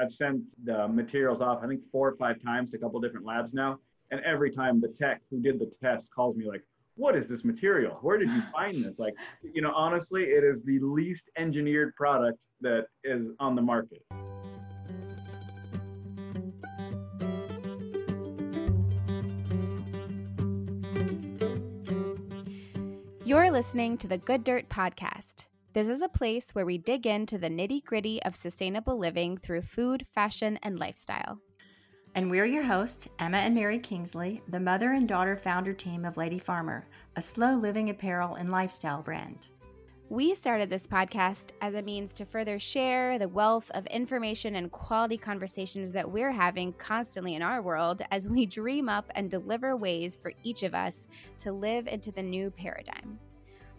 I've 0.00 0.12
sent 0.14 0.40
the 0.64 0.88
materials 0.88 1.42
off, 1.42 1.60
I 1.62 1.66
think 1.66 1.82
four 1.92 2.08
or 2.08 2.16
five 2.16 2.42
times 2.42 2.70
to 2.70 2.78
a 2.78 2.80
couple 2.80 3.00
different 3.00 3.26
labs 3.26 3.52
now. 3.52 3.78
And 4.10 4.20
every 4.24 4.50
time 4.50 4.80
the 4.80 4.88
tech 4.98 5.20
who 5.30 5.40
did 5.40 5.58
the 5.58 5.70
test 5.82 6.06
calls 6.14 6.36
me 6.36 6.48
like, 6.48 6.62
what 6.94 7.14
is 7.16 7.28
this 7.28 7.44
material? 7.44 7.98
Where 8.00 8.16
did 8.16 8.30
you 8.30 8.40
find 8.52 8.82
this? 8.82 8.98
Like, 8.98 9.12
you 9.42 9.60
know, 9.60 9.72
honestly, 9.74 10.22
it 10.22 10.42
is 10.42 10.62
the 10.64 10.78
least 10.80 11.24
engineered 11.36 11.94
product 11.96 12.38
that 12.62 12.86
is 13.04 13.26
on 13.40 13.54
the 13.54 13.62
market. 13.62 14.02
You're 23.24 23.50
listening 23.50 23.98
to 23.98 24.08
the 24.08 24.18
Good 24.18 24.44
Dirt 24.44 24.68
Podcast. 24.70 25.46
This 25.72 25.86
is 25.86 26.02
a 26.02 26.08
place 26.08 26.50
where 26.50 26.66
we 26.66 26.78
dig 26.78 27.06
into 27.06 27.38
the 27.38 27.48
nitty 27.48 27.84
gritty 27.84 28.20
of 28.24 28.34
sustainable 28.34 28.98
living 28.98 29.36
through 29.36 29.62
food, 29.62 30.04
fashion, 30.12 30.58
and 30.64 30.80
lifestyle. 30.80 31.38
And 32.16 32.28
we're 32.28 32.44
your 32.46 32.64
hosts, 32.64 33.06
Emma 33.20 33.36
and 33.36 33.54
Mary 33.54 33.78
Kingsley, 33.78 34.42
the 34.48 34.58
mother 34.58 34.90
and 34.90 35.06
daughter 35.06 35.36
founder 35.36 35.72
team 35.72 36.04
of 36.04 36.16
Lady 36.16 36.40
Farmer, 36.40 36.88
a 37.14 37.22
slow 37.22 37.54
living 37.54 37.88
apparel 37.88 38.34
and 38.34 38.50
lifestyle 38.50 39.00
brand. 39.00 39.46
We 40.08 40.34
started 40.34 40.70
this 40.70 40.88
podcast 40.88 41.52
as 41.60 41.74
a 41.74 41.82
means 41.82 42.14
to 42.14 42.24
further 42.24 42.58
share 42.58 43.16
the 43.16 43.28
wealth 43.28 43.70
of 43.72 43.86
information 43.86 44.56
and 44.56 44.72
quality 44.72 45.18
conversations 45.18 45.92
that 45.92 46.10
we're 46.10 46.32
having 46.32 46.72
constantly 46.72 47.36
in 47.36 47.42
our 47.42 47.62
world 47.62 48.02
as 48.10 48.26
we 48.26 48.44
dream 48.44 48.88
up 48.88 49.08
and 49.14 49.30
deliver 49.30 49.76
ways 49.76 50.18
for 50.20 50.32
each 50.42 50.64
of 50.64 50.74
us 50.74 51.06
to 51.38 51.52
live 51.52 51.86
into 51.86 52.10
the 52.10 52.24
new 52.24 52.50
paradigm 52.50 53.20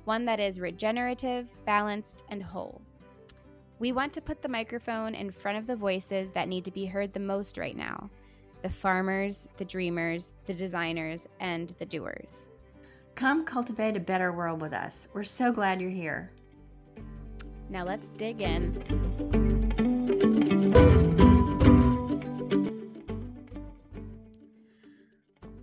one 0.05 0.25
that 0.25 0.39
is 0.39 0.59
regenerative, 0.59 1.47
balanced, 1.65 2.23
and 2.29 2.41
whole. 2.41 2.81
We 3.79 3.91
want 3.91 4.13
to 4.13 4.21
put 4.21 4.41
the 4.41 4.49
microphone 4.49 5.15
in 5.15 5.31
front 5.31 5.57
of 5.57 5.65
the 5.65 5.75
voices 5.75 6.31
that 6.31 6.47
need 6.47 6.65
to 6.65 6.71
be 6.71 6.85
heard 6.85 7.13
the 7.13 7.19
most 7.19 7.57
right 7.57 7.75
now 7.75 8.09
the 8.61 8.69
farmers, 8.69 9.47
the 9.57 9.65
dreamers, 9.65 10.31
the 10.45 10.53
designers, 10.53 11.27
and 11.39 11.73
the 11.79 11.85
doers. 11.85 12.47
Come 13.15 13.43
cultivate 13.43 13.97
a 13.97 13.99
better 13.99 14.31
world 14.31 14.61
with 14.61 14.73
us. 14.73 15.07
We're 15.13 15.23
so 15.23 15.51
glad 15.51 15.81
you're 15.81 15.89
here. 15.89 16.31
Now 17.69 17.83
let's 17.83 18.11
dig 18.11 18.41
in. 18.41 19.81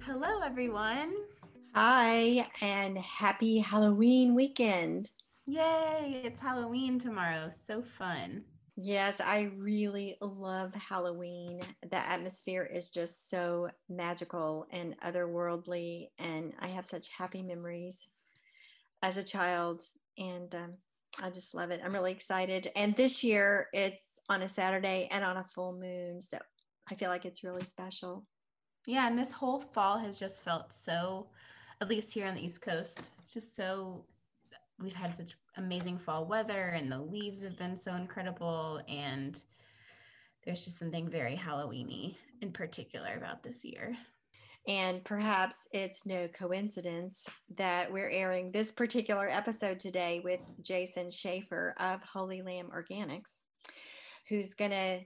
Hello, 0.00 0.40
everyone. 0.42 1.14
Hi, 1.74 2.48
and 2.60 2.98
happy 2.98 3.58
Halloween 3.58 4.34
weekend. 4.34 5.10
Yay, 5.46 6.22
it's 6.24 6.40
Halloween 6.40 6.98
tomorrow. 6.98 7.50
So 7.50 7.82
fun. 7.82 8.44
Yes, 8.76 9.20
I 9.20 9.50
really 9.56 10.16
love 10.20 10.74
Halloween. 10.74 11.60
The 11.90 11.96
atmosphere 11.96 12.68
is 12.72 12.90
just 12.90 13.28
so 13.28 13.68
magical 13.88 14.66
and 14.70 14.98
otherworldly, 15.00 16.08
and 16.18 16.52
I 16.60 16.68
have 16.68 16.86
such 16.86 17.08
happy 17.08 17.42
memories 17.42 18.08
as 19.02 19.16
a 19.16 19.22
child, 19.22 19.82
and 20.16 20.52
um, 20.54 20.74
I 21.22 21.30
just 21.30 21.54
love 21.54 21.70
it. 21.70 21.80
I'm 21.84 21.92
really 21.92 22.12
excited. 22.12 22.68
And 22.76 22.96
this 22.96 23.22
year 23.22 23.68
it's 23.72 24.20
on 24.28 24.42
a 24.42 24.48
Saturday 24.48 25.08
and 25.10 25.24
on 25.24 25.36
a 25.36 25.44
full 25.44 25.72
moon, 25.72 26.20
so 26.20 26.38
I 26.90 26.94
feel 26.94 27.10
like 27.10 27.24
it's 27.24 27.44
really 27.44 27.64
special. 27.64 28.26
Yeah, 28.86 29.06
and 29.06 29.18
this 29.18 29.32
whole 29.32 29.60
fall 29.60 29.98
has 29.98 30.18
just 30.18 30.42
felt 30.42 30.72
so 30.72 31.26
at 31.80 31.88
least 31.88 32.12
here 32.12 32.26
on 32.26 32.34
the 32.34 32.44
East 32.44 32.60
Coast. 32.60 33.10
It's 33.20 33.32
just 33.32 33.54
so 33.54 34.04
we've 34.80 34.94
had 34.94 35.14
such 35.14 35.36
amazing 35.56 35.98
fall 35.98 36.24
weather 36.24 36.68
and 36.68 36.90
the 36.90 37.00
leaves 37.00 37.42
have 37.42 37.58
been 37.58 37.76
so 37.76 37.94
incredible 37.94 38.80
and 38.88 39.42
there's 40.44 40.64
just 40.64 40.78
something 40.78 41.08
very 41.08 41.36
Halloweeny 41.36 42.16
in 42.40 42.52
particular 42.52 43.14
about 43.16 43.42
this 43.42 43.64
year. 43.64 43.96
And 44.66 45.02
perhaps 45.02 45.66
it's 45.72 46.04
no 46.04 46.28
coincidence 46.28 47.28
that 47.56 47.90
we're 47.90 48.10
airing 48.10 48.52
this 48.52 48.70
particular 48.70 49.28
episode 49.28 49.80
today 49.80 50.20
with 50.22 50.40
Jason 50.62 51.10
Schaefer 51.10 51.74
of 51.78 52.02
Holy 52.02 52.42
Lamb 52.42 52.68
Organics, 52.74 53.42
who's 54.28 54.54
going 54.54 54.72
to 54.72 55.00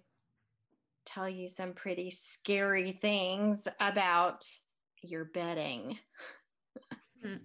tell 1.06 1.28
you 1.28 1.46
some 1.48 1.72
pretty 1.74 2.10
scary 2.10 2.92
things 2.92 3.68
about 3.80 4.44
your 5.02 5.26
bedding. 5.26 5.98
Hmm. 7.22 7.36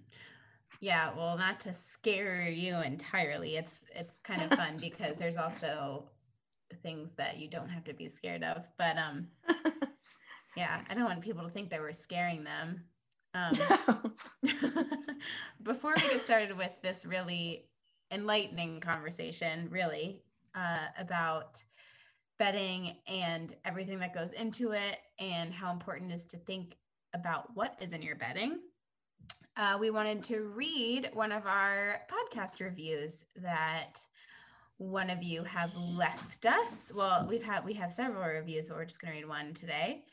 Yeah, 0.80 1.10
well, 1.16 1.36
not 1.36 1.60
to 1.60 1.72
scare 1.72 2.48
you 2.48 2.76
entirely. 2.76 3.56
It's 3.56 3.80
it's 3.94 4.18
kind 4.20 4.42
of 4.42 4.56
fun 4.56 4.76
because 4.80 5.16
there's 5.16 5.36
also 5.36 6.04
things 6.82 7.12
that 7.16 7.38
you 7.38 7.48
don't 7.48 7.68
have 7.68 7.84
to 7.84 7.94
be 7.94 8.08
scared 8.08 8.44
of. 8.44 8.64
But 8.76 8.96
um 8.96 9.28
yeah, 10.56 10.80
I 10.88 10.94
don't 10.94 11.04
want 11.04 11.20
people 11.20 11.44
to 11.44 11.50
think 11.50 11.70
that 11.70 11.80
we're 11.80 11.92
scaring 11.92 12.44
them. 12.44 12.84
Um 13.34 13.52
before 15.62 15.94
we 15.96 16.02
get 16.02 16.22
started 16.22 16.56
with 16.56 16.72
this 16.82 17.04
really 17.04 17.68
enlightening 18.10 18.80
conversation, 18.80 19.68
really, 19.70 20.22
uh, 20.54 20.86
about 20.98 21.62
bedding 22.38 22.96
and 23.06 23.54
everything 23.64 23.98
that 23.98 24.14
goes 24.14 24.32
into 24.32 24.72
it 24.72 24.98
and 25.18 25.52
how 25.52 25.72
important 25.72 26.12
it 26.12 26.14
is 26.14 26.24
to 26.24 26.36
think 26.38 26.76
about 27.14 27.54
what 27.54 27.76
is 27.80 27.92
in 27.92 28.02
your 28.02 28.16
bedding 28.16 28.60
uh, 29.58 29.76
we 29.78 29.90
wanted 29.90 30.22
to 30.22 30.42
read 30.54 31.10
one 31.12 31.32
of 31.32 31.44
our 31.44 32.00
podcast 32.08 32.60
reviews 32.60 33.24
that 33.42 33.98
one 34.76 35.10
of 35.10 35.20
you 35.20 35.42
have 35.42 35.74
left 35.74 36.46
us. 36.46 36.92
Well, 36.94 37.26
we've 37.28 37.42
had 37.42 37.64
we 37.64 37.74
have 37.74 37.92
several 37.92 38.22
reviews, 38.22 38.68
but 38.68 38.76
we're 38.76 38.84
just 38.84 39.02
going 39.02 39.12
to 39.12 39.18
read 39.18 39.28
one 39.28 39.52
today. 39.52 40.04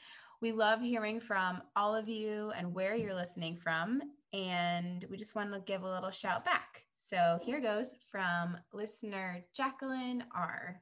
We 0.41 0.51
love 0.51 0.81
hearing 0.81 1.19
from 1.19 1.61
all 1.75 1.95
of 1.95 2.09
you 2.09 2.51
and 2.57 2.73
where 2.73 2.95
you're 2.95 3.13
listening 3.13 3.55
from, 3.55 4.01
and 4.33 5.05
we 5.11 5.15
just 5.15 5.35
want 5.35 5.53
to 5.53 5.59
give 5.59 5.83
a 5.83 5.93
little 5.93 6.11
shout 6.11 6.43
back. 6.43 6.81
So 6.95 7.37
here 7.43 7.61
goes 7.61 7.93
from 8.09 8.57
listener 8.73 9.45
Jacqueline 9.53 10.23
R. 10.35 10.81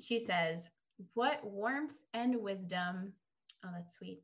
She 0.00 0.18
says, 0.18 0.70
"What 1.12 1.44
warmth 1.44 1.92
and 2.14 2.40
wisdom." 2.40 3.12
Oh, 3.62 3.68
that's 3.74 3.96
sweet. 3.98 4.22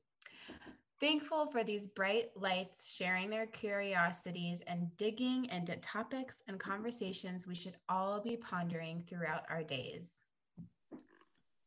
Thankful 1.02 1.46
for 1.46 1.64
these 1.64 1.88
bright 1.88 2.30
lights 2.36 2.94
sharing 2.94 3.28
their 3.28 3.46
curiosities 3.46 4.62
and 4.68 4.96
digging 4.96 5.46
into 5.46 5.74
topics 5.78 6.44
and 6.46 6.60
conversations 6.60 7.44
we 7.44 7.56
should 7.56 7.74
all 7.88 8.20
be 8.20 8.36
pondering 8.36 9.02
throughout 9.02 9.42
our 9.50 9.64
days. 9.64 10.20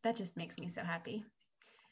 That 0.04 0.16
just 0.16 0.38
makes 0.38 0.58
me 0.58 0.70
so 0.70 0.84
happy. 0.84 1.26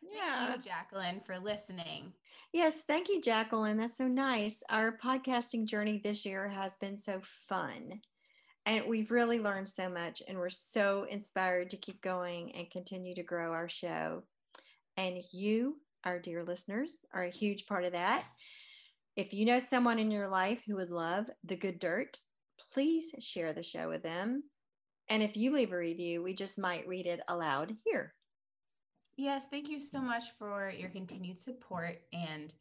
Yeah. 0.01 0.53
Thank 0.53 0.65
you, 0.65 0.71
Jacqueline, 0.71 1.19
for 1.25 1.37
listening. 1.37 2.13
Yes, 2.53 2.85
thank 2.87 3.09
you, 3.09 3.19
Jacqueline. 3.19 3.77
That's 3.77 3.97
so 3.97 4.07
nice. 4.07 4.63
Our 4.69 4.97
podcasting 4.97 5.65
journey 5.65 5.99
this 6.01 6.25
year 6.25 6.47
has 6.47 6.77
been 6.77 6.97
so 6.97 7.19
fun. 7.23 7.99
And 8.65 8.85
we've 8.87 9.11
really 9.11 9.41
learned 9.41 9.67
so 9.67 9.89
much, 9.89 10.23
and 10.29 10.37
we're 10.37 10.47
so 10.47 11.07
inspired 11.09 11.71
to 11.71 11.77
keep 11.77 11.99
going 11.99 12.55
and 12.55 12.71
continue 12.71 13.13
to 13.15 13.23
grow 13.23 13.51
our 13.51 13.67
show. 13.67 14.23
And 14.95 15.17
you 15.33 15.75
our 16.03 16.19
dear 16.19 16.43
listeners 16.43 17.03
are 17.13 17.23
a 17.23 17.29
huge 17.29 17.65
part 17.65 17.83
of 17.83 17.93
that. 17.93 18.25
If 19.15 19.33
you 19.33 19.45
know 19.45 19.59
someone 19.59 19.99
in 19.99 20.11
your 20.11 20.27
life 20.27 20.63
who 20.65 20.75
would 20.75 20.89
love 20.89 21.29
the 21.43 21.55
good 21.55 21.79
dirt, 21.79 22.17
please 22.73 23.13
share 23.19 23.53
the 23.53 23.63
show 23.63 23.89
with 23.89 24.03
them. 24.03 24.43
And 25.09 25.21
if 25.21 25.37
you 25.37 25.53
leave 25.53 25.73
a 25.73 25.77
review, 25.77 26.23
we 26.23 26.33
just 26.33 26.59
might 26.59 26.87
read 26.87 27.05
it 27.05 27.21
aloud 27.27 27.75
here. 27.85 28.13
Yes, 29.15 29.45
thank 29.51 29.69
you 29.69 29.79
so 29.79 30.01
much 30.01 30.23
for 30.39 30.71
your 30.75 30.89
continued 30.89 31.37
support. 31.37 31.97
And 32.13 32.53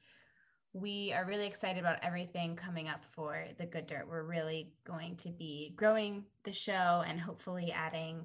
we 0.75 1.13
are 1.15 1.25
really 1.25 1.47
excited 1.47 1.81
about 1.81 1.99
everything 2.03 2.57
coming 2.57 2.89
up 2.89 3.05
for 3.13 3.45
the 3.59 3.67
good 3.67 3.87
dirt. 3.87 4.07
We're 4.09 4.25
really 4.25 4.73
going 4.85 5.17
to 5.17 5.31
be 5.31 5.73
growing 5.77 6.25
the 6.45 6.53
show 6.53 7.03
and 7.07 7.21
hopefully 7.21 7.73
adding 7.73 8.25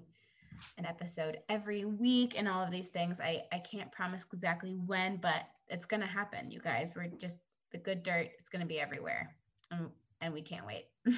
an 0.77 0.85
episode 0.85 1.39
every 1.49 1.85
week 1.85 2.35
and 2.37 2.47
all 2.47 2.63
of 2.63 2.71
these 2.71 2.87
things. 2.87 3.19
I, 3.19 3.43
I 3.51 3.59
can't 3.59 3.91
promise 3.91 4.25
exactly 4.31 4.75
when, 4.85 5.17
but 5.17 5.43
it's 5.69 5.85
going 5.85 6.01
to 6.01 6.07
happen, 6.07 6.51
you 6.51 6.59
guys. 6.59 6.93
We're 6.95 7.07
just, 7.07 7.39
the 7.71 7.77
good 7.77 8.03
dirt 8.03 8.29
is 8.39 8.49
going 8.49 8.61
to 8.61 8.67
be 8.67 8.79
everywhere. 8.79 9.35
And, 9.71 9.89
and 10.21 10.33
we 10.33 10.41
can't 10.41 10.65
wait. 10.65 10.85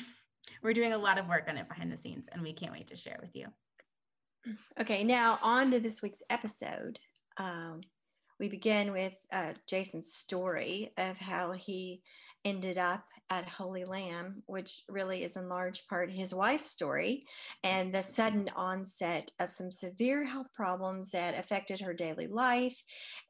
We're 0.64 0.74
doing 0.74 0.94
a 0.94 0.98
lot 0.98 1.20
of 1.20 1.28
work 1.28 1.46
on 1.48 1.58
it 1.58 1.70
behind 1.70 1.92
the 1.92 1.98
scenes, 1.98 2.28
and 2.32 2.42
we 2.42 2.54
can't 2.54 2.72
wait 2.72 2.88
to 2.88 2.96
share 2.96 3.20
with 3.22 3.36
you. 3.36 3.48
Okay, 4.80 5.04
now 5.04 5.40
on 5.44 5.72
to 5.72 5.80
this 5.80 6.02
week's 6.02 6.24
episode. 6.30 7.00
Um, 7.38 7.82
we 8.40 8.50
begin 8.50 8.92
with 8.92 9.26
uh, 9.32 9.54
Jason's 9.68 10.14
story 10.14 10.92
of 10.98 11.18
how 11.18 11.52
he 11.52 12.02
ended 12.46 12.78
up 12.78 13.04
at 13.30 13.48
Holy 13.48 13.86
Lamb, 13.86 14.44
which 14.46 14.84
really 14.90 15.24
is 15.24 15.38
in 15.38 15.50
large 15.50 15.88
part 15.88 16.12
his 16.12 16.34
wife's 16.34 16.66
story, 16.66 17.26
and 17.64 17.94
the 17.94 18.02
sudden 18.02 18.50
onset 18.56 19.32
of 19.40 19.50
some 19.50 19.72
severe 19.72 20.24
health 20.24 20.48
problems 20.56 21.12
that 21.12 21.38
affected 21.38 21.82
her 21.82 21.94
daily 21.94 22.28
life 22.28 22.82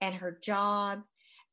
and 0.01 0.15
her 0.15 0.37
job, 0.41 1.01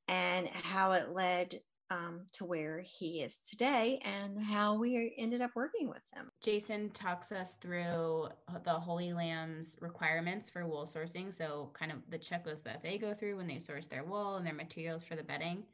and 0.08 0.48
how 0.48 0.92
it 0.92 1.10
led 1.12 1.54
um, 1.90 2.22
to 2.32 2.44
where 2.44 2.80
he 2.80 3.22
is 3.22 3.38
today 3.40 4.00
and 4.04 4.42
how 4.42 4.74
we 4.74 5.14
ended 5.18 5.40
up 5.40 5.52
working 5.54 5.88
with 5.88 6.02
him. 6.14 6.30
Jason 6.42 6.90
talks 6.90 7.30
us 7.30 7.56
through 7.60 8.28
the 8.64 8.72
Holy 8.72 9.12
Lamb's 9.12 9.76
requirements 9.80 10.50
for 10.50 10.66
wool 10.66 10.86
sourcing. 10.86 11.32
So, 11.32 11.70
kind 11.74 11.92
of 11.92 11.98
the 12.08 12.18
checklist 12.18 12.64
that 12.64 12.82
they 12.82 12.98
go 12.98 13.14
through 13.14 13.36
when 13.36 13.46
they 13.46 13.58
source 13.58 13.86
their 13.86 14.04
wool 14.04 14.36
and 14.36 14.46
their 14.46 14.54
materials 14.54 15.04
for 15.04 15.16
the 15.16 15.22
bedding. 15.22 15.64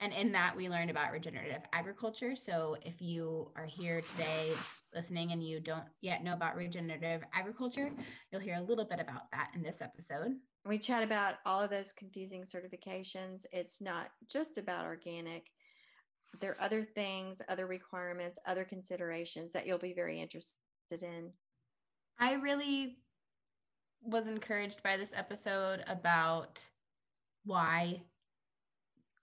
And 0.00 0.12
in 0.12 0.32
that, 0.32 0.56
we 0.56 0.68
learned 0.68 0.90
about 0.90 1.12
regenerative 1.12 1.62
agriculture. 1.72 2.36
So, 2.36 2.76
if 2.82 3.00
you 3.00 3.50
are 3.56 3.66
here 3.66 4.00
today 4.00 4.52
listening 4.94 5.32
and 5.32 5.42
you 5.42 5.60
don't 5.60 5.84
yet 6.00 6.22
know 6.22 6.34
about 6.34 6.56
regenerative 6.56 7.22
agriculture, 7.32 7.90
you'll 8.30 8.40
hear 8.40 8.56
a 8.56 8.62
little 8.62 8.84
bit 8.84 9.00
about 9.00 9.30
that 9.32 9.50
in 9.54 9.62
this 9.62 9.82
episode. 9.82 10.32
We 10.66 10.78
chat 10.78 11.02
about 11.02 11.36
all 11.44 11.60
of 11.60 11.70
those 11.70 11.92
confusing 11.92 12.42
certifications. 12.42 13.44
It's 13.52 13.80
not 13.80 14.10
just 14.28 14.56
about 14.56 14.86
organic. 14.86 15.50
There 16.40 16.52
are 16.52 16.60
other 16.60 16.82
things, 16.82 17.42
other 17.48 17.66
requirements, 17.66 18.38
other 18.46 18.64
considerations 18.64 19.52
that 19.52 19.66
you'll 19.66 19.78
be 19.78 19.92
very 19.92 20.20
interested 20.20 20.56
in. 21.02 21.30
I 22.18 22.34
really 22.34 22.98
was 24.02 24.26
encouraged 24.26 24.82
by 24.82 24.96
this 24.96 25.12
episode 25.14 25.84
about 25.86 26.62
why 27.44 28.02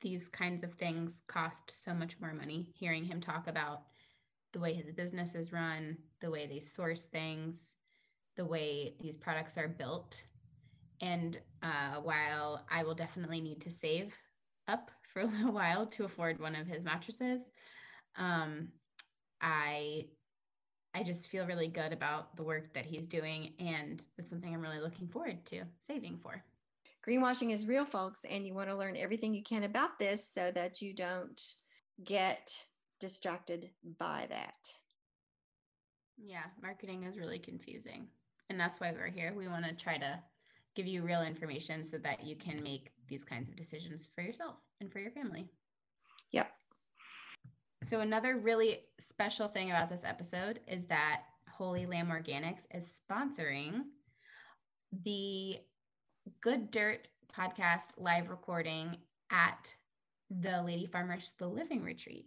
these 0.02 0.28
kinds 0.28 0.64
of 0.64 0.74
things 0.74 1.24
cost 1.28 1.84
so 1.84 1.94
much 1.94 2.20
more 2.20 2.34
money. 2.34 2.70
Hearing 2.76 3.06
him 3.06 3.22
talk 3.22 3.48
about 3.48 3.84
the 4.54 4.60
way 4.60 4.74
his 4.74 4.92
business 4.92 5.36
is 5.36 5.54
run, 5.54 5.98
the 6.20 6.32
way 6.32 6.48
they 6.48 6.60
source 6.60 7.06
things, 7.06 7.76
the 8.36 8.46
way 8.46 8.96
these 9.00 9.18
products 9.18 9.58
are 9.58 9.68
built 9.68 10.22
and 11.02 11.40
uh, 11.64 12.00
while 12.04 12.64
I 12.70 12.84
will 12.84 12.94
definitely 12.94 13.42
need 13.42 13.62
to 13.62 13.72
save 13.72 14.16
up 14.68 14.92
for 15.12 15.22
a 15.22 15.26
little 15.26 15.52
while 15.52 15.88
to 15.88 16.06
afford 16.06 16.40
one 16.40 16.56
of 16.56 16.68
his 16.68 16.84
mattresses, 16.84 17.42
um, 18.16 18.70
I 19.42 20.06
I 20.94 21.04
just 21.04 21.30
feel 21.30 21.46
really 21.46 21.70
good 21.70 21.94
about 21.94 22.36
the 22.36 22.44
work 22.44 22.74
that 22.74 22.86
he's 22.86 23.08
doing, 23.08 23.54
and 23.60 24.04
it's 24.18 24.30
something 24.30 24.54
I'm 24.54 24.62
really 24.62 24.82
looking 24.82 25.08
forward 25.08 25.46
to 25.48 25.64
saving 25.80 26.20
for. 26.22 26.44
Greenwashing 27.08 27.52
is 27.52 27.68
real, 27.68 27.86
folks, 27.86 28.26
and 28.26 28.46
you 28.46 28.54
want 28.54 28.70
to 28.70 28.76
learn 28.76 28.96
everything 28.96 29.34
you 29.34 29.44
can 29.44 29.64
about 29.64 29.98
this 29.98 30.32
so 30.32 30.52
that 30.52 30.82
you 30.82 30.94
don't 30.94 31.42
get 32.04 32.52
distracted 33.00 33.72
by 33.98 34.28
that. 34.30 34.54
Yeah, 36.24 36.44
marketing 36.62 37.04
is 37.04 37.18
really 37.18 37.40
confusing. 37.40 38.08
And 38.50 38.60
that's 38.60 38.80
why 38.80 38.92
we're 38.92 39.10
here. 39.10 39.34
We 39.36 39.48
want 39.48 39.66
to 39.66 39.74
try 39.74 39.98
to 39.98 40.20
give 40.76 40.86
you 40.86 41.02
real 41.02 41.24
information 41.24 41.84
so 41.84 41.98
that 41.98 42.24
you 42.24 42.36
can 42.36 42.62
make 42.62 42.92
these 43.08 43.24
kinds 43.24 43.50
of 43.50 43.56
decisions 43.56 44.10
for 44.14 44.22
yourself 44.22 44.58
and 44.80 44.92
for 44.92 45.00
your 45.00 45.12
family. 45.12 45.48
Yep. 46.32 46.52
So, 47.84 48.02
another 48.02 48.38
really 48.38 48.82
special 49.00 49.48
thing 49.48 49.72
about 49.72 49.90
this 49.90 50.04
episode 50.06 50.60
is 50.68 50.86
that 50.86 51.24
Holy 51.50 51.88
Lamb 51.88 52.10
Organics 52.10 52.68
is 52.74 53.02
sponsoring 53.10 53.82
the 55.04 55.58
Good 56.42 56.72
Dirt 56.72 57.08
podcast 57.36 57.94
live 57.98 58.30
recording 58.30 58.98
at 59.32 59.74
the 60.30 60.62
Lady 60.62 60.86
Farmers 60.86 61.34
Slow 61.38 61.50
Living 61.50 61.84
Retreat. 61.84 62.26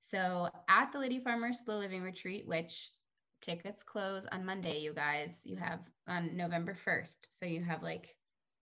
So, 0.00 0.48
at 0.68 0.92
the 0.92 0.98
Lady 0.98 1.18
Farmers 1.18 1.60
Slow 1.64 1.78
Living 1.78 2.02
Retreat, 2.02 2.46
which 2.46 2.90
tickets 3.44 3.82
close 3.82 4.24
on 4.32 4.46
Monday, 4.46 4.80
you 4.80 4.94
guys. 4.94 5.42
You 5.44 5.56
have 5.56 5.80
on 6.08 6.36
November 6.36 6.76
1st. 6.86 7.18
So 7.30 7.46
you 7.46 7.62
have 7.62 7.82
like 7.82 8.16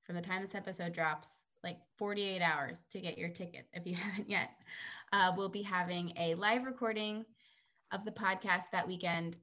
from 0.05 0.17
the 0.17 0.23
time 0.23 0.43
this 0.43 0.55
episode 0.55 0.93
drops, 0.93 1.46
like 1.62 1.78
48 1.99 2.43
hours 2.43 2.81
to 2.90 3.00
get 3.00 3.17
your 3.17 3.28
ticket 3.28 3.67
if 3.73 3.87
you 3.87 3.94
haven't 3.96 4.28
yet. 4.28 4.50
Uh, 5.12 5.32
we'll 5.37 5.49
be 5.49 5.62
having 5.62 6.12
a 6.19 6.35
live 6.35 6.64
recording 6.64 7.25
of 7.93 8.05
the 8.05 8.11
podcast 8.11 8.64
that 8.73 8.88
weekend, 8.88 9.37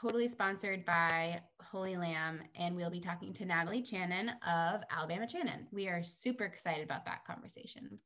totally 0.00 0.28
sponsored 0.28 0.84
by 0.84 1.40
Holy 1.62 1.96
Lamb. 1.96 2.40
And 2.54 2.76
we'll 2.76 2.90
be 2.90 3.00
talking 3.00 3.32
to 3.34 3.44
Natalie 3.44 3.82
Chanin 3.82 4.30
of 4.46 4.82
Alabama 4.90 5.26
Chanin. 5.26 5.66
We 5.72 5.88
are 5.88 6.02
super 6.02 6.44
excited 6.44 6.84
about 6.84 7.04
that 7.06 7.24
conversation. 7.24 7.98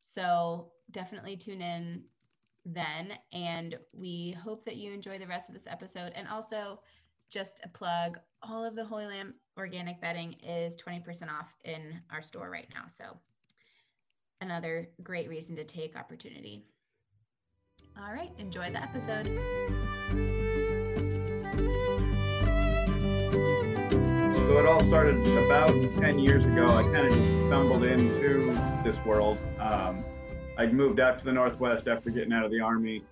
So 0.00 0.70
definitely 0.90 1.36
tune 1.36 1.62
in 1.62 2.04
then. 2.64 3.14
And 3.32 3.76
we 3.94 4.36
hope 4.42 4.64
that 4.64 4.76
you 4.76 4.92
enjoy 4.92 5.18
the 5.18 5.26
rest 5.26 5.48
of 5.48 5.54
this 5.54 5.66
episode. 5.66 6.12
And 6.14 6.28
also, 6.28 6.80
just 7.30 7.60
a 7.64 7.68
plug 7.68 8.18
all 8.42 8.64
of 8.64 8.76
the 8.76 8.84
Holy 8.84 9.06
Lamb 9.06 9.34
organic 9.58 10.00
bedding 10.00 10.34
is 10.44 10.76
20% 10.76 11.22
off 11.30 11.52
in 11.64 12.00
our 12.12 12.22
store 12.22 12.50
right 12.50 12.68
now. 12.74 12.84
So, 12.88 13.18
another 14.40 14.90
great 15.02 15.28
reason 15.28 15.56
to 15.56 15.64
take 15.64 15.96
opportunity. 15.96 16.64
All 17.98 18.12
right, 18.12 18.30
enjoy 18.38 18.70
the 18.70 18.82
episode. 18.82 20.33
So 24.46 24.58
it 24.58 24.66
all 24.66 24.84
started 24.84 25.26
about 25.26 25.70
10 26.00 26.18
years 26.18 26.44
ago. 26.44 26.66
I 26.66 26.82
kind 26.82 27.06
of 27.06 27.14
just 27.14 27.46
stumbled 27.46 27.82
into 27.82 28.52
this 28.84 28.94
world. 29.06 29.38
Um, 29.58 30.04
I'd 30.58 30.74
moved 30.74 31.00
out 31.00 31.18
to 31.18 31.24
the 31.24 31.32
Northwest 31.32 31.88
after 31.88 32.10
getting 32.10 32.32
out 32.34 32.44
of 32.44 32.50
the 32.50 32.60
Army. 32.60 33.02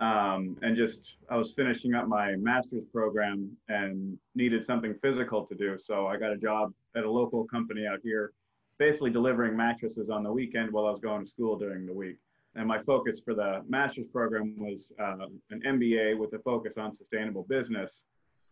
Um, 0.00 0.56
and 0.60 0.76
just, 0.76 0.98
I 1.30 1.36
was 1.36 1.52
finishing 1.54 1.94
up 1.94 2.08
my 2.08 2.34
master's 2.34 2.82
program 2.92 3.56
and 3.68 4.18
needed 4.34 4.66
something 4.66 4.96
physical 5.00 5.46
to 5.46 5.54
do. 5.54 5.78
So 5.86 6.08
I 6.08 6.16
got 6.16 6.32
a 6.32 6.36
job 6.36 6.72
at 6.96 7.04
a 7.04 7.10
local 7.10 7.44
company 7.44 7.86
out 7.86 8.00
here, 8.02 8.32
basically 8.78 9.10
delivering 9.10 9.56
mattresses 9.56 10.10
on 10.10 10.24
the 10.24 10.32
weekend 10.32 10.72
while 10.72 10.86
I 10.86 10.90
was 10.90 11.00
going 11.00 11.24
to 11.24 11.30
school 11.30 11.56
during 11.56 11.86
the 11.86 11.94
week. 11.94 12.16
And 12.56 12.66
my 12.66 12.82
focus 12.82 13.20
for 13.24 13.34
the 13.34 13.62
master's 13.68 14.08
program 14.12 14.56
was 14.58 14.80
uh, 15.00 15.26
an 15.50 15.62
MBA 15.64 16.18
with 16.18 16.32
a 16.32 16.40
focus 16.40 16.72
on 16.76 16.96
sustainable 16.98 17.46
business. 17.48 17.88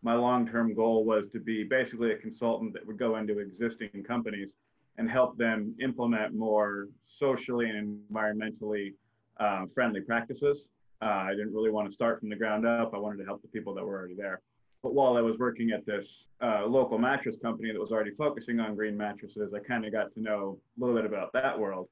My 0.03 0.15
long 0.15 0.47
term 0.47 0.73
goal 0.73 1.05
was 1.05 1.25
to 1.33 1.39
be 1.39 1.63
basically 1.63 2.11
a 2.11 2.17
consultant 2.17 2.73
that 2.73 2.85
would 2.85 2.97
go 2.97 3.17
into 3.17 3.39
existing 3.39 4.03
companies 4.07 4.49
and 4.97 5.09
help 5.09 5.37
them 5.37 5.75
implement 5.81 6.33
more 6.33 6.87
socially 7.19 7.69
and 7.69 7.99
environmentally 8.11 8.93
uh, 9.39 9.65
friendly 9.73 10.01
practices. 10.01 10.57
Uh, 11.01 11.05
I 11.05 11.31
didn't 11.31 11.53
really 11.53 11.71
want 11.71 11.89
to 11.89 11.93
start 11.93 12.19
from 12.19 12.29
the 12.29 12.35
ground 12.35 12.65
up. 12.65 12.93
I 12.93 12.97
wanted 12.97 13.17
to 13.17 13.25
help 13.25 13.41
the 13.41 13.47
people 13.47 13.73
that 13.75 13.83
were 13.83 13.97
already 13.97 14.15
there. 14.15 14.41
But 14.83 14.93
while 14.93 15.15
I 15.17 15.21
was 15.21 15.37
working 15.37 15.71
at 15.71 15.85
this 15.85 16.05
uh, 16.41 16.65
local 16.65 16.97
mattress 16.97 17.35
company 17.41 17.71
that 17.71 17.79
was 17.79 17.91
already 17.91 18.11
focusing 18.17 18.59
on 18.59 18.75
green 18.75 18.97
mattresses, 18.97 19.53
I 19.55 19.59
kind 19.59 19.85
of 19.85 19.91
got 19.91 20.13
to 20.15 20.21
know 20.21 20.57
a 20.77 20.83
little 20.83 20.95
bit 20.95 21.05
about 21.05 21.31
that 21.33 21.59
world. 21.59 21.87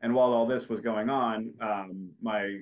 And 0.00 0.12
while 0.12 0.32
all 0.32 0.46
this 0.46 0.62
was 0.68 0.80
going 0.80 1.08
on, 1.08 1.52
um, 1.60 2.10
my 2.20 2.58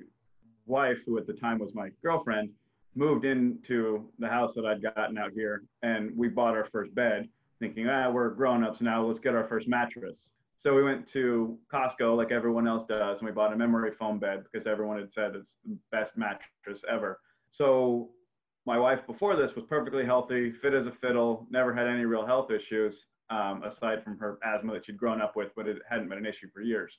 wife, 0.66 0.98
who 1.06 1.16
at 1.18 1.26
the 1.26 1.32
time 1.34 1.58
was 1.58 1.70
my 1.74 1.90
girlfriend, 2.02 2.50
moved 2.94 3.24
into 3.24 4.08
the 4.18 4.28
house 4.28 4.52
that 4.56 4.66
I'd 4.66 4.82
gotten 4.82 5.18
out 5.18 5.32
here, 5.32 5.62
and 5.82 6.16
we 6.16 6.28
bought 6.28 6.56
our 6.56 6.68
first 6.72 6.94
bed 6.94 7.28
thinking, 7.60 7.88
ah, 7.88 8.10
we're 8.10 8.30
grown 8.30 8.64
ups 8.64 8.80
now, 8.80 9.04
let's 9.04 9.20
get 9.20 9.34
our 9.34 9.46
first 9.46 9.68
mattress. 9.68 10.16
So 10.62 10.74
we 10.74 10.82
went 10.82 11.10
to 11.12 11.58
Costco 11.72 12.16
like 12.16 12.32
everyone 12.32 12.66
else 12.66 12.86
does, 12.88 13.18
and 13.18 13.26
we 13.26 13.32
bought 13.32 13.52
a 13.52 13.56
memory 13.56 13.92
foam 13.98 14.18
bed 14.18 14.44
because 14.50 14.66
everyone 14.66 14.98
had 14.98 15.08
said 15.14 15.34
it's 15.34 15.46
the 15.66 15.76
best 15.90 16.16
mattress 16.16 16.82
ever. 16.90 17.20
So 17.52 18.10
my 18.66 18.78
wife 18.78 19.00
before 19.06 19.36
this 19.36 19.54
was 19.54 19.64
perfectly 19.68 20.04
healthy, 20.04 20.52
fit 20.60 20.74
as 20.74 20.86
a 20.86 20.92
fiddle, 21.00 21.46
never 21.50 21.74
had 21.74 21.86
any 21.86 22.04
real 22.04 22.26
health 22.26 22.50
issues 22.50 22.94
um, 23.30 23.62
aside 23.62 24.04
from 24.04 24.18
her 24.18 24.38
asthma 24.44 24.72
that 24.74 24.84
she'd 24.84 24.98
grown 24.98 25.22
up 25.22 25.36
with, 25.36 25.48
but 25.56 25.66
it 25.66 25.78
hadn't 25.88 26.08
been 26.08 26.18
an 26.18 26.26
issue 26.26 26.48
for 26.52 26.60
years. 26.60 26.92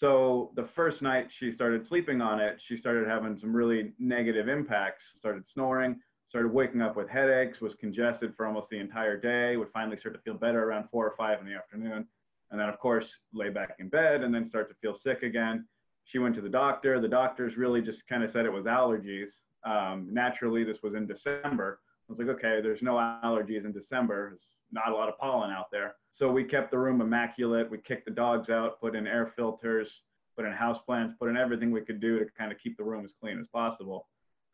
So 0.00 0.50
the 0.56 0.68
first 0.74 1.00
night 1.00 1.28
she 1.38 1.54
started 1.54 1.86
sleeping 1.88 2.20
on 2.20 2.40
it, 2.40 2.58
she 2.68 2.76
started 2.78 3.06
having 3.06 3.38
some 3.40 3.54
really 3.54 3.92
negative 3.98 4.48
impacts, 4.48 5.02
started 5.18 5.44
snoring, 5.54 6.00
started 6.28 6.52
waking 6.52 6.82
up 6.82 6.96
with 6.96 7.08
headaches, 7.08 7.60
was 7.60 7.74
congested 7.78 8.34
for 8.36 8.46
almost 8.46 8.66
the 8.70 8.78
entire 8.78 9.16
day, 9.16 9.56
would 9.56 9.70
finally 9.72 9.98
start 10.00 10.14
to 10.14 10.20
feel 10.22 10.34
better 10.34 10.64
around 10.64 10.88
four 10.90 11.06
or 11.06 11.14
five 11.16 11.38
in 11.40 11.46
the 11.46 11.54
afternoon. 11.54 12.06
And 12.50 12.60
then, 12.60 12.68
of 12.68 12.78
course, 12.78 13.04
lay 13.32 13.48
back 13.48 13.76
in 13.78 13.88
bed 13.88 14.22
and 14.22 14.34
then 14.34 14.48
start 14.48 14.68
to 14.70 14.74
feel 14.80 14.98
sick 15.04 15.22
again. 15.22 15.66
She 16.04 16.18
went 16.18 16.34
to 16.34 16.40
the 16.40 16.48
doctor. 16.48 17.00
The 17.00 17.08
doctors 17.08 17.56
really 17.56 17.80
just 17.80 17.98
kind 18.08 18.24
of 18.24 18.30
said 18.32 18.44
it 18.44 18.52
was 18.52 18.64
allergies. 18.64 19.28
Um, 19.64 20.08
naturally, 20.10 20.64
this 20.64 20.78
was 20.82 20.94
in 20.94 21.06
December. 21.06 21.80
I 22.08 22.12
was 22.12 22.18
like, 22.18 22.36
okay, 22.36 22.60
there's 22.60 22.82
no 22.82 22.94
allergies 22.94 23.64
in 23.64 23.72
December. 23.72 24.30
There's 24.30 24.40
not 24.72 24.90
a 24.90 24.94
lot 24.94 25.08
of 25.08 25.18
pollen 25.18 25.50
out 25.50 25.70
there. 25.70 25.94
So 26.14 26.30
we 26.30 26.44
kept 26.44 26.70
the 26.70 26.78
room 26.78 27.00
immaculate. 27.00 27.70
We 27.70 27.78
kicked 27.78 28.04
the 28.04 28.10
dogs 28.10 28.50
out, 28.50 28.80
put 28.80 28.94
in 28.94 29.06
air 29.06 29.32
filters, 29.36 29.88
put 30.36 30.44
in 30.46 30.52
house 30.52 30.78
plants, 30.86 31.14
put 31.18 31.28
in 31.28 31.36
everything 31.36 31.70
we 31.70 31.80
could 31.80 32.00
do 32.00 32.18
to 32.18 32.26
kind 32.38 32.52
of 32.52 32.58
keep 32.58 32.76
the 32.76 32.84
room 32.84 33.04
as 33.04 33.12
clean 33.20 33.38
as 33.38 33.46
possible. 33.52 34.08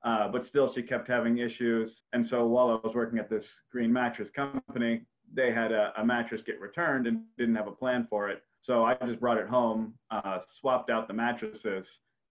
Uh, 0.05 0.29
but 0.29 0.47
still, 0.47 0.73
she 0.73 0.83
kept 0.83 1.09
having 1.09 1.39
issues. 1.39 1.91
And 2.13 2.27
so 2.27 2.47
while 2.47 2.71
I 2.71 2.87
was 2.87 2.95
working 2.95 3.19
at 3.19 3.29
this 3.29 3.45
green 3.71 3.93
mattress 3.93 4.29
company, 4.35 5.03
they 5.35 5.53
had 5.53 5.73
a, 5.73 5.93
a 5.99 6.05
mattress 6.05 6.41
get 6.47 6.61
returned 6.61 7.07
and 7.07 7.23
didn't 7.37 7.57
have 7.57 7.67
a 7.67 7.73
plan 7.73 8.07
for 8.09 8.29
it. 8.29 8.43
So 8.63 8.85
I 8.85 8.95
just 9.07 9.21
brought 9.21 9.39
it 9.39 9.49
home, 9.49 9.95
uh, 10.11 10.39
swapped 10.61 10.91
out 10.91 11.09
the 11.09 11.15
mattresses. 11.15 11.87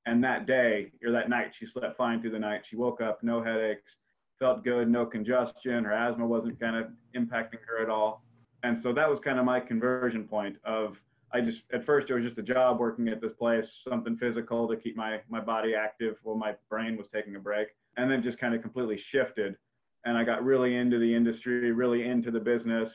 And 0.06 0.24
that 0.24 0.46
day 0.48 0.92
or 1.06 1.12
that 1.12 1.30
night, 1.30 1.52
she 1.60 1.66
slept 1.68 1.98
fine 1.98 2.22
through 2.22 2.32
the 2.32 2.40
night. 2.40 2.62
She 2.70 2.78
woke 2.78 3.02
up, 3.02 3.22
no 3.22 3.44
headaches, 3.44 3.92
felt 4.40 4.64
good, 4.64 4.90
no 4.90 5.06
congestion. 5.06 5.84
Her 5.84 5.94
asthma 5.94 6.26
wasn't 6.26 6.60
kind 6.60 6.76
of 6.76 6.88
impacting 7.16 7.60
her 7.68 7.82
at 7.82 7.90
all. 7.90 8.24
And 8.64 8.82
so 8.82 8.94
that 8.94 9.10
was 9.10 9.20
kind 9.20 9.40
of 9.40 9.46
my 9.46 9.60
conversion 9.60 10.28
point 10.28 10.58
of 10.64 10.98
I 11.34 11.42
just 11.42 11.60
at 11.74 11.86
first 11.86 12.10
it 12.10 12.14
was 12.14 12.24
just 12.24 12.38
a 12.38 12.44
job 12.44 12.80
working 12.80 13.10
at 13.10 13.22
this 13.22 13.34
place, 13.34 13.66
something 13.88 14.18
physical 14.18 14.68
to 14.68 14.78
keep 14.78 14.96
my 14.96 15.20
my 15.30 15.42
body 15.42 15.76
active 15.76 16.16
while 16.24 16.38
my 16.38 16.56
brain 16.70 16.96
was 16.98 17.08
taking 17.14 17.36
a 17.36 17.40
break, 17.40 17.68
and 17.98 18.10
then 18.10 18.24
just 18.24 18.38
kind 18.38 18.56
of 18.56 18.62
completely 18.62 19.02
shifted, 19.12 19.58
and 20.06 20.18
I 20.18 20.24
got 20.24 20.44
really 20.44 20.76
into 20.76 21.00
the 21.00 21.14
industry, 21.14 21.72
really 21.72 22.08
into 22.08 22.32
the 22.32 22.40
business. 22.40 22.94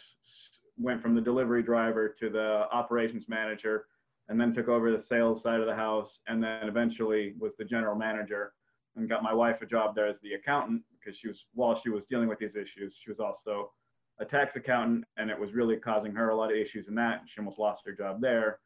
Went 0.78 1.02
from 1.02 1.14
the 1.14 1.20
delivery 1.20 1.62
driver 1.62 2.16
to 2.20 2.30
the 2.30 2.66
operations 2.72 3.24
manager, 3.28 3.84
and 4.28 4.40
then 4.40 4.54
took 4.54 4.68
over 4.68 4.90
the 4.90 5.02
sales 5.02 5.42
side 5.42 5.60
of 5.60 5.66
the 5.66 5.74
house, 5.74 6.08
and 6.26 6.42
then 6.42 6.68
eventually 6.68 7.34
was 7.38 7.52
the 7.58 7.64
general 7.64 7.94
manager, 7.94 8.54
and 8.96 9.08
got 9.08 9.22
my 9.22 9.32
wife 9.32 9.56
a 9.62 9.66
job 9.66 9.94
there 9.94 10.06
as 10.06 10.16
the 10.22 10.34
accountant 10.34 10.82
because 10.98 11.18
she 11.20 11.28
was 11.28 11.36
while 11.54 11.80
she 11.82 11.90
was 11.90 12.02
dealing 12.10 12.28
with 12.28 12.38
these 12.38 12.54
issues, 12.54 12.94
she 13.04 13.10
was 13.10 13.18
also 13.18 13.72
a 14.20 14.24
tax 14.24 14.52
accountant 14.54 15.04
and 15.16 15.30
it 15.30 15.38
was 15.38 15.52
really 15.52 15.76
causing 15.76 16.12
her 16.12 16.30
a 16.30 16.36
lot 16.36 16.50
of 16.50 16.56
issues 16.56 16.86
in 16.88 16.94
that. 16.94 17.22
She 17.26 17.40
almost 17.40 17.58
lost 17.58 17.82
her 17.86 17.92
job 17.92 18.20
there. 18.20 18.58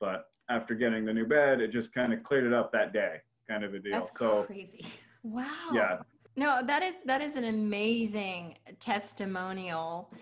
But 0.00 0.26
after 0.48 0.74
getting 0.74 1.04
the 1.04 1.12
new 1.12 1.26
bed, 1.26 1.60
it 1.60 1.72
just 1.72 1.92
kind 1.94 2.12
of 2.12 2.22
cleared 2.24 2.44
it 2.44 2.52
up 2.52 2.72
that 2.72 2.92
day, 2.92 3.18
kind 3.48 3.64
of 3.64 3.74
a 3.74 3.78
deal. 3.78 3.92
That's 3.92 4.10
so 4.18 4.44
crazy. 4.46 4.86
Wow. 5.26 5.70
yeah, 5.72 6.00
No, 6.36 6.60
that 6.66 6.82
is 6.82 6.96
that 7.06 7.22
is 7.22 7.36
an 7.36 7.44
amazing 7.44 8.58
testimonial 8.78 10.12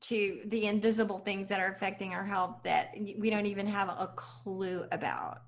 to 0.00 0.40
the 0.46 0.66
invisible 0.66 1.20
things 1.20 1.46
that 1.50 1.60
are 1.60 1.68
affecting 1.68 2.14
our 2.14 2.24
health 2.24 2.56
that 2.64 2.92
we 3.16 3.30
don't 3.30 3.46
even 3.46 3.68
have 3.68 3.88
a 3.88 4.10
clue 4.16 4.86
about. 4.90 5.42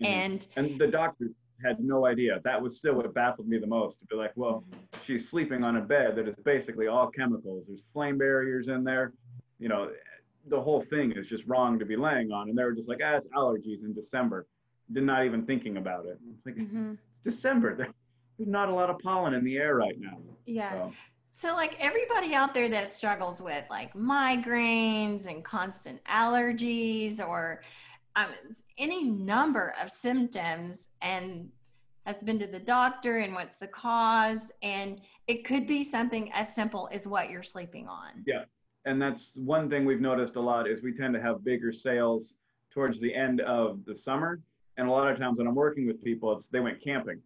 Mhm. 0.00 0.06
And 0.06 0.46
and 0.56 0.80
the 0.80 0.86
doctor 0.86 1.26
had 1.64 1.80
no 1.80 2.06
idea. 2.06 2.40
That 2.44 2.60
was 2.60 2.72
still 2.78 2.94
what 2.94 3.12
baffled 3.14 3.48
me 3.48 3.58
the 3.58 3.66
most. 3.66 3.98
To 4.00 4.06
be 4.06 4.16
like, 4.16 4.32
well, 4.36 4.64
she's 5.06 5.22
sleeping 5.30 5.64
on 5.64 5.76
a 5.76 5.80
bed 5.80 6.16
that 6.16 6.28
is 6.28 6.34
basically 6.44 6.86
all 6.86 7.08
chemicals. 7.10 7.64
There's 7.68 7.80
flame 7.92 8.18
barriers 8.18 8.68
in 8.68 8.84
there. 8.84 9.12
You 9.58 9.68
know, 9.68 9.90
the 10.48 10.60
whole 10.60 10.84
thing 10.90 11.12
is 11.12 11.26
just 11.28 11.42
wrong 11.46 11.78
to 11.78 11.84
be 11.84 11.96
laying 11.96 12.32
on. 12.32 12.48
And 12.48 12.56
they 12.58 12.64
were 12.64 12.72
just 12.74 12.88
like, 12.88 13.00
ah, 13.04 13.16
it's 13.16 13.26
allergies 13.36 13.84
in 13.84 13.94
December. 13.94 14.46
Did 14.92 15.04
not 15.04 15.24
even 15.24 15.44
thinking 15.46 15.76
about 15.76 16.06
it. 16.06 16.18
It's 16.36 16.46
like 16.46 16.56
Mhm. 16.56 16.96
December. 17.24 17.74
There's 17.76 17.92
not 18.38 18.68
a 18.68 18.74
lot 18.74 18.88
of 18.90 18.98
pollen 19.00 19.34
in 19.34 19.44
the 19.44 19.58
air 19.58 19.76
right 19.76 19.98
now. 19.98 20.18
yeah. 20.46 20.72
So, 20.72 20.92
So, 21.32 21.54
like 21.54 21.76
everybody 21.78 22.34
out 22.34 22.54
there 22.54 22.68
that 22.70 22.88
struggles 22.90 23.40
with 23.40 23.64
like 23.70 23.92
migraines 23.94 25.26
and 25.28 25.44
constant 25.44 26.02
allergies 26.04 27.20
or 27.20 27.62
um, 28.16 28.26
any 28.78 29.04
number 29.04 29.74
of 29.82 29.90
symptoms 29.90 30.88
and 31.00 31.48
has 32.06 32.22
been 32.22 32.38
to 32.38 32.46
the 32.46 32.58
doctor 32.58 33.18
and 33.18 33.34
what's 33.34 33.56
the 33.56 33.66
cause, 33.66 34.50
and 34.62 35.00
it 35.26 35.44
could 35.44 35.66
be 35.66 35.84
something 35.84 36.30
as 36.32 36.54
simple 36.54 36.88
as 36.92 37.06
what 37.06 37.30
you're 37.30 37.42
sleeping 37.42 37.88
on. 37.88 38.24
Yeah. 38.26 38.44
And 38.86 39.00
that's 39.00 39.20
one 39.34 39.68
thing 39.68 39.84
we've 39.84 40.00
noticed 40.00 40.36
a 40.36 40.40
lot 40.40 40.66
is 40.66 40.82
we 40.82 40.96
tend 40.96 41.14
to 41.14 41.20
have 41.20 41.44
bigger 41.44 41.72
sales 41.72 42.22
towards 42.72 42.98
the 43.00 43.14
end 43.14 43.40
of 43.42 43.80
the 43.84 43.96
summer. 44.04 44.40
And 44.76 44.88
a 44.88 44.90
lot 44.90 45.10
of 45.10 45.18
times 45.18 45.36
when 45.36 45.46
I'm 45.46 45.54
working 45.54 45.86
with 45.86 46.02
people, 46.02 46.32
it's 46.32 46.46
they 46.50 46.60
went 46.60 46.82
camping. 46.82 47.20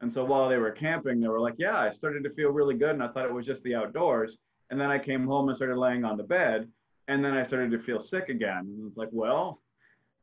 And 0.00 0.12
so 0.12 0.24
while 0.24 0.48
they 0.48 0.56
were 0.56 0.70
camping, 0.70 1.20
they 1.20 1.28
were 1.28 1.40
like, 1.40 1.54
yeah, 1.58 1.76
I 1.76 1.92
started 1.94 2.24
to 2.24 2.34
feel 2.34 2.50
really 2.50 2.74
good. 2.74 2.90
And 2.90 3.02
I 3.02 3.08
thought 3.08 3.26
it 3.26 3.32
was 3.32 3.46
just 3.46 3.62
the 3.62 3.74
outdoors. 3.74 4.36
And 4.70 4.80
then 4.80 4.90
I 4.90 4.98
came 4.98 5.26
home 5.26 5.48
and 5.48 5.56
started 5.56 5.76
laying 5.76 6.04
on 6.04 6.16
the 6.16 6.24
bed. 6.24 6.68
And 7.08 7.22
then 7.22 7.34
I 7.34 7.46
started 7.46 7.70
to 7.72 7.82
feel 7.84 8.04
sick 8.10 8.30
again. 8.30 8.60
And 8.60 8.88
it's 8.88 8.96
like, 8.96 9.10
well, 9.12 9.60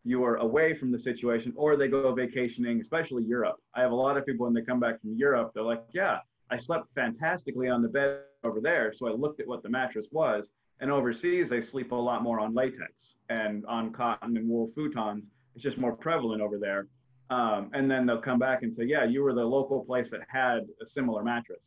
you 0.04 0.24
are 0.24 0.38
away 0.38 0.78
from 0.80 0.92
the 0.92 1.00
situation, 1.04 1.54
or 1.56 1.78
they 1.78 1.88
go 1.88 2.14
vacationing, 2.14 2.82
especially 2.82 3.24
Europe. 3.24 3.58
I 3.76 3.82
have 3.82 3.92
a 3.92 3.96
lot 3.96 4.18
of 4.18 4.26
people 4.26 4.46
when 4.46 4.54
they 4.54 4.64
come 4.64 4.80
back 4.80 5.00
from 5.02 5.16
Europe, 5.16 5.52
they're 5.54 5.64
like, 5.64 5.84
yeah, 5.94 6.18
I 6.50 6.60
slept 6.66 6.88
fantastically 6.96 7.70
on 7.70 7.82
the 7.82 7.88
bed 7.88 8.22
over 8.44 8.60
there. 8.60 8.94
So 8.98 9.08
I 9.08 9.12
looked 9.12 9.40
at 9.40 9.48
what 9.48 9.64
the 9.64 9.70
mattress 9.70 10.06
was. 10.12 10.44
And 10.80 10.92
overseas, 10.92 11.46
they 11.50 11.62
sleep 11.72 11.92
a 11.92 11.96
lot 11.96 12.24
more 12.24 12.40
on 12.40 12.56
latex 12.56 12.92
and 13.30 13.66
on 13.68 13.94
cotton 13.94 14.36
and 14.36 14.50
wool 14.50 14.72
futons. 14.76 15.22
It's 15.56 15.64
just 15.64 15.78
more 15.78 15.96
prevalent 15.96 16.42
over 16.42 16.58
there. 16.58 16.88
Um, 17.30 17.70
and 17.74 17.90
then 17.90 18.06
they'll 18.06 18.22
come 18.22 18.40
back 18.40 18.64
and 18.64 18.76
say, 18.78 18.84
yeah, 18.86 19.06
you 19.06 19.24
were 19.24 19.34
the 19.34 19.44
local 19.44 19.86
place 19.86 20.08
that 20.12 20.22
had 20.28 20.64
a 20.82 20.86
similar 20.94 21.24
mattress. 21.24 21.62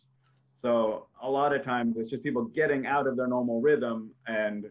So 0.61 1.07
a 1.23 1.29
lot 1.29 1.55
of 1.55 1.65
times 1.65 1.95
it's 1.97 2.11
just 2.11 2.23
people 2.23 2.45
getting 2.45 2.87
out 2.87 3.07
of 3.07 3.17
their 3.17 3.29
normal 3.29 3.61
rhythm 3.61 4.11
and 4.27 4.67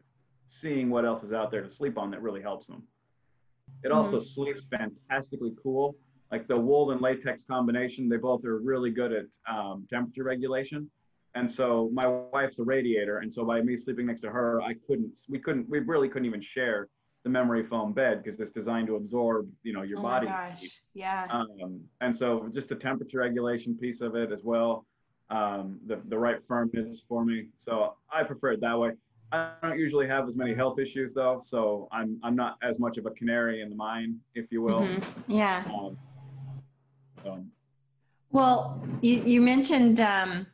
seeing 0.62 0.90
what 0.90 1.06
else 1.06 1.24
is 1.24 1.34
out 1.34 1.50
there 1.50 1.62
to 1.62 1.70
sleep 1.78 1.98
on 1.98 2.12
that 2.12 2.22
really 2.22 2.42
helps 2.42 2.68
them. 2.68 2.84
It 3.84 3.92
also 3.92 4.24
sleeps 4.36 4.62
fantastically 4.70 5.54
cool. 5.62 5.96
Like 6.32 6.48
the 6.48 6.58
wool 6.58 6.92
and 6.92 7.02
latex 7.02 7.40
combination, 7.48 8.10
they 8.10 8.18
both 8.18 8.44
are 8.46 8.58
really 8.58 8.92
good 8.92 9.12
at 9.12 9.26
um, 9.48 9.86
temperature 9.90 10.24
regulation. 10.24 10.90
And 11.36 11.52
so 11.58 11.90
my 11.94 12.08
wife's 12.08 12.58
a 12.60 12.64
radiator, 12.64 13.20
and 13.20 13.34
so 13.34 13.44
by 13.44 13.62
me 13.62 13.80
sleeping 13.84 14.06
next 14.06 14.22
to 14.22 14.30
her, 14.30 14.62
I 14.62 14.76
couldn't, 14.88 15.12
we 15.28 15.40
couldn't, 15.40 15.68
we 15.68 15.80
really 15.80 16.08
couldn't 16.08 16.28
even 16.28 16.44
share 16.54 16.88
the 17.24 17.30
memory 17.30 17.66
foam 17.68 17.94
bed 17.94 18.24
because 18.24 18.40
it's 18.40 18.54
designed 18.54 18.88
to 18.88 18.96
absorb, 18.96 19.50
you 19.64 19.74
know, 19.74 19.82
your 19.82 20.00
oh 20.00 20.04
body. 20.04 20.28
gosh. 20.28 20.64
Yeah. 20.94 21.26
Um, 21.32 21.82
and 22.02 22.16
so 22.20 22.50
just 22.54 22.70
the 22.70 22.76
temperature 22.76 23.20
regulation 23.20 23.78
piece 23.78 24.02
of 24.02 24.16
it 24.16 24.32
as 24.32 24.40
well, 24.44 24.86
um, 25.30 25.80
the, 25.88 26.02
the 26.10 26.18
right 26.18 26.38
firmness 26.48 27.00
for 27.08 27.26
me. 27.26 27.48
So 27.66 27.96
I 28.14 28.24
prefer 28.24 28.52
it 28.52 28.62
that 28.62 28.78
way. 28.78 28.92
I 29.34 29.50
don't 29.64 29.80
usually 29.80 30.08
have 30.08 30.30
as 30.30 30.36
many 30.36 30.54
health 30.54 30.78
issues 30.80 31.12
though, 31.16 31.44
so 31.50 31.88
I'm 31.92 32.20
I'm 32.24 32.36
not 32.36 32.58
as 32.62 32.78
much 32.78 32.98
of 32.98 33.08
a 33.08 33.12
canary 33.12 33.62
in 33.62 33.70
the 33.70 33.76
mine, 33.76 34.20
if 34.36 34.46
you 34.52 34.62
will. 34.62 34.82
Mhm. 34.82 35.04
Yeah. 35.28 35.64
Um, 35.74 35.98
so, 37.24 37.44
Well, 38.32 38.80
you, 39.02 39.24
you 39.24 39.42
mentioned, 39.42 40.00
um, 40.00 40.46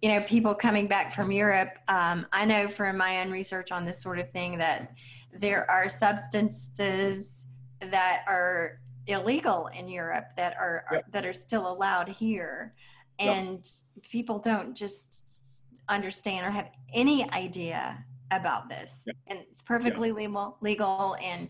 you 0.00 0.08
know, 0.10 0.22
people 0.22 0.54
coming 0.54 0.86
back 0.86 1.12
from 1.12 1.30
Europe. 1.30 1.76
Um, 1.88 2.26
I 2.32 2.44
know 2.46 2.68
from 2.68 2.96
my 2.96 3.20
own 3.20 3.30
research 3.30 3.70
on 3.70 3.84
this 3.84 4.00
sort 4.02 4.18
of 4.18 4.30
thing 4.30 4.56
that 4.58 4.92
there 5.38 5.70
are 5.70 5.88
substances 5.90 7.46
that 7.80 8.24
are 8.26 8.80
illegal 9.08 9.68
in 9.78 9.88
Europe 9.88 10.28
that 10.36 10.56
are, 10.58 10.84
are- 10.90 11.02
that 11.10 11.26
are 11.26 11.32
still 11.34 11.70
allowed 11.70 12.08
here, 12.08 12.72
Yep. 13.20 13.36
and 13.36 13.70
people 14.02 14.38
don't 14.38 14.74
just 14.74 15.64
understand 15.88 16.46
or 16.46 16.50
have 16.50 16.70
any 16.94 17.28
idea 17.32 18.04
about 18.32 18.68
this. 18.68 19.04
Yep. 19.06 19.16
And 19.28 19.38
it's 19.50 19.62
perfectly 19.62 20.12
legal, 20.12 20.56
legal, 20.60 21.16
and 21.22 21.48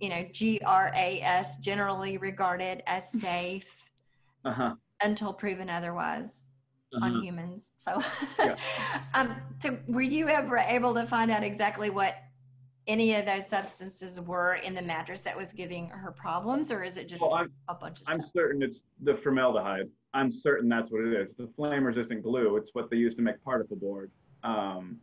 you 0.00 0.08
know, 0.08 0.26
GRAS 0.38 1.56
generally 1.58 2.18
regarded 2.18 2.82
as 2.86 3.10
safe 3.20 3.90
uh-huh, 4.44 4.74
until 5.02 5.32
proven 5.32 5.70
otherwise 5.70 6.42
on 7.00 7.12
uh-huh. 7.12 7.20
humans. 7.22 7.72
So, 7.76 8.02
Yeah. 8.38 8.56
um, 9.14 9.34
so 9.60 9.78
were 9.86 10.02
you 10.02 10.28
ever 10.28 10.58
able 10.58 10.94
to 10.94 11.06
find 11.06 11.30
out 11.30 11.42
exactly 11.42 11.90
what 11.90 12.16
any 12.86 13.14
of 13.14 13.24
those 13.24 13.46
substances 13.46 14.20
were 14.20 14.56
in 14.56 14.74
the 14.74 14.82
mattress 14.82 15.22
that 15.22 15.36
was 15.36 15.52
giving 15.52 15.88
her 15.88 16.12
problems, 16.12 16.70
or 16.70 16.82
is 16.82 16.96
it 16.96 17.08
just 17.08 17.22
Well, 17.22 17.46
a 17.68 17.74
bunch 17.74 18.02
of 18.02 18.08
I'm 18.08 18.20
stuff? 18.20 18.30
certain 18.36 18.62
it's 18.62 18.76
the 19.02 19.18
formaldehyde. 19.22 19.88
I'm 20.12 20.30
certain 20.42 20.68
that's 20.68 20.90
what 20.90 21.04
it 21.04 21.14
is. 21.14 21.28
The 21.38 21.48
flame 21.56 21.84
resistant 21.84 22.22
glue. 22.22 22.56
It's 22.56 22.70
what 22.74 22.90
they 22.90 22.96
use 22.96 23.14
to 23.16 23.22
make 23.22 23.42
particle 23.42 23.76
board. 23.76 24.10
Um, 24.44 24.98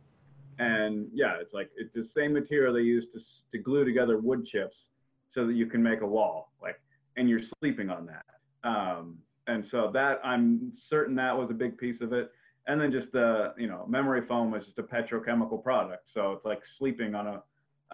and 0.58 1.08
yeah, 1.12 1.36
it's 1.40 1.54
like 1.54 1.70
it's 1.76 1.92
the 1.94 2.08
same 2.16 2.32
material 2.32 2.74
they 2.74 2.80
use 2.80 3.06
to, 3.14 3.20
to 3.52 3.62
glue 3.62 3.84
together 3.84 4.18
wood 4.18 4.46
chips 4.46 4.76
so 5.32 5.46
that 5.46 5.54
you 5.54 5.66
can 5.66 5.82
make 5.82 6.00
a 6.02 6.06
wall. 6.06 6.52
Like, 6.60 6.80
and 7.16 7.28
you're 7.28 7.42
sleeping 7.58 7.90
on 7.90 8.06
that. 8.06 8.68
Um, 8.68 9.18
and 9.46 9.64
so 9.64 9.90
that 9.92 10.20
I'm 10.24 10.72
certain 10.88 11.14
that 11.16 11.36
was 11.36 11.50
a 11.50 11.54
big 11.54 11.76
piece 11.78 12.00
of 12.00 12.12
it. 12.12 12.30
And 12.68 12.80
then 12.80 12.92
just 12.92 13.10
the, 13.10 13.54
you 13.58 13.66
know, 13.66 13.84
memory 13.88 14.22
foam 14.26 14.54
is 14.54 14.64
just 14.64 14.78
a 14.78 14.84
petrochemical 14.84 15.62
product. 15.62 16.04
So 16.14 16.32
it's 16.32 16.44
like 16.44 16.60
sleeping 16.78 17.14
on 17.14 17.26
a, 17.26 17.42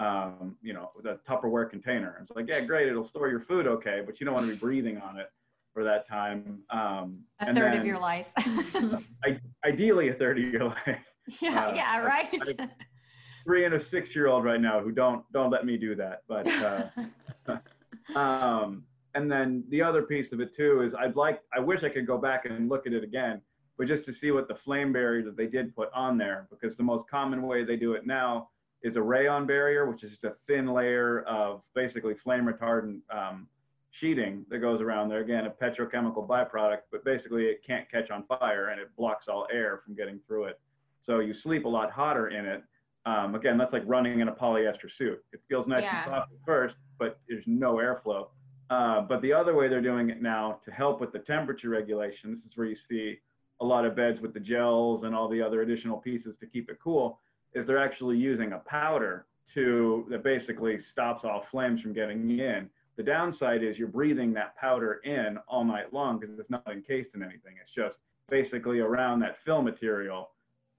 um, 0.05 0.57
you 0.63 0.75
know, 0.75 0.91
the 1.03 1.19
Tupperware 1.29 1.71
container. 1.71 2.19
It's 2.23 2.31
like, 2.37 2.49
yeah, 2.49 2.61
great, 2.61 2.89
it'll 2.89 3.09
store 3.09 3.29
your 3.29 3.41
food 3.41 3.67
okay, 3.67 4.03
but 4.05 4.21
you 4.21 4.27
don't 4.27 4.35
want 4.35 4.47
to 4.47 4.53
be 4.53 4.59
breathing 4.59 4.99
on 4.99 5.19
it 5.19 5.31
for 5.73 5.85
that 5.85 6.07
time. 6.07 6.61
Um, 6.71 7.21
A 7.41 7.55
third 7.55 7.75
of 7.75 7.87
your 7.87 7.99
life. 7.99 8.31
Ideally, 9.65 10.11
a 10.11 10.15
third 10.15 10.39
of 10.39 10.45
your 10.45 10.65
life. 10.87 10.99
yeah, 11.41 11.67
uh, 11.67 11.75
yeah, 11.75 11.87
I- 11.89 12.05
right. 12.05 12.59
I- 12.59 12.69
Three 13.45 13.65
and 13.65 13.75
a 13.75 13.83
six-year-old 13.83 14.45
right 14.45 14.61
now 14.61 14.81
who 14.81 14.93
don't 14.93 15.25
don't 15.33 15.51
let 15.51 15.65
me 15.65 15.79
do 15.79 15.95
that. 15.95 16.23
But 16.29 16.47
uh, 17.49 18.19
um, 18.19 18.85
and 19.15 19.31
then 19.31 19.65
the 19.71 19.81
other 19.83 20.03
piece 20.03 20.33
of 20.33 20.41
it 20.41 20.55
too 20.55 20.83
is 20.83 20.93
I'd 20.99 21.17
like 21.17 21.41
I 21.57 21.61
wish 21.61 21.83
I 21.83 21.89
could 21.89 22.07
go 22.07 22.19
back 22.19 22.45
and 22.45 22.69
look 22.69 22.87
at 22.87 22.93
it 22.93 23.03
again, 23.05 23.41
but 23.79 23.87
just 23.89 24.05
to 24.07 24.13
see 24.13 24.33
what 24.33 24.49
the 24.49 24.57
flame 24.65 24.93
barrier 24.93 25.25
that 25.25 25.37
they 25.37 25.47
did 25.47 25.75
put 25.75 25.91
on 25.95 26.19
there, 26.19 26.47
because 26.51 26.77
the 26.77 26.83
most 26.83 27.09
common 27.09 27.41
way 27.43 27.65
they 27.65 27.77
do 27.77 27.95
it 27.95 28.07
now 28.07 28.51
is 28.83 28.97
a 28.97 29.03
rayon 29.03 29.47
barrier, 29.47 29.91
which 29.91 30.05
is 30.05 30.11
just 30.11 30.25
a 30.25 30.35
thin 30.47 30.67
layer 30.67 31.23
of 31.23 31.63
basically 31.75 32.15
flame 32.23 32.45
retardant 32.45 33.01
um, 33.11 33.49
sheeting 33.93 34.45
that 34.51 34.59
goes 34.59 34.81
around 34.81 35.09
there. 35.09 35.21
Again, 35.21 35.47
a 35.47 35.51
petrochemical 35.51 36.27
byproduct, 36.29 36.83
but 36.93 37.05
basically 37.05 37.47
it 37.47 37.63
can't 37.67 37.91
catch 37.91 38.11
on 38.11 38.25
fire 38.25 38.69
and 38.69 38.81
it 38.81 38.95
blocks 38.97 39.27
all 39.27 39.47
air 39.53 39.81
from 39.85 39.95
getting 39.97 40.21
through 40.27 40.45
it. 40.45 40.61
So 41.09 41.21
you 41.21 41.35
sleep 41.43 41.65
a 41.65 41.69
lot 41.69 41.91
hotter 41.91 42.29
in 42.29 42.45
it. 42.45 42.63
Um, 43.07 43.35
again, 43.35 43.57
that's 43.57 43.73
like 43.73 43.83
running 43.87 44.21
in 44.21 44.29
a 44.29 44.33
polyester 44.33 44.91
suit. 44.99 45.25
It 45.33 45.41
feels 45.49 45.67
nice 45.67 45.83
Yeah. 45.83 46.03
and 46.05 46.11
soft 46.11 46.33
at 46.33 46.39
first, 46.45 46.77
but 46.99 47.19
there's 47.27 47.47
no 47.47 47.77
airflow. 47.77 48.29
Uh, 48.69 49.01
but 49.01 49.23
the 49.23 49.33
other 49.33 49.55
way 49.55 49.69
they're 49.69 49.81
doing 49.81 50.11
it 50.11 50.21
now 50.21 50.61
to 50.67 50.71
help 50.71 51.01
with 51.01 51.11
the 51.13 51.21
temperature 51.21 51.71
regulation, 51.71 52.35
this 52.45 52.53
is 52.53 52.57
where 52.59 52.67
you 52.67 52.77
see 52.91 53.19
a 53.61 53.65
lot 53.65 53.87
of 53.87 53.97
beds 53.97 54.21
with 54.21 54.35
the 54.35 54.41
gels 54.41 55.05
and 55.05 55.15
all 55.15 55.29
the 55.29 55.41
other 55.41 55.63
additional 55.63 55.97
pieces 55.97 56.37
to 56.41 56.47
keep 56.47 56.69
it 56.71 56.79
cool, 56.85 57.19
is 57.55 57.67
they're 57.67 57.83
actually 57.83 58.19
using 58.19 58.53
a 58.53 58.59
powder 58.59 59.25
to 59.55 60.05
that 60.11 60.23
basically 60.23 60.79
stops 60.93 61.25
all 61.25 61.47
flames 61.51 61.81
from 61.81 61.95
getting 61.95 62.39
in. 62.39 62.69
The 62.97 63.03
downside 63.03 63.63
is 63.63 63.79
you're 63.79 63.89
breathing 63.89 64.35
that 64.35 64.55
powder 64.57 65.01
in 65.05 65.39
all 65.49 65.65
night 65.65 65.95
long 65.95 66.19
because 66.19 66.39
it's 66.39 66.51
not 66.51 66.71
encased 66.71 67.15
in 67.15 67.23
anything. 67.23 67.55
It's 67.63 67.71
just 67.71 67.97
basically 68.29 68.81
around 68.81 69.21
that 69.21 69.39
fill 69.47 69.63
material. 69.63 70.31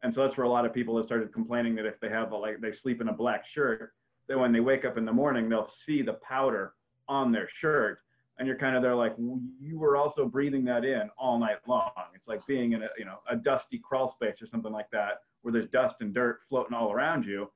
And 0.04 0.14
so 0.14 0.24
that's 0.24 0.38
where 0.38 0.46
a 0.46 0.50
lot 0.50 0.66
of 0.66 0.74
people 0.74 0.96
have 0.98 1.06
started 1.06 1.34
complaining 1.34 1.76
that 1.76 1.86
if 1.86 2.00
they 2.00 2.10
have 2.10 2.32
a, 2.32 2.38
like 2.38 2.62
they 2.62 2.72
sleep 2.72 3.02
in 3.02 3.10
a 3.10 3.14
black 3.14 3.46
shirt, 3.46 3.94
that 4.28 4.38
when 4.38 4.52
they 4.52 4.60
wake 4.60 4.86
up 4.86 4.98
in 4.98 5.06
the 5.06 5.12
morning, 5.12 5.50
they'll 5.50 5.72
see 5.86 6.02
the 6.02 6.14
powder 6.14 6.74
on 7.08 7.32
their 7.32 7.50
shirt. 7.60 8.00
And 8.38 8.48
you're 8.48 8.58
kind 8.58 8.78
of 8.78 8.82
there 8.82 8.96
like 8.96 9.16
you 9.18 9.78
were 9.78 9.98
also 9.98 10.26
breathing 10.26 10.64
that 10.66 10.86
in 10.86 11.10
all 11.18 11.38
night 11.38 11.58
long. 11.68 11.92
It's 12.16 12.28
like 12.28 12.46
being 12.48 12.72
in 12.72 12.84
a 12.84 12.88
you 12.98 13.04
know 13.04 13.18
a 13.30 13.36
dusty 13.36 13.78
crawl 13.78 14.14
space 14.14 14.42
or 14.42 14.48
something 14.48 14.72
like 14.72 14.90
that 14.92 15.24
where 15.42 15.52
there's 15.52 15.70
dust 15.72 15.96
and 16.00 16.14
dirt 16.14 16.40
floating 16.48 16.74
all 16.74 16.92
around 16.92 17.26
you. 17.26 17.52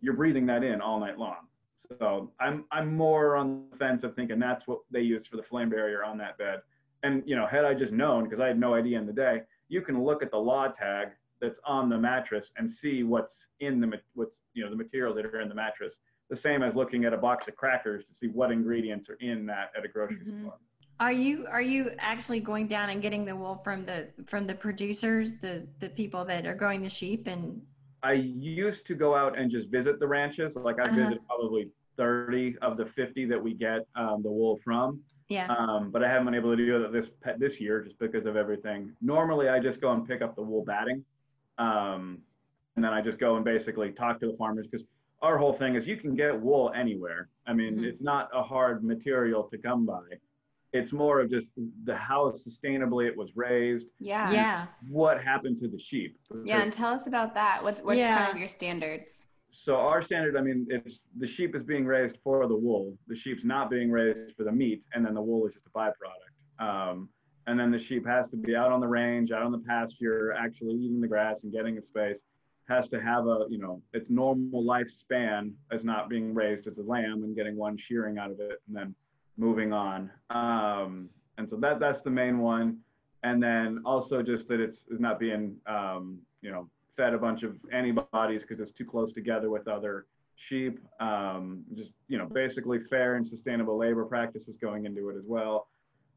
You're 0.00 0.14
breathing 0.14 0.46
that 0.46 0.64
in 0.64 0.80
all 0.80 0.98
night 0.98 1.18
long. 1.18 1.46
So 2.00 2.32
I'm 2.40 2.64
I'm 2.72 2.96
more 2.96 3.36
on 3.36 3.66
the 3.70 3.76
fence 3.76 4.02
of 4.02 4.16
thinking 4.16 4.40
that's 4.40 4.66
what 4.66 4.80
they 4.90 5.02
used 5.02 5.28
for 5.28 5.36
the 5.36 5.44
flame 5.44 5.70
barrier 5.70 6.02
on 6.02 6.18
that 6.18 6.36
bed. 6.36 6.62
And 7.04 7.22
you 7.26 7.36
know, 7.36 7.46
had 7.46 7.64
I 7.64 7.74
just 7.74 7.92
known, 7.92 8.24
because 8.24 8.40
I 8.40 8.48
had 8.48 8.58
no 8.58 8.74
idea 8.74 8.98
in 8.98 9.06
the 9.06 9.12
day, 9.12 9.42
you 9.68 9.82
can 9.82 10.02
look 10.02 10.22
at 10.22 10.32
the 10.32 10.38
law 10.38 10.68
tag 10.68 11.08
that's 11.44 11.60
on 11.64 11.88
the 11.88 11.98
mattress 11.98 12.46
and 12.56 12.72
see 12.82 13.02
what's 13.02 13.32
in 13.60 13.80
the 13.80 13.92
what's 14.14 14.32
you 14.54 14.64
know 14.64 14.70
the 14.70 14.76
materials 14.76 15.16
that 15.16 15.26
are 15.26 15.40
in 15.40 15.48
the 15.48 15.54
mattress 15.54 15.92
the 16.30 16.36
same 16.36 16.62
as 16.62 16.74
looking 16.74 17.04
at 17.04 17.12
a 17.12 17.16
box 17.16 17.46
of 17.48 17.54
crackers 17.54 18.04
to 18.04 18.10
see 18.20 18.28
what 18.32 18.50
ingredients 18.50 19.08
are 19.10 19.18
in 19.20 19.46
that 19.46 19.70
at 19.76 19.84
a 19.84 19.88
grocery 19.88 20.16
mm-hmm. 20.16 20.42
store. 20.42 20.58
Are 21.00 21.12
you 21.12 21.46
are 21.50 21.62
you 21.62 21.90
actually 21.98 22.40
going 22.40 22.66
down 22.66 22.90
and 22.90 23.02
getting 23.02 23.24
the 23.24 23.36
wool 23.36 23.60
from 23.62 23.84
the 23.84 24.08
from 24.26 24.46
the 24.46 24.54
producers, 24.54 25.34
the 25.40 25.66
the 25.80 25.88
people 25.90 26.24
that 26.24 26.46
are 26.46 26.54
growing 26.54 26.80
the 26.80 26.88
sheep 26.88 27.26
and 27.26 27.60
I 28.02 28.12
used 28.12 28.86
to 28.86 28.94
go 28.94 29.14
out 29.14 29.38
and 29.38 29.50
just 29.50 29.68
visit 29.68 29.98
the 29.98 30.06
ranches. 30.06 30.52
Like 30.54 30.78
I 30.78 30.82
uh-huh. 30.82 30.94
visited 30.94 31.26
probably 31.26 31.70
30 31.96 32.56
of 32.60 32.76
the 32.76 32.86
50 32.94 33.24
that 33.26 33.42
we 33.42 33.54
get 33.54 33.86
um, 33.96 34.22
the 34.22 34.30
wool 34.30 34.60
from. 34.62 35.00
Yeah. 35.30 35.46
Um, 35.46 35.90
but 35.90 36.04
I 36.04 36.08
haven't 36.08 36.26
been 36.26 36.34
able 36.34 36.54
to 36.54 36.56
do 36.56 36.82
that 36.82 36.92
this 36.92 37.06
this 37.38 37.58
year 37.58 37.82
just 37.82 37.98
because 37.98 38.26
of 38.26 38.36
everything. 38.36 38.92
Normally, 39.00 39.48
I 39.48 39.58
just 39.58 39.80
go 39.80 39.90
and 39.92 40.06
pick 40.06 40.20
up 40.20 40.36
the 40.36 40.42
wool 40.42 40.64
batting, 40.64 41.02
um, 41.58 42.18
and 42.76 42.84
then 42.84 42.92
I 42.92 43.00
just 43.02 43.18
go 43.18 43.36
and 43.36 43.44
basically 43.44 43.92
talk 43.92 44.20
to 44.20 44.26
the 44.26 44.36
farmers 44.36 44.66
because 44.70 44.86
our 45.22 45.38
whole 45.38 45.56
thing 45.58 45.76
is 45.76 45.86
you 45.86 45.96
can 45.96 46.14
get 46.14 46.38
wool 46.38 46.72
anywhere. 46.76 47.28
I 47.46 47.52
mean, 47.52 47.76
mm-hmm. 47.76 47.84
it's 47.84 48.02
not 48.02 48.28
a 48.34 48.42
hard 48.42 48.84
material 48.84 49.44
to 49.44 49.58
come 49.58 49.86
by. 49.86 50.02
It's 50.72 50.92
more 50.92 51.20
of 51.20 51.30
just 51.30 51.46
the 51.84 51.94
how 51.94 52.34
sustainably 52.46 53.06
it 53.06 53.16
was 53.16 53.28
raised. 53.36 53.86
Yeah. 54.00 54.30
Yeah. 54.32 54.66
What 54.90 55.22
happened 55.22 55.60
to 55.62 55.68
the 55.68 55.78
sheep? 55.88 56.18
Yeah, 56.44 56.62
and 56.62 56.72
tell 56.72 56.92
us 56.92 57.06
about 57.06 57.34
that. 57.34 57.62
What's 57.62 57.80
what's 57.80 57.98
yeah. 57.98 58.18
kind 58.18 58.32
of 58.32 58.38
your 58.38 58.48
standards? 58.48 59.26
So 59.64 59.76
our 59.76 60.04
standard, 60.04 60.36
I 60.36 60.42
mean, 60.42 60.66
it's 60.68 60.98
the 61.18 61.28
sheep 61.36 61.54
is 61.54 61.62
being 61.62 61.86
raised 61.86 62.16
for 62.22 62.46
the 62.46 62.56
wool. 62.56 62.92
The 63.06 63.16
sheep's 63.22 63.44
not 63.44 63.70
being 63.70 63.90
raised 63.90 64.36
for 64.36 64.44
the 64.44 64.52
meat, 64.52 64.82
and 64.92 65.06
then 65.06 65.14
the 65.14 65.22
wool 65.22 65.46
is 65.46 65.54
just 65.54 65.66
a 65.66 65.70
byproduct. 65.70 66.90
Um, 66.90 67.08
and 67.46 67.58
then 67.58 67.70
the 67.70 67.80
sheep 67.88 68.06
has 68.06 68.24
to 68.30 68.36
be 68.36 68.56
out 68.56 68.72
on 68.72 68.80
the 68.80 68.86
range, 68.86 69.30
out 69.30 69.42
on 69.42 69.52
the 69.52 69.58
pasture, 69.58 70.32
actually 70.32 70.74
eating 70.74 71.00
the 71.00 71.08
grass 71.08 71.36
and 71.42 71.52
getting 71.52 71.78
a 71.78 71.82
space 71.82 72.18
has 72.68 72.88
to 72.88 73.00
have 73.00 73.26
a, 73.26 73.44
you 73.48 73.58
know, 73.58 73.80
its 73.92 74.06
normal 74.08 74.64
lifespan 74.64 75.52
as 75.70 75.80
not 75.82 76.08
being 76.08 76.34
raised 76.34 76.66
as 76.66 76.74
a 76.78 76.82
lamb 76.82 77.22
and 77.24 77.36
getting 77.36 77.56
one 77.56 77.76
shearing 77.88 78.18
out 78.18 78.30
of 78.30 78.40
it 78.40 78.62
and 78.66 78.76
then 78.76 78.94
moving 79.36 79.72
on. 79.72 80.10
Um, 80.30 81.08
and 81.36 81.46
so 81.50 81.56
that 81.56 81.78
that's 81.78 82.02
the 82.04 82.10
main 82.10 82.38
one. 82.38 82.78
And 83.22 83.42
then 83.42 83.82
also 83.84 84.22
just 84.22 84.48
that 84.48 84.60
it's, 84.60 84.76
not 84.90 85.18
being, 85.18 85.56
um, 85.66 86.18
you 86.40 86.50
know, 86.50 86.68
fed 86.96 87.14
a 87.14 87.18
bunch 87.18 87.42
of 87.42 87.56
antibodies 87.72 88.42
because 88.46 88.62
it's 88.66 88.76
too 88.78 88.84
close 88.84 89.12
together 89.14 89.50
with 89.50 89.66
other 89.66 90.06
sheep. 90.48 90.78
Um, 91.00 91.64
just, 91.74 91.90
you 92.08 92.18
know, 92.18 92.26
basically 92.26 92.78
fair 92.88 93.16
and 93.16 93.28
sustainable 93.28 93.76
labor 93.76 94.04
practices 94.04 94.54
going 94.60 94.86
into 94.86 95.10
it 95.10 95.16
as 95.16 95.24
well 95.26 95.68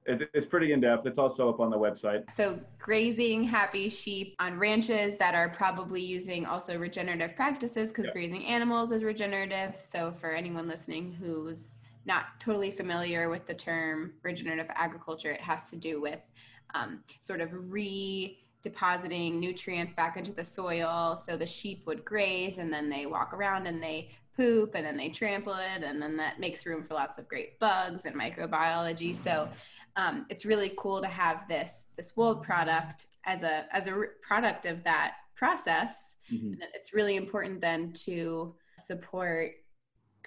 it's 0.08 0.48
pretty 0.48 0.72
in 0.72 0.82
depth. 0.82 1.06
It's 1.06 1.18
also 1.18 1.50
up 1.50 1.60
on 1.60 1.70
the 1.70 1.78
website. 1.78 2.32
So, 2.32 2.60
grazing 2.80 3.44
happy 3.44 3.90
sheep 3.90 4.36
on 4.40 4.58
ranches 4.58 5.18
that 5.18 5.36
are 5.36 5.50
probably 5.50 6.02
using 6.02 6.46
also 6.46 6.78
regenerative 6.78 7.36
practices 7.36 7.90
because 7.90 8.08
grazing 8.10 8.46
animals 8.46 8.92
is 8.92 9.04
regenerative. 9.04 9.76
So, 9.84 10.12
for 10.12 10.32
anyone 10.32 10.68
listening 10.68 11.14
who's 11.14 11.78
not 12.06 12.40
totally 12.40 12.72
familiar 12.72 13.30
with 13.30 13.46
the 13.46 13.54
term 13.54 14.14
regenerative 14.24 14.68
agriculture, 14.74 15.32
it 15.32 15.42
has 15.42 15.70
to 15.70 15.76
do 15.76 16.02
with 16.02 16.20
um, 16.74 17.04
sort 17.20 17.42
of 17.42 17.50
re 17.72 18.40
depositing 18.64 19.40
nutrients 19.40 19.94
back 19.94 20.18
into 20.18 20.32
the 20.32 20.44
soil. 20.44 21.18
So, 21.22 21.36
the 21.36 21.46
sheep 21.46 21.86
would 21.86 22.06
graze 22.06 22.58
and 22.58 22.72
then 22.72 22.90
they 22.90 23.06
walk 23.06 23.34
around 23.34 23.68
and 23.68 23.84
they 23.84 24.12
poop 24.38 24.76
and 24.76 24.86
then 24.86 24.96
they 24.96 25.10
trample 25.10 25.56
it 25.56 25.84
and 25.84 26.02
then 26.02 26.16
that 26.16 26.40
makes 26.40 26.66
room 26.66 26.84
for 26.84 26.94
lots 26.94 27.18
of 27.18 27.28
great 27.28 27.60
bugs 27.60 28.06
and 28.06 28.16
microbiology 28.16 29.16
so 29.16 29.50
um, 29.98 30.26
it's 30.30 30.46
really 30.46 30.74
cool 30.78 31.02
to 31.02 31.08
have 31.08 31.48
this 31.50 31.88
this 31.98 32.16
wool 32.16 32.36
product 32.36 33.08
as 33.26 33.44
a 33.44 33.66
as 33.72 33.88
a 33.88 34.04
product 34.22 34.66
of 34.66 34.84
that 34.84 35.16
process. 35.36 36.16
Mm-hmm. 36.32 36.54
It's 36.74 36.94
really 36.94 37.16
important 37.16 37.60
then 37.62 37.94
to 38.06 38.56
support 38.78 39.52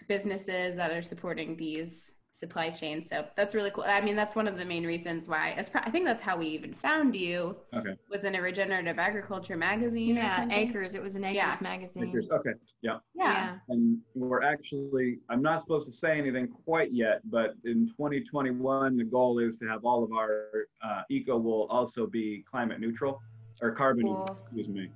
businesses 0.08 0.76
that 0.76 0.90
are 0.90 1.02
supporting 1.02 1.56
these 1.56 2.12
supply 2.40 2.70
chain. 2.70 3.02
So 3.02 3.26
that's 3.36 3.54
really 3.54 3.70
cool. 3.70 3.84
I 3.86 4.00
mean, 4.00 4.16
that's 4.16 4.34
one 4.34 4.48
of 4.48 4.56
the 4.56 4.64
main 4.64 4.84
reasons 4.84 5.28
why. 5.28 5.50
As 5.50 5.70
I 5.74 5.90
think 5.90 6.06
that's 6.06 6.22
how 6.22 6.38
we 6.38 6.46
even 6.46 6.72
found 6.72 7.14
you. 7.14 7.54
Okay. 7.74 7.94
Was 8.10 8.24
in 8.24 8.34
a 8.34 8.42
regenerative 8.42 8.98
agriculture 8.98 9.56
magazine. 9.56 10.16
Yeah, 10.16 10.48
Acres. 10.50 10.94
It 10.94 11.02
was 11.02 11.14
an 11.16 11.24
Acres 11.24 11.36
yeah. 11.36 11.56
magazine. 11.60 12.08
Acres. 12.08 12.26
Okay. 12.32 12.50
Yeah. 12.80 12.96
yeah. 13.14 13.56
And 13.68 13.98
we're 14.14 14.42
actually. 14.42 15.18
I'm 15.28 15.42
not 15.42 15.62
supposed 15.62 15.92
to 15.92 15.96
say 15.96 16.18
anything 16.18 16.48
quite 16.64 16.92
yet, 16.92 17.20
but 17.30 17.54
in 17.64 17.88
2021, 17.96 18.96
the 18.96 19.04
goal 19.04 19.38
is 19.38 19.52
to 19.60 19.68
have 19.68 19.84
all 19.84 20.02
of 20.02 20.12
our 20.12 20.46
uh, 20.82 21.02
eco 21.10 21.36
wool 21.36 21.68
also 21.70 22.06
be 22.06 22.44
climate 22.50 22.80
neutral 22.80 23.20
or 23.60 23.72
carbon. 23.72 24.06
Cool. 24.06 24.38
Excuse 24.46 24.68
me. 24.68 24.88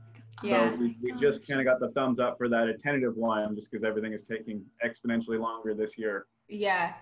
Yeah. 0.43 0.71
So 0.71 0.77
we, 0.77 0.97
we 1.03 1.13
just 1.21 1.47
kind 1.47 1.61
of 1.61 1.67
got 1.67 1.79
the 1.79 1.93
thumbs 1.93 2.19
up 2.19 2.39
for 2.39 2.49
that, 2.49 2.69
a 2.69 2.75
tentative 2.79 3.17
one, 3.17 3.55
just 3.55 3.71
because 3.71 3.85
everything 3.85 4.15
is 4.15 4.21
taking 4.29 4.65
exponentially 4.85 5.39
longer 5.39 5.75
this 5.75 5.91
year. 5.97 6.27
Yeah, 6.49 6.93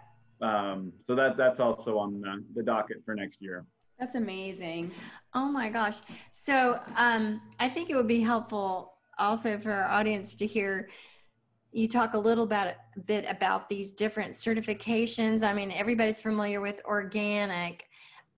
um, 0.42 0.92
so 1.06 1.14
that 1.14 1.36
that's 1.36 1.60
also 1.60 1.98
on 1.98 2.20
the, 2.20 2.44
the 2.54 2.62
docket 2.62 2.98
for 3.04 3.14
next 3.14 3.36
year. 3.40 3.64
That's 3.98 4.16
amazing. 4.16 4.90
Oh 5.34 5.46
my 5.46 5.70
gosh. 5.70 5.98
So 6.32 6.80
um, 6.96 7.40
I 7.60 7.68
think 7.68 7.88
it 7.88 7.94
would 7.94 8.08
be 8.08 8.20
helpful 8.20 8.94
also 9.18 9.58
for 9.58 9.70
our 9.70 9.88
audience 9.88 10.34
to 10.36 10.46
hear 10.46 10.88
you 11.72 11.88
talk 11.88 12.14
a 12.14 12.18
little 12.18 12.46
bit, 12.46 12.76
bit 13.06 13.24
about 13.30 13.68
these 13.68 13.92
different 13.92 14.32
certifications. 14.32 15.42
I 15.42 15.54
mean, 15.54 15.72
everybody's 15.72 16.20
familiar 16.20 16.60
with 16.60 16.80
organic, 16.84 17.84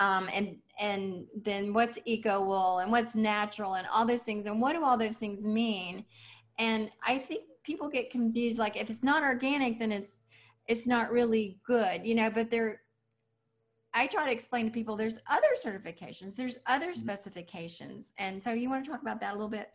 um, 0.01 0.29
and 0.33 0.57
and 0.79 1.25
then 1.43 1.73
what's 1.73 1.99
eco 2.05 2.45
wool 2.45 2.79
and 2.79 2.91
what's 2.93 3.15
natural 3.15 3.75
and 3.75 3.87
all 3.93 4.05
those 4.05 4.23
things, 4.23 4.47
and 4.47 4.61
what 4.61 4.75
do 4.75 4.85
all 4.85 4.97
those 4.97 5.17
things 5.17 5.43
mean? 5.43 6.05
And 6.59 6.91
I 7.05 7.19
think 7.19 7.45
people 7.65 7.89
get 7.89 8.11
confused. 8.11 8.59
Like 8.59 8.77
if 8.77 8.89
it's 8.89 9.03
not 9.03 9.23
organic, 9.23 9.79
then 9.79 9.91
it's 9.91 10.13
it's 10.67 10.87
not 10.87 11.11
really 11.11 11.59
good, 11.67 12.07
you 12.07 12.15
know, 12.15 12.31
but 12.31 12.51
there, 12.51 12.81
I 13.93 14.07
try 14.07 14.27
to 14.27 14.33
explain 14.33 14.65
to 14.67 14.71
people 14.71 14.97
there's 14.97 15.19
other 15.29 15.49
certifications, 15.63 16.37
there's 16.37 16.59
other 16.67 16.91
mm-hmm. 16.91 17.01
specifications. 17.01 18.13
And 18.19 18.43
so 18.43 18.53
you 18.53 18.71
want 18.71 18.85
to 18.85 18.91
talk 18.91 19.03
about 19.03 19.21
that 19.21 19.33
a 19.33 19.35
little 19.35 19.49
bit? 19.49 19.71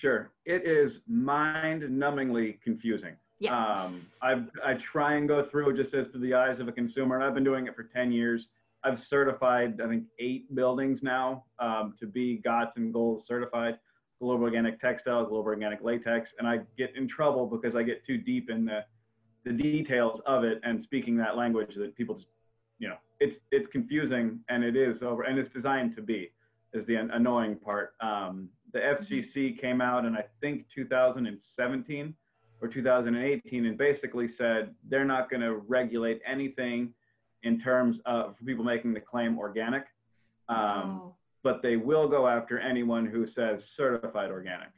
Sure. 0.00 0.32
It 0.44 0.66
is 0.66 1.00
mind 1.08 1.82
numbingly 1.82 2.60
confusing. 2.62 3.16
Yeah. 3.38 3.56
Um, 3.56 4.06
I 4.22 4.44
I 4.64 4.74
try 4.92 5.14
and 5.14 5.28
go 5.28 5.46
through 5.50 5.76
just 5.82 5.94
as 5.94 6.06
to 6.12 6.18
the 6.18 6.34
eyes 6.34 6.58
of 6.58 6.68
a 6.68 6.72
consumer, 6.72 7.16
and 7.16 7.24
I've 7.24 7.34
been 7.34 7.44
doing 7.44 7.66
it 7.66 7.74
for 7.74 7.84
10 7.84 8.12
years. 8.12 8.46
I've 8.84 9.02
certified, 9.10 9.80
I 9.82 9.88
think, 9.88 10.04
eight 10.18 10.54
buildings 10.54 11.00
now 11.02 11.44
um, 11.58 11.94
to 12.00 12.06
be 12.06 12.36
GOTS 12.36 12.72
and 12.76 12.92
GOLS 12.92 13.24
certified, 13.26 13.78
Global 14.20 14.44
Organic 14.44 14.80
Textile, 14.80 15.26
Global 15.26 15.46
Organic 15.46 15.82
Latex, 15.82 16.30
and 16.38 16.46
I 16.46 16.60
get 16.78 16.94
in 16.96 17.08
trouble 17.08 17.46
because 17.46 17.74
I 17.74 17.82
get 17.82 18.06
too 18.06 18.16
deep 18.16 18.48
in 18.48 18.64
the 18.64 18.84
the 19.46 19.52
details 19.52 20.20
of 20.26 20.42
it 20.42 20.60
and 20.64 20.82
speaking 20.82 21.16
that 21.16 21.36
language 21.36 21.70
that 21.76 21.94
people 21.96 22.16
just, 22.16 22.26
you 22.78 22.88
know, 22.88 22.96
it's 23.20 23.36
it's 23.52 23.68
confusing 23.70 24.40
and 24.50 24.62
it 24.64 24.76
is 24.76 25.02
over 25.02 25.22
and 25.22 25.38
it's 25.38 25.52
designed 25.54 25.94
to 25.96 26.02
be 26.02 26.32
is 26.74 26.84
the 26.86 26.96
annoying 26.96 27.56
part. 27.56 27.94
Um, 28.00 28.48
the 28.72 28.80
FCC 28.80 29.58
came 29.58 29.80
out 29.80 30.04
in 30.04 30.16
I 30.16 30.24
think 30.40 30.66
2017 30.74 32.14
or 32.60 32.68
2018 32.68 33.66
and 33.66 33.78
basically 33.78 34.28
said 34.36 34.74
they're 34.88 35.04
not 35.04 35.30
going 35.30 35.42
to 35.42 35.54
regulate 35.54 36.20
anything 36.26 36.92
in 37.44 37.60
terms 37.60 37.98
of 38.04 38.34
people 38.44 38.64
making 38.64 38.92
the 38.92 39.00
claim 39.00 39.38
organic, 39.38 39.84
um, 40.48 40.56
oh. 40.58 41.14
but 41.44 41.62
they 41.62 41.76
will 41.76 42.08
go 42.08 42.26
after 42.26 42.58
anyone 42.58 43.06
who 43.06 43.26
says 43.30 43.62
certified 43.76 44.30
organic. 44.30 44.70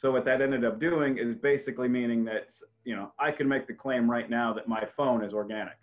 So 0.00 0.12
what 0.12 0.24
that 0.26 0.40
ended 0.40 0.64
up 0.64 0.80
doing 0.80 1.18
is 1.18 1.36
basically 1.36 1.88
meaning 1.88 2.24
that 2.26 2.48
you 2.84 2.96
know, 2.96 3.12
I 3.18 3.30
can 3.30 3.48
make 3.48 3.66
the 3.66 3.74
claim 3.74 4.10
right 4.10 4.28
now 4.28 4.52
that 4.54 4.68
my 4.68 4.84
phone 4.96 5.24
is 5.24 5.32
organic 5.32 5.76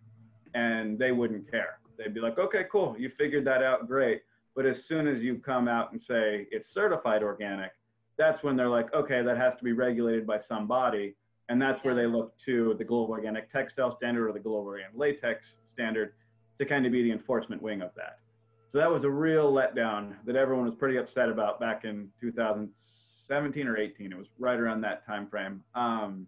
and 0.53 0.97
they 0.97 1.11
wouldn't 1.11 1.49
care. 1.49 1.79
They'd 1.97 2.13
be 2.13 2.21
like, 2.21 2.37
okay, 2.37 2.65
cool, 2.71 2.95
you 2.97 3.11
figured 3.17 3.45
that 3.45 3.61
out, 3.61 3.87
great. 3.87 4.21
But 4.55 4.65
as 4.65 4.75
soon 4.87 5.07
as 5.07 5.21
you 5.21 5.37
come 5.37 5.67
out 5.67 5.91
and 5.91 6.01
say 6.07 6.47
it's 6.51 6.67
certified 6.73 7.23
organic, 7.23 7.71
that's 8.17 8.41
when 8.43 8.57
they're 8.57 8.69
like, 8.69 8.93
okay, 8.93 9.21
that 9.21 9.37
has 9.37 9.53
to 9.57 9.63
be 9.63 9.71
regulated 9.71 10.27
by 10.27 10.39
somebody. 10.47 11.15
And 11.47 11.61
that's 11.61 11.83
where 11.83 11.95
they 11.95 12.05
look 12.05 12.33
to 12.45 12.75
the 12.77 12.83
Global 12.83 13.13
Organic 13.13 13.51
Textile 13.51 13.95
Standard 13.97 14.29
or 14.29 14.33
the 14.33 14.39
Global 14.39 14.67
Organic 14.67 14.95
Latex 14.95 15.41
Standard 15.73 16.13
to 16.59 16.65
kind 16.65 16.85
of 16.85 16.91
be 16.91 17.03
the 17.03 17.11
enforcement 17.11 17.61
wing 17.61 17.81
of 17.81 17.91
that. 17.95 18.19
So 18.71 18.77
that 18.77 18.91
was 18.91 19.03
a 19.03 19.09
real 19.09 19.51
letdown 19.51 20.13
that 20.25 20.35
everyone 20.35 20.65
was 20.65 20.75
pretty 20.77 20.97
upset 20.97 21.29
about 21.29 21.59
back 21.59 21.85
in 21.85 22.09
2017 22.21 23.67
or 23.67 23.77
18. 23.77 24.11
It 24.11 24.17
was 24.17 24.27
right 24.37 24.59
around 24.59 24.81
that 24.81 25.05
time 25.07 25.27
frame. 25.27 25.63
Um, 25.73 26.27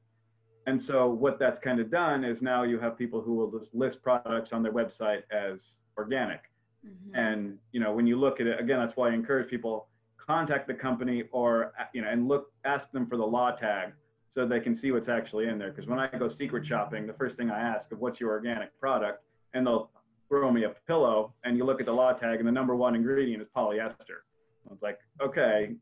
and 0.67 0.81
so 0.81 1.09
what 1.09 1.39
that's 1.39 1.59
kind 1.63 1.79
of 1.79 1.89
done 1.89 2.23
is 2.23 2.41
now 2.41 2.63
you 2.63 2.79
have 2.79 2.97
people 2.97 3.21
who 3.21 3.35
will 3.35 3.59
just 3.59 3.73
list 3.73 4.01
products 4.01 4.49
on 4.51 4.61
their 4.63 4.71
website 4.71 5.23
as 5.31 5.59
organic. 5.97 6.41
Mm-hmm. 6.85 7.15
And 7.15 7.57
you 7.71 7.79
know 7.79 7.93
when 7.93 8.07
you 8.07 8.19
look 8.19 8.39
at 8.39 8.47
it 8.47 8.59
again, 8.59 8.79
that's 8.79 8.95
why 8.95 9.09
I 9.09 9.13
encourage 9.13 9.49
people 9.49 9.87
contact 10.17 10.67
the 10.67 10.73
company 10.73 11.23
or 11.31 11.73
you 11.93 12.01
know 12.01 12.09
and 12.09 12.27
look 12.27 12.51
ask 12.63 12.89
them 12.91 13.07
for 13.07 13.17
the 13.17 13.25
law 13.25 13.51
tag 13.51 13.93
so 14.33 14.47
they 14.47 14.59
can 14.59 14.75
see 14.77 14.91
what's 14.91 15.09
actually 15.09 15.47
in 15.47 15.57
there. 15.57 15.71
Because 15.71 15.87
when 15.87 15.99
I 15.99 16.07
go 16.07 16.29
secret 16.29 16.65
shopping, 16.65 17.05
the 17.05 17.13
first 17.13 17.35
thing 17.35 17.51
I 17.51 17.59
ask 17.59 17.91
of 17.91 17.99
what's 17.99 18.19
your 18.19 18.31
organic 18.31 18.77
product, 18.79 19.23
and 19.53 19.65
they'll 19.65 19.89
throw 20.29 20.49
me 20.51 20.63
a 20.63 20.69
pillow, 20.87 21.33
and 21.43 21.57
you 21.57 21.65
look 21.65 21.81
at 21.81 21.85
the 21.85 21.93
law 21.93 22.13
tag, 22.13 22.39
and 22.39 22.47
the 22.47 22.51
number 22.51 22.75
one 22.75 22.95
ingredient 22.95 23.41
is 23.41 23.49
polyester. 23.55 24.21
I 24.65 24.69
was 24.69 24.79
like, 24.81 24.99
okay, 25.21 25.73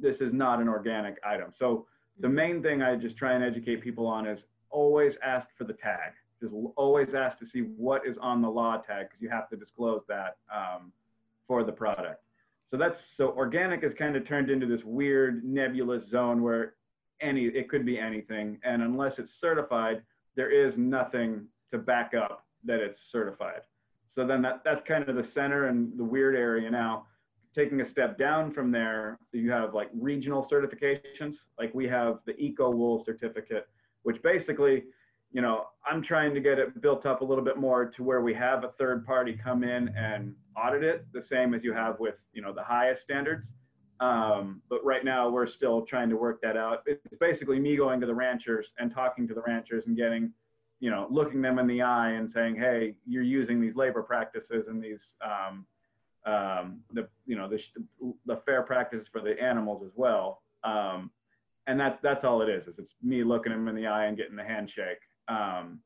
this 0.00 0.16
is 0.20 0.32
not 0.32 0.60
an 0.60 0.68
organic 0.68 1.16
item. 1.24 1.52
So 1.58 1.86
the 2.20 2.28
main 2.28 2.62
thing 2.62 2.82
I 2.82 2.96
just 2.96 3.16
try 3.16 3.34
and 3.34 3.44
educate 3.44 3.82
people 3.82 4.06
on 4.06 4.26
is 4.26 4.38
always 4.70 5.14
ask 5.24 5.46
for 5.56 5.64
the 5.64 5.74
tag. 5.74 6.12
Just 6.40 6.52
always 6.76 7.08
ask 7.16 7.38
to 7.38 7.46
see 7.52 7.60
what 7.60 8.06
is 8.06 8.16
on 8.20 8.42
the 8.42 8.48
law 8.48 8.76
tag 8.78 9.06
because 9.08 9.20
you 9.20 9.28
have 9.30 9.48
to 9.50 9.56
disclose 9.56 10.02
that 10.08 10.36
um, 10.54 10.92
for 11.46 11.64
the 11.64 11.72
product. 11.72 12.22
So 12.70 12.76
that's 12.76 12.98
so 13.16 13.28
organic 13.36 13.82
has 13.82 13.92
kind 13.98 14.16
of 14.16 14.26
turned 14.26 14.50
into 14.50 14.66
this 14.66 14.80
weird 14.84 15.44
nebulous 15.44 16.02
zone 16.10 16.42
where 16.42 16.74
any 17.20 17.46
it 17.46 17.68
could 17.68 17.86
be 17.86 17.98
anything 17.98 18.58
and 18.64 18.82
unless 18.82 19.18
it's 19.18 19.32
certified 19.40 20.02
there 20.34 20.50
is 20.50 20.74
nothing 20.76 21.46
to 21.70 21.78
back 21.78 22.12
up 22.14 22.44
that 22.64 22.80
it's 22.80 23.00
certified 23.10 23.62
so 24.14 24.26
then 24.26 24.42
that, 24.42 24.62
that's 24.64 24.86
kind 24.86 25.08
of 25.08 25.16
the 25.16 25.26
center 25.34 25.66
and 25.66 25.98
the 25.98 26.04
weird 26.04 26.36
area 26.36 26.70
now 26.70 27.06
taking 27.56 27.80
a 27.80 27.86
step 27.86 28.18
down 28.18 28.52
from 28.52 28.70
there 28.70 29.18
you 29.32 29.50
have 29.50 29.74
like 29.74 29.88
regional 29.94 30.46
certifications 30.50 31.36
like 31.58 31.74
we 31.74 31.86
have 31.86 32.18
the 32.26 32.36
eco 32.38 32.70
wool 32.70 33.02
certificate 33.04 33.66
which 34.02 34.22
basically 34.22 34.84
you 35.32 35.40
know 35.40 35.66
i'm 35.90 36.02
trying 36.02 36.34
to 36.34 36.40
get 36.40 36.58
it 36.58 36.80
built 36.80 37.06
up 37.06 37.20
a 37.20 37.24
little 37.24 37.44
bit 37.44 37.56
more 37.56 37.86
to 37.86 38.02
where 38.02 38.20
we 38.20 38.34
have 38.34 38.64
a 38.64 38.68
third 38.78 39.04
party 39.06 39.38
come 39.42 39.64
in 39.64 39.88
and 39.96 40.34
audit 40.56 40.82
it 40.82 41.06
the 41.12 41.22
same 41.22 41.54
as 41.54 41.64
you 41.64 41.72
have 41.72 41.98
with 41.98 42.16
you 42.32 42.42
know 42.42 42.52
the 42.52 42.62
highest 42.62 43.02
standards 43.02 43.46
um, 44.00 44.60
but 44.68 44.84
right 44.84 45.04
now 45.04 45.28
we're 45.28 45.46
still 45.46 45.82
trying 45.82 46.10
to 46.10 46.16
work 46.16 46.40
that 46.42 46.56
out. 46.56 46.82
It's 46.86 47.02
basically 47.18 47.58
me 47.58 47.76
going 47.76 48.00
to 48.00 48.06
the 48.06 48.14
ranchers 48.14 48.66
and 48.78 48.92
talking 48.92 49.26
to 49.28 49.34
the 49.34 49.42
ranchers 49.46 49.84
and 49.86 49.96
getting, 49.96 50.32
you 50.80 50.90
know, 50.90 51.06
looking 51.10 51.40
them 51.40 51.58
in 51.58 51.66
the 51.66 51.80
eye 51.82 52.10
and 52.10 52.30
saying, 52.30 52.56
hey, 52.56 52.94
you're 53.06 53.22
using 53.22 53.60
these 53.60 53.74
labor 53.74 54.02
practices 54.02 54.66
and 54.68 54.82
these, 54.82 55.00
um, 55.24 55.66
um, 56.26 56.80
the, 56.92 57.08
you 57.26 57.36
know, 57.36 57.48
the, 57.48 57.58
the 58.26 58.40
fair 58.44 58.62
practices 58.62 59.06
for 59.12 59.20
the 59.20 59.40
animals 59.42 59.82
as 59.84 59.92
well. 59.94 60.42
Um, 60.64 61.10
and 61.66 61.78
that's, 61.78 61.98
that's 62.02 62.24
all 62.24 62.42
it 62.42 62.48
is, 62.48 62.66
is 62.66 62.74
it's 62.78 62.92
me 63.02 63.24
looking 63.24 63.52
them 63.52 63.68
in 63.68 63.74
the 63.74 63.86
eye 63.86 64.06
and 64.06 64.16
getting 64.16 64.36
the 64.36 64.44
handshake. 64.44 64.98
Um, 65.28 65.80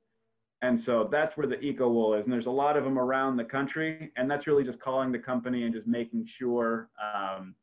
and 0.63 0.83
so 0.85 1.09
that's 1.11 1.37
where 1.37 1.47
the 1.47 1.59
eco 1.61 1.89
wool 1.89 2.15
is. 2.15 2.25
And 2.25 2.33
there's 2.33 2.47
a 2.47 2.51
lot 2.51 2.77
of 2.77 2.85
them 2.85 2.99
around 2.99 3.37
the 3.37 3.45
country. 3.45 4.13
And 4.17 4.31
that's 4.31 4.47
really 4.47 4.65
just 4.65 4.81
calling 4.81 5.13
the 5.13 5.19
company 5.19 5.65
and 5.65 5.75
just 5.75 5.87
making 5.87 6.27
sure, 6.39 6.91
um, 7.15 7.55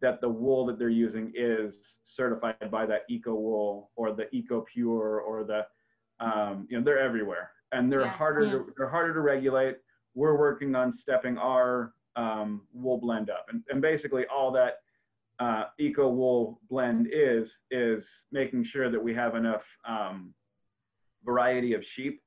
that 0.00 0.20
the 0.20 0.28
wool 0.28 0.66
that 0.66 0.78
they're 0.78 0.88
using 0.88 1.32
is 1.34 1.72
certified 2.16 2.70
by 2.70 2.86
that 2.86 3.02
eco 3.08 3.34
wool 3.34 3.90
or 3.96 4.12
the 4.12 4.28
eco 4.34 4.64
pure 4.72 5.20
or 5.20 5.44
the 5.44 5.66
um, 6.24 6.66
you 6.70 6.78
know 6.78 6.84
they're 6.84 6.98
everywhere 6.98 7.50
and 7.72 7.90
they're 7.90 8.02
yeah, 8.02 8.10
harder 8.10 8.44
yeah. 8.44 8.50
to 8.52 8.66
they're 8.76 8.88
harder 8.88 9.12
to 9.12 9.20
regulate 9.20 9.76
we're 10.14 10.38
working 10.38 10.74
on 10.74 10.94
stepping 11.02 11.36
our 11.36 11.92
um, 12.16 12.62
wool 12.72 12.98
blend 12.98 13.30
up. 13.30 13.46
And, 13.50 13.62
and 13.68 13.80
basically 13.80 14.24
all 14.34 14.50
that 14.52 14.78
uh, 15.38 15.64
eco 15.78 16.08
wool 16.08 16.60
blend 16.70 17.08
is 17.12 17.46
is 17.70 18.02
making 18.32 18.66
sure 18.72 18.90
that 18.90 19.02
we 19.02 19.14
have 19.14 19.34
enough 19.34 19.62
um, 19.86 20.32
variety 21.24 21.74
of 21.74 21.82
sheep 21.94 22.22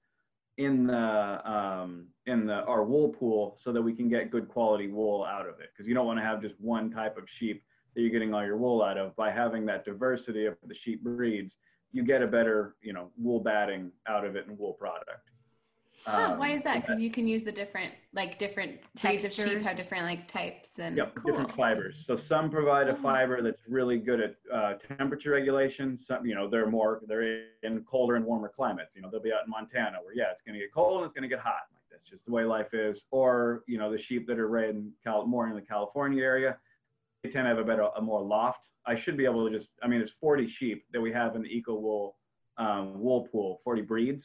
in 0.58 0.86
the 0.86 1.52
um, 1.52 2.08
in 2.28 2.46
the 2.46 2.62
our 2.66 2.84
wool 2.84 3.10
pool 3.10 3.58
so 3.64 3.72
that 3.72 3.82
we 3.82 3.94
can 3.94 4.10
get 4.10 4.30
good 4.30 4.48
quality 4.48 4.88
wool 4.88 5.24
out 5.24 5.48
of 5.48 5.60
it. 5.60 5.70
Because 5.74 5.88
you 5.88 5.96
don't 5.96 6.06
want 6.06 6.20
to 6.20 6.24
have 6.24 6.42
just 6.42 6.56
one 6.60 6.92
type 6.92 7.18
of 7.18 7.24
sheep 7.40 7.64
that 7.96 8.02
you're 8.02 8.12
getting 8.12 8.34
all 8.34 8.46
your 8.46 8.58
wool 8.58 8.84
out 8.84 8.98
of. 8.98 9.16
By 9.16 9.32
having 9.32 9.66
that 9.66 9.86
diversity 9.86 10.46
of 10.46 10.56
the 10.68 10.76
sheep 10.84 11.04
breeds 11.04 11.52
you 11.92 12.04
get 12.04 12.22
a 12.22 12.28
better 12.28 12.76
you 12.82 12.94
know 12.94 13.12
wool 13.18 13.40
batting 13.40 13.92
out 14.08 14.26
of 14.26 14.36
it 14.36 14.48
and 14.48 14.58
wool 14.58 14.74
product 14.74 15.30
um, 16.06 16.40
why 16.40 16.52
is 16.52 16.62
that? 16.64 16.82
Because 16.82 17.00
you 17.00 17.12
can 17.12 17.28
use 17.28 17.44
the 17.44 17.52
different, 17.52 17.94
like 18.14 18.40
different 18.40 18.80
breeds 19.02 19.26
of 19.26 19.34
sheep 19.34 19.62
have 19.64 19.78
different 19.78 20.06
like 20.06 20.28
types 20.28 20.80
and 20.80 20.98
yep, 20.98 21.16
cool. 21.16 21.32
different 21.32 21.56
fibers. 21.56 21.96
So 22.06 22.18
some 22.18 22.50
provide 22.50 22.88
a 22.88 22.98
oh. 22.98 23.02
fiber 23.02 23.42
that's 23.42 23.62
really 23.68 23.98
good 23.98 24.20
at 24.22 24.36
uh, 24.54 24.74
temperature 24.98 25.32
regulation. 25.32 26.00
Some, 26.08 26.26
you 26.26 26.36
know, 26.36 26.50
they're 26.50 26.70
more 26.70 27.02
they're 27.08 27.44
in 27.64 27.84
colder 27.90 28.16
and 28.16 28.26
warmer 28.26 28.52
climates. 28.54 28.92
You 28.96 29.02
know, 29.02 29.10
they'll 29.12 29.22
be 29.22 29.32
out 29.32 29.46
in 29.46 29.50
Montana 29.50 29.98
where 30.04 30.14
yeah, 30.16 30.32
it's 30.32 30.42
going 30.46 30.54
to 30.54 30.60
get 30.60 30.74
cold 30.74 31.02
and 31.02 31.06
it's 31.06 31.14
going 31.14 31.30
to 31.30 31.34
get 31.34 31.44
hot. 31.44 31.68
Like 31.74 31.84
that's 31.92 32.10
just 32.10 32.26
the 32.26 32.32
way 32.32 32.44
life 32.44 32.74
is. 32.74 32.98
Or 33.12 33.64
you 33.68 33.78
know, 33.78 33.92
the 33.92 34.02
sheep 34.08 34.28
that 34.28 34.40
are 34.40 34.48
raised 34.48 34.78
in 34.78 34.92
Cal- 35.04 35.26
more 35.26 35.48
in 35.48 35.56
the 35.56 35.62
California 35.62 36.24
area, 36.24 36.58
they 37.24 37.30
tend 37.30 37.46
to 37.46 37.50
have 37.50 37.60
a 37.60 37.64
better, 37.64 37.88
a 37.98 38.02
more 38.02 38.22
loft. 38.22 38.60
I 38.86 39.00
should 39.04 39.18
be 39.18 39.26
able 39.26 39.48
to 39.48 39.56
just, 39.56 39.70
I 39.84 39.88
mean, 39.88 40.00
there's 40.00 40.14
40 40.20 40.52
sheep 40.58 40.86
that 40.94 41.02
we 41.02 41.12
have 41.12 41.36
in 41.36 41.44
the 41.44 41.50
eco 41.50 41.76
wool 41.76 42.16
um, 42.60 43.00
wool 43.00 43.28
pool, 43.32 43.62
40 43.64 43.82
breeds. 43.82 44.24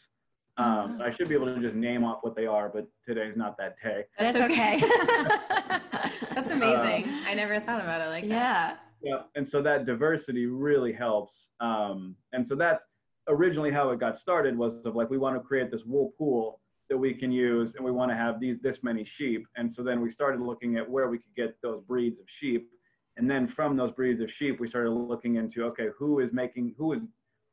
Um, 0.56 1.00
I 1.02 1.14
should 1.16 1.28
be 1.28 1.34
able 1.34 1.46
to 1.46 1.60
just 1.60 1.74
name 1.74 2.04
off 2.04 2.18
what 2.22 2.36
they 2.36 2.46
are, 2.46 2.68
but 2.68 2.86
today's 3.06 3.36
not 3.36 3.56
that 3.58 3.74
day. 3.82 4.04
That's 4.18 4.38
okay. 4.38 4.80
That's 6.34 6.50
amazing. 6.50 7.04
Um, 7.08 7.24
I 7.26 7.34
never 7.34 7.58
thought 7.58 7.80
about 7.80 8.00
it 8.00 8.10
like 8.10 8.28
that. 8.28 8.80
Yeah. 9.02 9.10
Yeah. 9.10 9.22
And 9.34 9.48
so 9.48 9.62
that 9.62 9.84
diversity 9.84 10.46
really 10.46 10.92
helps. 10.92 11.32
Um, 11.60 12.16
and 12.32 12.46
so 12.48 12.54
that's 12.54 12.82
originally 13.28 13.70
how 13.70 13.90
it 13.90 14.00
got 14.00 14.18
started 14.20 14.56
was 14.56 14.80
of 14.84 14.96
like, 14.96 15.10
we 15.10 15.18
want 15.18 15.36
to 15.36 15.40
create 15.40 15.70
this 15.70 15.82
wool 15.86 16.12
pool 16.16 16.60
that 16.88 16.96
we 16.96 17.14
can 17.14 17.30
use 17.30 17.72
and 17.76 17.84
we 17.84 17.90
want 17.90 18.10
to 18.10 18.16
have 18.16 18.40
these, 18.40 18.56
this 18.62 18.76
many 18.82 19.08
sheep. 19.18 19.46
And 19.56 19.72
so 19.76 19.82
then 19.82 20.00
we 20.00 20.12
started 20.12 20.40
looking 20.40 20.76
at 20.76 20.88
where 20.88 21.08
we 21.08 21.18
could 21.18 21.34
get 21.36 21.56
those 21.62 21.82
breeds 21.86 22.18
of 22.18 22.26
sheep. 22.40 22.68
And 23.16 23.30
then 23.30 23.52
from 23.54 23.76
those 23.76 23.92
breeds 23.92 24.20
of 24.20 24.28
sheep, 24.38 24.58
we 24.58 24.68
started 24.68 24.90
looking 24.90 25.36
into, 25.36 25.64
okay, 25.64 25.88
who 25.98 26.20
is 26.20 26.30
making, 26.32 26.74
who 26.76 26.94
is 26.94 27.00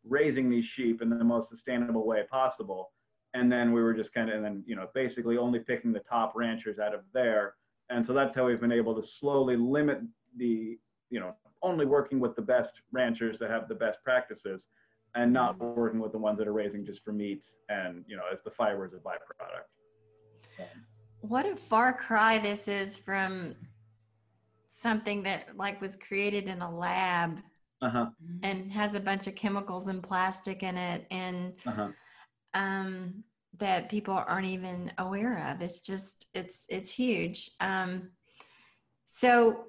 raising 0.07 0.49
these 0.49 0.65
sheep 0.75 1.01
in 1.01 1.09
the 1.09 1.23
most 1.23 1.49
sustainable 1.49 2.05
way 2.05 2.23
possible. 2.29 2.91
And 3.33 3.51
then 3.51 3.71
we 3.71 3.81
were 3.81 3.93
just 3.93 4.13
kind 4.13 4.29
of, 4.29 4.35
and 4.35 4.45
then, 4.45 4.63
you 4.65 4.75
know, 4.75 4.87
basically 4.93 5.37
only 5.37 5.59
picking 5.59 5.93
the 5.93 6.01
top 6.01 6.33
ranchers 6.35 6.79
out 6.79 6.93
of 6.93 7.01
there. 7.13 7.55
And 7.89 8.05
so 8.05 8.13
that's 8.13 8.35
how 8.35 8.45
we've 8.45 8.59
been 8.59 8.71
able 8.71 8.99
to 8.99 9.07
slowly 9.19 9.55
limit 9.55 10.01
the, 10.37 10.77
you 11.09 11.19
know, 11.19 11.35
only 11.61 11.85
working 11.85 12.19
with 12.19 12.35
the 12.35 12.41
best 12.41 12.71
ranchers 12.91 13.37
that 13.39 13.49
have 13.49 13.67
the 13.67 13.75
best 13.75 13.99
practices 14.03 14.61
and 15.15 15.31
not 15.31 15.57
mm-hmm. 15.57 15.79
working 15.79 15.99
with 15.99 16.11
the 16.11 16.17
ones 16.17 16.37
that 16.39 16.47
are 16.47 16.53
raising 16.53 16.85
just 16.85 17.03
for 17.03 17.11
meat 17.11 17.41
and, 17.69 18.03
you 18.07 18.15
know, 18.15 18.23
as 18.31 18.39
the 18.43 18.51
fiber 18.51 18.85
as 18.85 18.93
a 18.93 18.97
byproduct. 18.97 20.65
what 21.21 21.45
a 21.45 21.55
far 21.55 21.93
cry 21.93 22.39
this 22.39 22.67
is 22.67 22.97
from 22.97 23.55
something 24.67 25.21
that 25.23 25.55
like 25.55 25.79
was 25.79 25.95
created 25.95 26.47
in 26.47 26.61
a 26.61 26.75
lab 26.75 27.39
uh-huh. 27.81 28.07
and 28.43 28.71
has 28.71 28.93
a 28.93 28.99
bunch 28.99 29.27
of 29.27 29.35
chemicals 29.35 29.87
and 29.87 30.03
plastic 30.03 30.63
in 30.63 30.77
it 30.77 31.05
and 31.11 31.53
uh-huh. 31.65 31.89
um, 32.53 33.23
that 33.57 33.89
people 33.89 34.13
aren't 34.13 34.47
even 34.47 34.91
aware 34.97 35.51
of 35.51 35.61
it's 35.61 35.81
just 35.81 36.27
it's 36.33 36.65
it's 36.69 36.91
huge 36.91 37.51
um, 37.59 38.09
so 39.07 39.65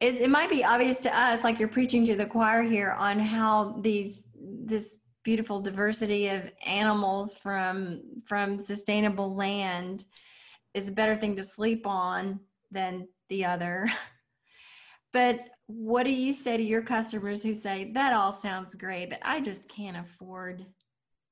it, 0.00 0.16
it 0.16 0.30
might 0.30 0.50
be 0.50 0.64
obvious 0.64 1.00
to 1.00 1.18
us 1.18 1.44
like 1.44 1.58
you're 1.58 1.68
preaching 1.68 2.06
to 2.06 2.16
the 2.16 2.26
choir 2.26 2.62
here 2.62 2.92
on 2.92 3.18
how 3.18 3.78
these 3.82 4.28
this 4.34 4.98
beautiful 5.22 5.60
diversity 5.60 6.28
of 6.28 6.50
animals 6.66 7.34
from 7.34 8.00
from 8.24 8.58
sustainable 8.58 9.34
land 9.34 10.04
is 10.74 10.88
a 10.88 10.92
better 10.92 11.16
thing 11.16 11.36
to 11.36 11.42
sleep 11.42 11.86
on 11.86 12.40
than 12.70 13.06
the 13.28 13.44
other 13.44 13.90
but 15.12 15.40
what 15.70 16.04
do 16.04 16.12
you 16.12 16.32
say 16.32 16.56
to 16.56 16.62
your 16.62 16.82
customers 16.82 17.42
who 17.42 17.54
say 17.54 17.90
that 17.92 18.12
all 18.12 18.32
sounds 18.32 18.74
great 18.74 19.10
but 19.10 19.18
i 19.22 19.40
just 19.40 19.68
can't 19.68 19.96
afford 19.96 20.66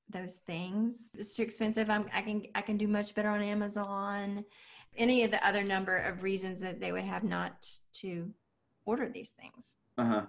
those 0.09 0.35
things. 0.47 1.09
It's 1.13 1.35
too 1.35 1.43
expensive. 1.43 1.89
I'm, 1.89 2.07
i 2.13 2.21
can 2.21 2.43
i 2.55 2.61
can 2.61 2.77
do 2.77 2.87
much 2.87 3.15
better 3.15 3.29
on 3.29 3.41
amazon. 3.41 4.43
Any 4.97 5.23
of 5.23 5.31
the 5.31 5.45
other 5.45 5.63
number 5.63 5.97
of 5.97 6.23
reasons 6.23 6.59
that 6.61 6.79
they 6.79 6.91
would 6.91 7.03
have 7.03 7.23
not 7.23 7.67
to 8.01 8.31
order 8.85 9.07
these 9.07 9.29
things. 9.29 9.75
Uh-huh. 9.97 10.23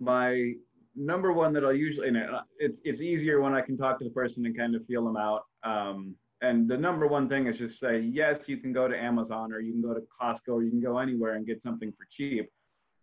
My 0.00 0.52
number 0.96 1.32
one 1.32 1.52
that 1.52 1.64
i'll 1.64 1.72
usually 1.72 2.08
and 2.08 2.16
it's 2.58 2.76
it's 2.82 3.00
easier 3.00 3.40
when 3.40 3.54
i 3.54 3.60
can 3.60 3.78
talk 3.78 3.96
to 3.96 4.04
the 4.04 4.10
person 4.10 4.44
and 4.44 4.58
kind 4.58 4.74
of 4.74 4.84
feel 4.86 5.04
them 5.04 5.16
out 5.16 5.44
um, 5.62 6.16
and 6.42 6.68
the 6.68 6.76
number 6.76 7.06
one 7.06 7.28
thing 7.28 7.46
is 7.46 7.56
just 7.58 7.78
say 7.80 8.00
yes 8.00 8.34
you 8.46 8.56
can 8.56 8.72
go 8.72 8.88
to 8.88 8.98
amazon 8.98 9.52
or 9.52 9.60
you 9.60 9.70
can 9.70 9.80
go 9.80 9.94
to 9.94 10.02
costco 10.20 10.48
or 10.48 10.62
you 10.64 10.70
can 10.70 10.80
go 10.80 10.98
anywhere 10.98 11.36
and 11.36 11.46
get 11.46 11.62
something 11.62 11.92
for 11.92 12.08
cheap 12.16 12.50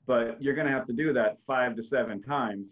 but 0.08 0.42
you're 0.42 0.56
going 0.56 0.68
to 0.68 0.74
have 0.74 0.88
to 0.88 0.94
do 0.94 1.14
that 1.14 1.38
five 1.46 1.76
to 1.76 1.84
seven 1.92 2.24
times 2.24 2.66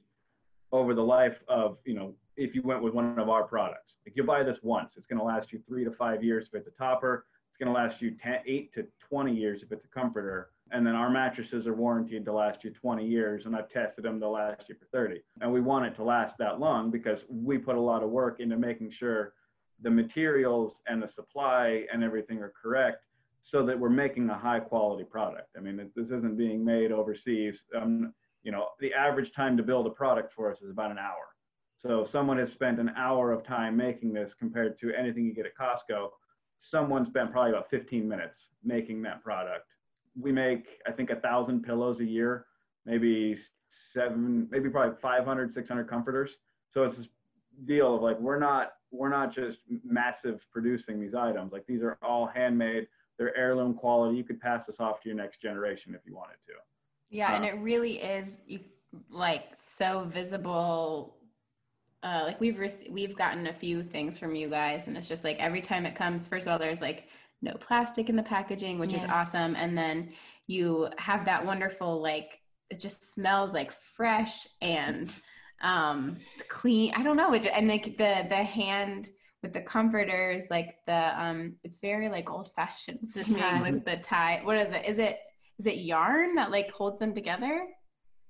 over 0.72 0.96
the 0.96 1.02
life 1.02 1.36
of 1.48 1.78
you 1.86 1.94
know 1.94 2.14
if 2.38 2.56
you 2.56 2.62
went 2.64 2.82
with 2.82 2.94
one 2.94 3.20
of 3.20 3.30
our 3.30 3.44
products. 3.44 3.92
Like 4.06 4.16
you 4.16 4.24
buy 4.24 4.44
this 4.44 4.58
once, 4.62 4.90
it's 4.98 5.06
going 5.08 5.20
to 5.20 5.26
last 5.26 5.52
you 5.52 5.60
three 5.68 5.84
to 5.84 5.92
five 5.92 6.24
years 6.24 6.48
if 6.52 6.60
it's 6.60 6.68
a 6.68 6.78
topper. 6.78 7.26
It's 7.50 7.64
going 7.64 7.74
to 7.74 7.80
last 7.80 8.02
you 8.02 8.16
10, 8.24 8.40
eight 8.46 8.74
to 8.74 8.86
20 9.10 9.34
years 9.34 9.62
if 9.64 9.72
it's 9.72 9.86
a 9.86 10.00
comforter. 10.00 10.50
And 10.72 10.86
then 10.86 10.96
our 10.96 11.10
mattresses 11.10 11.66
are 11.68 11.74
warranted 11.74 12.26
to 12.26 12.34
last 12.34 12.60
you 12.64 12.72
20 12.72 13.06
years, 13.06 13.44
and 13.46 13.56
I've 13.56 13.70
tested 13.70 14.04
them 14.04 14.20
to 14.20 14.28
last 14.28 14.64
you 14.68 14.76
for 14.76 14.86
30. 14.92 15.22
And 15.42 15.52
we 15.52 15.62
want 15.62 15.86
it 15.86 15.96
to 15.96 16.04
last 16.04 16.34
that 16.40 16.60
long 16.60 16.92
because 16.92 17.20
we 17.30 17.58
put 17.58 17.76
a 17.76 17.80
lot 17.80 18.04
of 18.04 18.10
work 18.10 18.40
into 18.40 18.58
making 18.58 18.92
sure 19.00 19.34
the 19.82 19.90
materials 19.90 20.74
and 20.88 21.02
the 21.02 21.10
supply 21.16 21.86
and 21.94 22.04
everything 22.04 22.40
are 22.40 22.52
correct 22.62 23.04
so 23.52 23.66
that 23.66 23.80
we're 23.80 23.90
making 23.90 24.30
a 24.30 24.38
high 24.38 24.60
quality 24.60 25.04
product. 25.04 25.50
I 25.56 25.62
mean, 25.62 25.78
this 25.78 26.06
isn't 26.06 26.38
being 26.38 26.66
made 26.66 26.92
overseas. 26.92 27.54
Um, 27.80 28.14
you 28.44 28.52
know, 28.52 28.70
the 28.80 28.94
average 28.94 29.32
time 29.36 29.56
to 29.58 29.64
build 29.64 29.88
a 29.88 29.92
product 29.92 30.34
for 30.36 30.52
us 30.52 30.58
is 30.64 30.70
about 30.70 30.92
an 30.92 30.98
hour. 30.98 31.28
So 31.82 32.08
someone 32.12 32.38
has 32.40 32.50
spent 32.54 32.80
an 32.80 32.92
hour 32.98 33.32
of 33.32 33.46
time 33.46 33.78
making 33.78 34.14
this 34.14 34.32
compared 34.40 34.80
to 34.80 34.92
anything 34.94 35.26
you 35.26 35.34
get 35.34 35.46
at 35.46 35.56
Costco. 35.56 36.10
Someone 36.72 37.06
spent 37.08 37.32
probably 37.32 37.52
about 37.52 37.70
15 37.70 38.08
minutes 38.08 38.34
making 38.64 39.04
that 39.04 39.24
product. 39.24 39.68
We 40.20 40.32
make, 40.32 40.66
I 40.88 40.92
think, 40.92 41.12
a 41.12 41.18
thousand 41.18 41.64
pillows 41.64 42.00
a 42.00 42.06
year, 42.06 42.46
maybe 42.86 43.38
seven, 43.94 44.48
maybe 44.50 44.70
probably 44.70 44.98
500, 45.00 45.54
600 45.54 45.90
comforters. 45.90 46.32
So 46.74 46.84
it's 46.84 46.98
this 46.98 47.08
deal 47.66 47.96
of 47.96 48.02
like 48.02 48.20
we're 48.20 48.40
not 48.40 48.74
we're 48.92 49.10
not 49.10 49.34
just 49.34 49.58
massive 49.84 50.40
producing 50.52 51.00
these 51.00 51.14
items. 51.14 51.52
Like 51.52 51.66
these 51.68 51.82
are 51.82 51.98
all 52.02 52.28
handmade. 52.28 52.88
They're 53.18 53.36
heirloom 53.38 53.74
quality. 53.74 54.18
You 54.18 54.24
could 54.24 54.42
pass 54.42 54.62
this 54.68 54.78
off 54.80 55.02
to 55.02 55.10
your 55.10 55.18
next 55.18 55.42
generation 55.42 55.96
if 55.96 56.02
you 56.06 56.16
wanted 56.16 56.38
to. 56.48 56.54
Yeah, 57.10 57.32
uh, 57.32 57.36
and 57.36 57.46
it 57.46 57.56
really 57.60 58.00
is 58.02 58.38
like 59.10 59.46
so 59.58 60.10
visible. 60.12 61.18
Uh, 62.04 62.24
like 62.26 62.40
we've 62.40 62.60
rec- 62.60 62.90
we've 62.90 63.16
gotten 63.18 63.48
a 63.48 63.54
few 63.54 63.84
things 63.84 64.18
from 64.18 64.36
you 64.36 64.50
guys, 64.50 64.88
and 64.88 64.98
it's 64.98 65.08
just 65.08 65.24
like 65.24 65.38
every 65.40 65.62
time 65.62 65.86
it 65.86 65.96
comes. 65.96 66.28
First 66.28 66.48
of 66.48 66.54
all, 66.54 66.60
there's 66.60 66.82
like 66.82 67.08
no 67.42 67.54
plastic 67.54 68.10
in 68.10 68.16
the 68.16 68.24
packaging, 68.24 68.80
which 68.80 68.92
yeah. 68.92 69.04
is 69.04 69.06
awesome, 69.06 69.56
and 69.56 69.78
then 69.78 70.12
you 70.48 70.90
have 70.98 71.26
that 71.26 71.46
wonderful 71.46 72.02
like 72.02 72.40
it 72.70 72.80
just 72.80 73.14
smells 73.14 73.54
like 73.54 73.72
fresh 73.72 74.48
and 74.62 75.16
um 75.62 76.18
clean. 76.50 76.94
I 76.96 77.04
don't 77.04 77.18
know, 77.18 77.34
it, 77.34 77.46
and 77.46 77.68
like 77.68 77.98
the 77.98 78.26
the 78.30 78.44
hand 78.44 79.10
with 79.46 79.54
the 79.54 79.62
comforters, 79.62 80.48
like 80.50 80.78
the 80.88 81.24
um, 81.24 81.54
it's 81.64 81.78
very 81.78 82.10
like 82.10 82.32
old 82.32 82.50
fashioned 82.56 83.00
with 83.16 83.86
the 83.86 83.98
tie. 84.02 84.42
What 84.44 84.58
is 84.58 84.72
it? 84.72 84.86
Is 84.88 84.98
it 84.98 85.20
is 85.60 85.68
it 85.68 85.78
yarn 85.78 86.34
that 86.36 86.50
like 86.50 86.72
holds 86.72 86.98
them 86.98 87.14
together? 87.14 87.68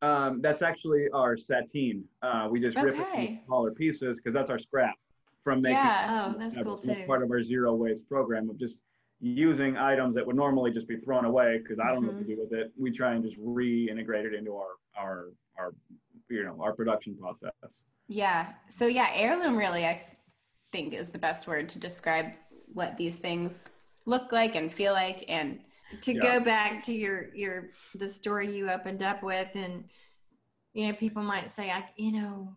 Um, 0.01 0.41
that's 0.43 0.61
actually 0.61 1.07
our 1.13 1.37
sateen. 1.37 2.03
Uh, 2.21 2.49
we 2.51 2.59
just 2.59 2.75
okay. 2.75 2.85
rip 2.85 2.95
it 2.95 3.19
into 3.19 3.45
smaller 3.45 3.71
pieces 3.71 4.17
because 4.17 4.33
that's 4.33 4.49
our 4.49 4.59
scrap 4.59 4.95
from 5.43 5.61
making. 5.61 5.77
Yeah, 5.77 6.33
oh, 6.35 6.37
that's 6.37 6.57
cool 6.57 6.77
too. 6.77 7.03
Part 7.07 7.23
of 7.23 7.31
our 7.31 7.43
zero 7.43 7.73
waste 7.73 8.07
program 8.09 8.49
of 8.49 8.59
just 8.59 8.75
using 9.21 9.77
items 9.77 10.15
that 10.15 10.27
would 10.27 10.35
normally 10.35 10.71
just 10.71 10.87
be 10.89 10.97
thrown 10.97 11.23
away 11.23 11.59
because 11.63 11.79
I 11.79 11.93
don't 11.93 12.03
mm-hmm. 12.03 12.07
know 12.07 12.11
what 12.11 12.17
to 12.19 12.25
mm-hmm. 12.25 12.41
do 12.41 12.47
with 12.49 12.59
it. 12.59 12.73
We 12.77 12.91
try 12.91 13.13
and 13.13 13.23
just 13.23 13.39
reintegrate 13.39 14.25
it 14.25 14.33
into 14.33 14.53
our 14.57 14.75
our 14.97 15.27
our 15.57 15.73
you 16.29 16.43
know 16.43 16.57
our 16.61 16.73
production 16.73 17.15
process. 17.17 17.53
Yeah. 18.09 18.47
So 18.69 18.85
yeah, 18.85 19.09
heirloom 19.13 19.57
really 19.57 19.85
I 19.85 20.03
think 20.75 20.93
is 20.93 21.09
the 21.09 21.17
best 21.17 21.47
word 21.47 21.69
to 21.69 21.79
describe 21.79 22.25
what 22.73 22.97
these 22.97 23.15
things 23.15 23.69
look 24.05 24.33
like 24.33 24.55
and 24.55 24.73
feel 24.73 24.91
like 24.91 25.23
and 25.29 25.59
to 26.01 26.13
yeah. 26.13 26.21
go 26.21 26.43
back 26.43 26.83
to 26.83 26.91
your 26.91 27.33
your 27.33 27.69
the 27.95 28.07
story 28.07 28.53
you 28.53 28.69
opened 28.69 29.01
up 29.01 29.23
with 29.23 29.47
and 29.55 29.85
you 30.73 30.85
know 30.85 30.93
people 30.93 31.23
might 31.23 31.49
say 31.49 31.71
i 31.71 31.81
you 31.95 32.11
know 32.11 32.53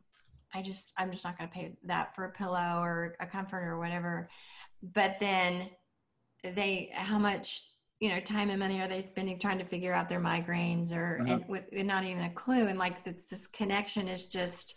i 0.53 0.61
just 0.61 0.93
i'm 0.99 1.13
just 1.13 1.25
not 1.25 1.39
going 1.39 1.49
to 1.49 1.55
pay 1.55 1.77
that 1.85 2.13
for 2.17 2.25
a 2.25 2.33
pillow 2.33 2.81
or 2.83 3.15
a 3.21 3.27
comforter 3.27 3.71
or 3.71 3.79
whatever 3.79 4.29
but 4.83 5.21
then 5.21 5.71
they 6.43 6.91
how 6.93 7.19
much 7.19 7.71
you 8.01 8.09
know 8.09 8.19
time 8.19 8.51
and 8.51 8.59
money 8.59 8.81
are 8.81 8.89
they 8.89 9.01
spending 9.01 9.39
trying 9.39 9.59
to 9.59 9.65
figure 9.65 9.93
out 9.93 10.09
their 10.09 10.21
migraines 10.21 10.93
or 10.93 11.21
uh-huh. 11.23 11.35
and 11.35 11.49
with, 11.49 11.65
with 11.73 11.87
not 11.87 12.05
even 12.05 12.25
a 12.25 12.31
clue 12.31 12.67
and 12.67 12.81
like 12.81 13.05
this, 13.05 13.23
this 13.31 13.47
connection 13.47 14.09
is 14.09 14.27
just 14.27 14.75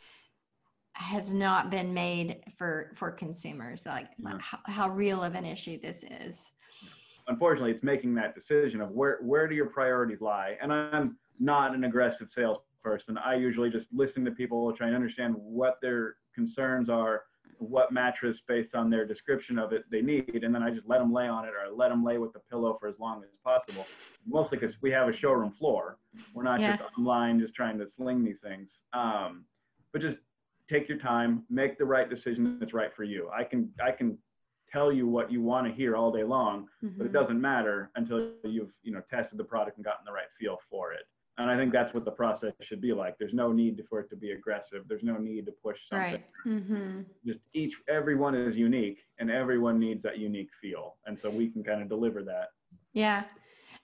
has 0.93 1.33
not 1.33 1.69
been 1.69 1.93
made 1.93 2.43
for 2.57 2.91
for 2.95 3.11
consumers 3.11 3.85
like 3.85 4.09
yeah. 4.23 4.37
how, 4.39 4.59
how 4.65 4.89
real 4.89 5.23
of 5.23 5.35
an 5.35 5.45
issue 5.45 5.79
this 5.81 6.03
is 6.21 6.51
unfortunately, 7.27 7.71
it's 7.71 7.83
making 7.83 8.13
that 8.15 8.35
decision 8.35 8.81
of 8.81 8.91
where 8.91 9.19
where 9.21 9.47
do 9.47 9.55
your 9.55 9.67
priorities 9.67 10.21
lie. 10.21 10.57
And 10.61 10.71
I'm 10.71 11.17
not 11.39 11.73
an 11.73 11.83
aggressive 11.83 12.27
salesperson. 12.35 13.17
I 13.17 13.35
usually 13.35 13.69
just 13.69 13.87
listen 13.93 14.23
to 14.25 14.31
people, 14.31 14.71
try 14.73 14.87
and 14.87 14.95
understand 14.95 15.35
what 15.37 15.79
their 15.81 16.15
concerns 16.35 16.89
are, 16.89 17.23
what 17.57 17.91
mattress 17.91 18.37
based 18.47 18.75
on 18.75 18.89
their 18.89 19.05
description 19.05 19.57
of 19.57 19.71
it 19.73 19.83
they 19.91 20.01
need, 20.01 20.43
and 20.43 20.53
then 20.53 20.63
I 20.63 20.71
just 20.71 20.87
let 20.87 20.99
them 20.99 21.13
lay 21.13 21.27
on 21.27 21.45
it 21.45 21.51
or 21.51 21.73
let 21.75 21.89
them 21.89 22.03
lay 22.03 22.17
with 22.17 22.33
the 22.33 22.39
pillow 22.49 22.77
for 22.79 22.87
as 22.87 22.95
long 22.99 23.23
as 23.23 23.29
possible. 23.43 23.87
Mostly 24.27 24.57
because 24.57 24.75
we 24.81 24.91
have 24.91 25.07
a 25.07 25.17
showroom 25.17 25.53
floor. 25.57 25.97
We're 26.33 26.43
not 26.43 26.59
yeah. 26.59 26.77
just 26.77 26.89
online 26.97 27.39
just 27.39 27.55
trying 27.55 27.77
to 27.79 27.87
sling 27.97 28.23
these 28.23 28.39
things. 28.43 28.69
Um, 28.93 29.45
but 29.93 30.01
just 30.01 30.17
take 30.71 30.87
your 30.87 30.97
time, 30.97 31.43
make 31.49 31.77
the 31.77 31.85
right 31.85 32.09
decision 32.09 32.57
that's 32.59 32.73
right 32.73 32.91
for 32.95 33.03
you. 33.03 33.29
I 33.33 33.43
can 33.43 33.69
I 33.83 33.91
can 33.91 34.17
tell 34.71 34.91
you 34.91 35.07
what 35.07 35.31
you 35.31 35.41
want 35.41 35.67
to 35.67 35.73
hear 35.73 35.95
all 35.95 36.11
day 36.11 36.23
long, 36.23 36.67
mm-hmm. 36.83 36.97
but 36.97 37.05
it 37.05 37.11
mm-hmm. 37.11 37.21
doesn't 37.21 37.41
matter 37.41 37.91
until 37.95 38.31
you've 38.43 38.71
you 38.83 38.93
know 38.93 39.01
tested 39.09 39.37
the 39.37 39.43
product 39.43 39.77
and 39.77 39.85
gotten 39.85 40.05
the 40.05 40.11
right 40.11 40.25
feel 40.39 40.57
for 40.69 40.93
it. 40.93 41.01
And 41.37 41.49
I 41.49 41.57
think 41.57 41.71
that's 41.71 41.93
what 41.93 42.05
the 42.05 42.11
process 42.11 42.51
should 42.67 42.81
be 42.81 42.93
like. 42.93 43.15
There's 43.17 43.33
no 43.33 43.51
need 43.51 43.81
for 43.89 44.01
it 44.01 44.09
to 44.09 44.15
be 44.15 44.31
aggressive. 44.31 44.83
There's 44.87 45.03
no 45.03 45.17
need 45.17 45.45
to 45.47 45.51
push 45.63 45.77
something. 45.89 46.21
Right. 46.21 46.25
Mm-hmm. 46.45 47.01
Just 47.25 47.39
each 47.53 47.73
everyone 47.89 48.35
is 48.35 48.55
unique, 48.55 48.99
and 49.19 49.31
everyone 49.31 49.79
needs 49.79 50.03
that 50.03 50.19
unique 50.19 50.49
feel, 50.61 50.95
and 51.05 51.17
so 51.21 51.29
we 51.29 51.49
can 51.49 51.63
kind 51.63 51.81
of 51.81 51.89
deliver 51.89 52.23
that. 52.23 52.49
Yeah. 52.93 53.23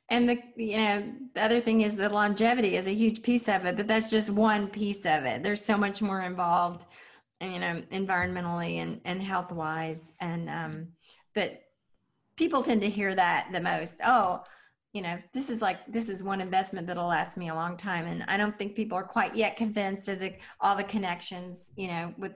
And 0.09 0.29
the 0.29 0.39
you 0.55 0.77
know 0.77 1.13
the 1.33 1.41
other 1.41 1.59
thing 1.59 1.81
is 1.81 1.95
the 1.95 2.09
longevity 2.09 2.75
is 2.77 2.87
a 2.87 2.93
huge 2.93 3.21
piece 3.21 3.49
of 3.49 3.65
it, 3.65 3.75
but 3.75 3.87
that's 3.87 4.09
just 4.09 4.29
one 4.29 4.67
piece 4.67 5.05
of 5.05 5.25
it. 5.25 5.43
There's 5.43 5.63
so 5.63 5.77
much 5.77 6.01
more 6.01 6.21
involved 6.21 6.85
you 7.41 7.59
know 7.59 7.81
environmentally 7.91 8.77
and 8.81 8.99
and 9.05 9.21
health 9.21 9.51
wise 9.51 10.13
and 10.19 10.49
um 10.49 10.87
but 11.35 11.61
people 12.35 12.63
tend 12.63 12.81
to 12.81 12.89
hear 12.89 13.13
that 13.13 13.49
the 13.51 13.61
most 13.61 13.99
oh 14.03 14.41
you 14.93 15.01
know 15.01 15.17
this 15.33 15.49
is 15.49 15.61
like 15.61 15.77
this 15.87 16.09
is 16.09 16.23
one 16.23 16.41
investment 16.41 16.87
that'll 16.87 17.07
last 17.07 17.37
me 17.37 17.49
a 17.49 17.55
long 17.55 17.77
time. 17.77 18.07
And 18.07 18.23
i 18.27 18.37
don't 18.37 18.57
think 18.57 18.75
people 18.75 18.97
are 18.97 19.03
quite 19.03 19.35
yet 19.35 19.57
convinced 19.57 20.07
of 20.07 20.19
the 20.19 20.33
all 20.59 20.75
the 20.75 20.83
connections 20.83 21.71
you 21.75 21.87
know 21.87 22.13
with 22.17 22.33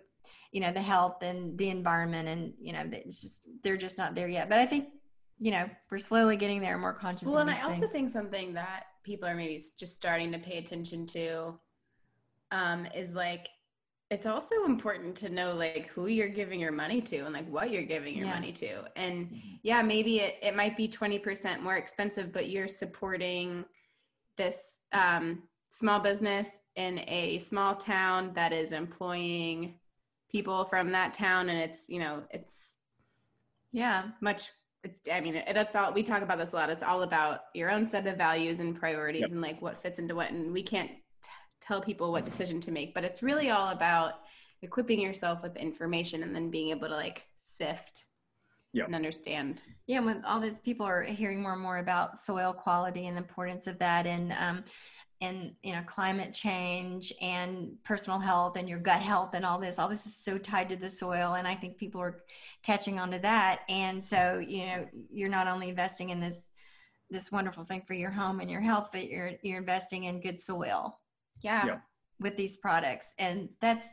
you 0.51 0.61
know 0.61 0.71
the 0.71 0.81
health 0.81 1.23
and 1.23 1.57
the 1.57 1.69
environment 1.69 2.27
and 2.27 2.53
you 2.59 2.73
know 2.73 2.83
it's 2.91 3.21
just 3.21 3.41
they're 3.63 3.77
just 3.77 3.97
not 3.97 4.13
there 4.13 4.27
yet. 4.27 4.49
But 4.49 4.59
i 4.59 4.65
think 4.65 4.89
you 5.41 5.49
know 5.51 5.67
we're 5.89 5.97
slowly 5.97 6.37
getting 6.37 6.61
there 6.61 6.77
more 6.77 6.93
conscious 6.93 7.27
well 7.27 7.39
and 7.39 7.49
i 7.49 7.61
also 7.63 7.87
think 7.87 8.09
something 8.09 8.53
that 8.53 8.85
people 9.03 9.27
are 9.27 9.35
maybe 9.35 9.59
just 9.77 9.95
starting 9.95 10.31
to 10.31 10.37
pay 10.37 10.57
attention 10.59 11.05
to 11.05 11.59
um, 12.51 12.85
is 12.95 13.13
like 13.13 13.49
it's 14.11 14.25
also 14.25 14.65
important 14.65 15.15
to 15.15 15.29
know 15.29 15.55
like 15.55 15.87
who 15.87 16.07
you're 16.07 16.27
giving 16.27 16.59
your 16.59 16.71
money 16.71 17.01
to 17.01 17.19
and 17.19 17.33
like 17.33 17.49
what 17.49 17.71
you're 17.71 17.81
giving 17.81 18.15
your 18.15 18.27
yeah. 18.27 18.33
money 18.33 18.51
to 18.51 18.83
and 18.95 19.25
mm-hmm. 19.27 19.55
yeah 19.63 19.81
maybe 19.81 20.19
it, 20.19 20.35
it 20.43 20.55
might 20.55 20.77
be 20.77 20.87
20% 20.87 21.61
more 21.61 21.77
expensive 21.77 22.31
but 22.31 22.49
you're 22.49 22.67
supporting 22.67 23.65
this 24.37 24.79
um, 24.91 25.41
small 25.69 25.99
business 25.99 26.59
in 26.75 26.99
a 27.07 27.39
small 27.39 27.73
town 27.73 28.31
that 28.35 28.53
is 28.53 28.73
employing 28.73 29.75
people 30.29 30.65
from 30.65 30.91
that 30.91 31.13
town 31.13 31.49
and 31.49 31.59
it's 31.59 31.89
you 31.89 31.99
know 31.99 32.21
it's 32.31 32.73
yeah 33.71 34.03
much 34.21 34.49
it's 34.83 35.01
i 35.11 35.19
mean 35.19 35.35
it, 35.35 35.45
it's 35.47 35.75
all 35.75 35.93
we 35.93 36.03
talk 36.03 36.21
about 36.21 36.37
this 36.37 36.53
a 36.53 36.55
lot 36.55 36.69
it's 36.69 36.83
all 36.83 37.03
about 37.03 37.41
your 37.53 37.69
own 37.69 37.85
set 37.85 38.07
of 38.07 38.17
values 38.17 38.59
and 38.59 38.75
priorities 38.75 39.21
yep. 39.21 39.31
and 39.31 39.41
like 39.41 39.61
what 39.61 39.81
fits 39.81 39.99
into 39.99 40.15
what 40.15 40.31
and 40.31 40.51
we 40.51 40.63
can't 40.63 40.91
tell 41.59 41.81
people 41.81 42.11
what 42.11 42.25
decision 42.25 42.59
to 42.59 42.71
make 42.71 42.93
but 42.93 43.03
it's 43.03 43.21
really 43.21 43.49
all 43.49 43.69
about 43.69 44.13
equipping 44.61 44.99
yourself 44.99 45.43
with 45.43 45.55
information 45.55 46.23
and 46.23 46.35
then 46.35 46.49
being 46.49 46.69
able 46.69 46.87
to 46.87 46.95
like 46.95 47.27
sift 47.37 48.05
yep. 48.73 48.87
and 48.87 48.95
understand 48.95 49.61
yeah 49.87 49.99
when 49.99 50.23
all 50.25 50.39
these 50.39 50.59
people 50.59 50.85
are 50.85 51.03
hearing 51.03 51.41
more 51.41 51.53
and 51.53 51.61
more 51.61 51.77
about 51.77 52.17
soil 52.17 52.51
quality 52.51 53.07
and 53.07 53.15
the 53.15 53.21
importance 53.21 53.67
of 53.67 53.77
that 53.79 54.07
and 54.07 54.33
um, 54.33 54.63
and 55.21 55.53
you 55.63 55.73
know 55.73 55.81
climate 55.85 56.33
change 56.33 57.13
and 57.21 57.71
personal 57.83 58.19
health 58.19 58.57
and 58.57 58.67
your 58.67 58.79
gut 58.79 59.01
health 59.01 59.31
and 59.33 59.45
all 59.45 59.59
this 59.59 59.77
all 59.77 59.87
this 59.87 60.05
is 60.05 60.15
so 60.15 60.37
tied 60.37 60.67
to 60.67 60.75
the 60.75 60.89
soil 60.89 61.35
and 61.35 61.47
i 61.47 61.53
think 61.53 61.77
people 61.77 62.01
are 62.01 62.21
catching 62.63 62.99
on 62.99 63.11
to 63.11 63.19
that. 63.19 63.61
And 63.69 64.03
so 64.03 64.43
you 64.45 64.65
know 64.65 64.87
you're 65.11 65.29
not 65.29 65.47
only 65.47 65.69
investing 65.69 66.09
in 66.09 66.19
this 66.19 66.47
this 67.09 67.31
wonderful 67.31 67.63
thing 67.63 67.81
for 67.81 67.93
your 67.93 68.11
home 68.11 68.39
and 68.39 68.49
your 68.49 68.61
health 68.61 68.89
but 68.91 69.09
you're 69.09 69.31
you're 69.43 69.57
investing 69.57 70.05
in 70.05 70.21
good 70.21 70.39
soil. 70.39 70.99
Yeah, 71.41 71.65
yeah. 71.65 71.77
with 72.19 72.37
these 72.37 72.57
products 72.57 73.13
and 73.17 73.49
that's 73.59 73.87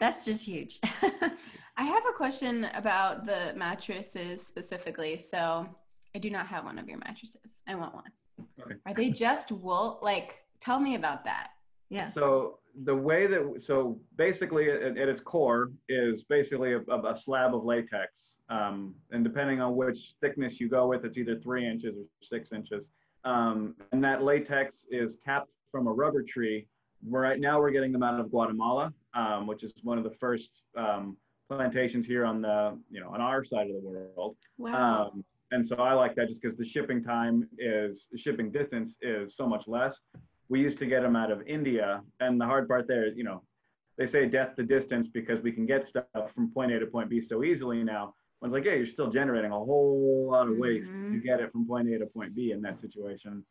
that's 0.00 0.24
just 0.24 0.44
huge. 0.44 0.80
I 1.76 1.84
have 1.84 2.04
a 2.08 2.12
question 2.12 2.68
about 2.74 3.26
the 3.26 3.52
mattresses 3.56 4.46
specifically. 4.46 5.18
So 5.18 5.66
i 6.14 6.20
do 6.20 6.30
not 6.30 6.46
have 6.46 6.64
one 6.64 6.78
of 6.78 6.88
your 6.88 6.98
mattresses. 6.98 7.60
I 7.66 7.74
want 7.74 7.94
one. 7.94 8.12
Okay. 8.60 8.74
are 8.86 8.94
they 8.94 9.10
just 9.10 9.52
wool 9.52 10.00
like 10.02 10.43
tell 10.64 10.80
me 10.80 10.94
about 10.94 11.24
that 11.24 11.48
yeah 11.90 12.10
so 12.14 12.58
the 12.84 12.94
way 12.94 13.26
that 13.26 13.62
so 13.66 13.98
basically 14.16 14.70
at, 14.70 14.98
at 14.98 15.08
its 15.08 15.20
core 15.24 15.70
is 15.88 16.20
basically 16.28 16.72
a, 16.72 16.78
a 16.78 17.20
slab 17.24 17.54
of 17.54 17.64
latex, 17.64 18.12
um, 18.48 18.94
and 19.10 19.22
depending 19.22 19.60
on 19.60 19.76
which 19.76 19.96
thickness 20.20 20.52
you 20.58 20.68
go 20.68 20.88
with, 20.88 21.04
it's 21.04 21.16
either 21.16 21.38
three 21.42 21.68
inches 21.68 21.94
or 21.96 22.04
six 22.36 22.48
inches. 22.54 22.84
Um, 23.24 23.74
and 23.92 24.02
that 24.02 24.22
latex 24.22 24.72
is 24.90 25.10
capped 25.24 25.50
from 25.70 25.86
a 25.86 25.92
rubber 25.92 26.22
tree. 26.22 26.66
Right 27.08 27.40
now, 27.40 27.60
we're 27.60 27.70
getting 27.70 27.92
them 27.92 28.02
out 28.02 28.18
of 28.18 28.30
Guatemala, 28.30 28.92
um, 29.14 29.46
which 29.46 29.62
is 29.62 29.72
one 29.82 29.98
of 29.98 30.04
the 30.04 30.14
first 30.20 30.48
um, 30.76 31.16
plantations 31.48 32.06
here 32.06 32.24
on 32.24 32.42
the 32.42 32.78
you 32.90 33.00
know 33.00 33.10
on 33.10 33.20
our 33.20 33.44
side 33.44 33.68
of 33.68 33.82
the 33.82 33.88
world. 33.88 34.36
Wow. 34.58 35.10
Um, 35.12 35.24
and 35.50 35.68
so 35.68 35.76
I 35.76 35.92
like 35.92 36.16
that 36.16 36.28
just 36.28 36.40
because 36.40 36.58
the 36.58 36.68
shipping 36.70 37.04
time 37.04 37.48
is 37.58 37.96
the 38.10 38.18
shipping 38.24 38.50
distance 38.50 38.92
is 39.02 39.30
so 39.36 39.46
much 39.46 39.62
less. 39.68 39.92
We 40.54 40.60
used 40.60 40.78
to 40.78 40.86
get 40.86 41.02
them 41.02 41.16
out 41.16 41.32
of 41.32 41.42
India, 41.48 42.00
and 42.20 42.40
the 42.40 42.44
hard 42.44 42.68
part 42.68 42.86
there 42.86 43.04
is 43.08 43.16
you 43.16 43.24
know 43.24 43.42
they 43.98 44.08
say 44.12 44.28
death 44.28 44.54
to 44.54 44.62
distance 44.62 45.08
because 45.12 45.42
we 45.42 45.50
can 45.50 45.66
get 45.66 45.82
stuff 45.90 46.04
from 46.32 46.52
point 46.52 46.70
A 46.70 46.78
to 46.78 46.86
point 46.86 47.10
B 47.10 47.26
so 47.28 47.42
easily 47.42 47.82
now. 47.82 48.14
It's 48.40 48.52
like, 48.52 48.64
yeah, 48.64 48.74
you're 48.74 48.92
still 48.92 49.10
generating 49.10 49.50
a 49.50 49.58
whole 49.58 50.28
lot 50.30 50.46
of 50.46 50.56
waste 50.56 50.86
Mhm. 50.86 51.10
to 51.12 51.18
get 51.18 51.40
it 51.40 51.50
from 51.50 51.66
point 51.66 51.88
A 51.88 51.98
to 51.98 52.06
point 52.06 52.36
B 52.36 52.52
in 52.52 52.62
that 52.62 52.80
situation. 52.80 53.44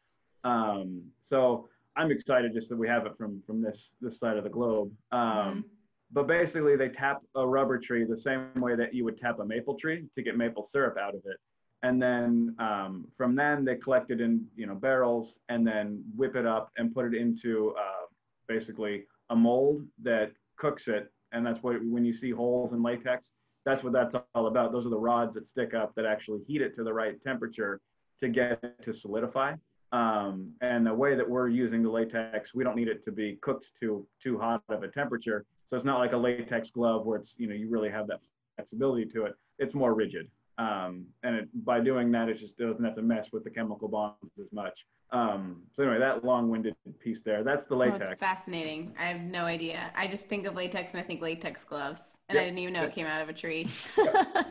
Um, 0.46 1.12
so 1.30 1.68
I'm 1.98 2.10
excited 2.10 2.54
just 2.54 2.70
that 2.70 2.78
we 2.78 2.88
have 2.88 3.06
it 3.06 3.18
from 3.18 3.42
from 3.48 3.62
this 3.62 3.78
this 4.00 4.18
side 4.22 4.38
of 4.38 4.46
the 4.46 4.50
globe. 4.60 4.90
Um, 5.12 5.66
But 6.14 6.28
basically, 6.28 6.76
they 6.78 6.90
tap 6.90 7.18
a 7.36 7.46
rubber 7.46 7.78
tree 7.80 8.04
the 8.06 8.22
same 8.22 8.62
way 8.62 8.76
that 8.76 8.94
you 8.94 9.04
would 9.04 9.18
tap 9.20 9.40
a 9.40 9.46
maple 9.54 9.76
tree 9.82 10.08
to 10.16 10.22
get 10.22 10.38
maple 10.38 10.70
syrup 10.72 10.96
out 11.06 11.16
of 11.16 11.22
it, 11.26 11.38
and 11.84 12.02
then 12.02 12.56
um, 12.60 13.06
from 13.18 13.36
then 13.36 13.64
they 13.64 13.76
collect 13.76 14.10
it 14.10 14.20
in 14.22 14.46
you 14.56 14.66
know 14.66 14.76
barrels 14.76 15.30
and 15.50 15.68
then 15.68 16.04
whip 16.16 16.36
it 16.36 16.46
up 16.46 16.72
and 16.78 16.94
put 16.94 17.06
it 17.06 17.14
into 17.14 17.76
uh, 17.78 18.08
basically 18.48 19.04
a 19.30 19.36
mold 19.36 19.84
that 20.02 20.32
cooks 20.58 20.84
it, 20.88 21.12
and 21.32 21.46
that's 21.46 21.62
what 21.62 21.76
when 21.86 22.06
you 22.06 22.18
see 22.20 22.32
holes 22.32 22.74
in 22.74 22.82
latex, 22.82 23.26
that's 23.66 23.84
what 23.84 23.94
that's 23.94 24.16
all 24.34 24.48
about. 24.48 24.72
Those 24.72 24.86
are 24.86 24.90
the 24.90 24.98
rods 24.98 25.34
that 25.36 25.44
stick 25.52 25.74
up 25.74 25.94
that 25.96 26.06
actually 26.06 26.42
heat 26.48 26.62
it 26.62 26.76
to 26.78 26.84
the 26.84 26.94
right 26.94 27.22
temperature 27.24 27.80
to 28.22 28.30
get 28.30 28.60
it 28.64 28.76
to 28.86 28.94
solidify. 29.02 29.54
Um, 29.92 30.54
and 30.62 30.88
the 30.88 30.94
way 30.94 31.16
that 31.16 31.30
we're 31.30 31.50
using 31.50 31.84
the 31.84 31.90
latex, 31.90 32.50
we 32.56 32.64
don't 32.64 32.76
need 32.76 32.88
it 32.88 33.06
to 33.06 33.12
be 33.12 33.38
cooked 33.42 33.66
to 33.82 34.08
too 34.24 34.40
hot 34.40 34.64
of 34.70 34.82
a 34.82 34.88
temperature. 34.88 35.46
So 35.70 35.78
it's 35.78 35.86
not 35.86 36.00
like 36.00 36.14
a 36.14 36.18
latex 36.18 36.68
glove 36.74 37.06
where 37.06 37.20
it's 37.20 37.30
you 37.38 37.48
know 37.48 37.56
you 37.56 37.70
really 37.70 37.90
have 37.90 38.08
that 38.08 38.20
flexibility 38.56 39.06
to 39.06 39.26
it. 39.26 39.34
It's 39.60 39.76
more 39.76 39.94
rigid. 39.94 40.30
Um, 40.58 41.08
and 41.24 41.36
it, 41.36 41.66
by 41.66 41.80
doing 41.80 42.12
that, 42.12 42.30
it 42.30 42.40
just 42.40 42.58
doesn't 42.58 42.84
have 42.84 42.96
to 42.96 43.02
mess 43.02 43.26
with 43.34 43.44
the 43.44 43.50
chemical 43.50 43.88
bonds 43.88 44.18
as 44.40 44.48
much. 44.52 44.74
Um, 45.12 45.62
so 45.76 45.84
anyway, 45.84 46.00
that 46.00 46.24
long-winded 46.26 46.76
piece 47.00 47.20
there, 47.24 47.44
that's 47.44 47.68
the 47.70 47.76
Oh, 47.76 47.80
latex. 47.80 48.10
it's 48.10 48.20
fascinating. 48.20 48.96
I 49.00 49.06
have 49.06 49.22
no 49.22 49.44
idea. 49.46 49.92
I 49.96 50.08
just 50.08 50.26
think 50.28 50.48
of 50.48 50.56
latex 50.56 50.92
and 50.94 51.00
I 51.02 51.04
think 51.04 51.22
latex 51.22 51.64
gloves, 51.64 52.18
and 52.30 52.38
I 52.40 52.44
didn't 52.46 52.58
even 52.58 52.74
know 52.74 52.84
it 52.84 52.94
came 52.96 53.06
out 53.06 53.22
of 53.22 53.30
a 53.30 53.34
tree. 53.34 53.68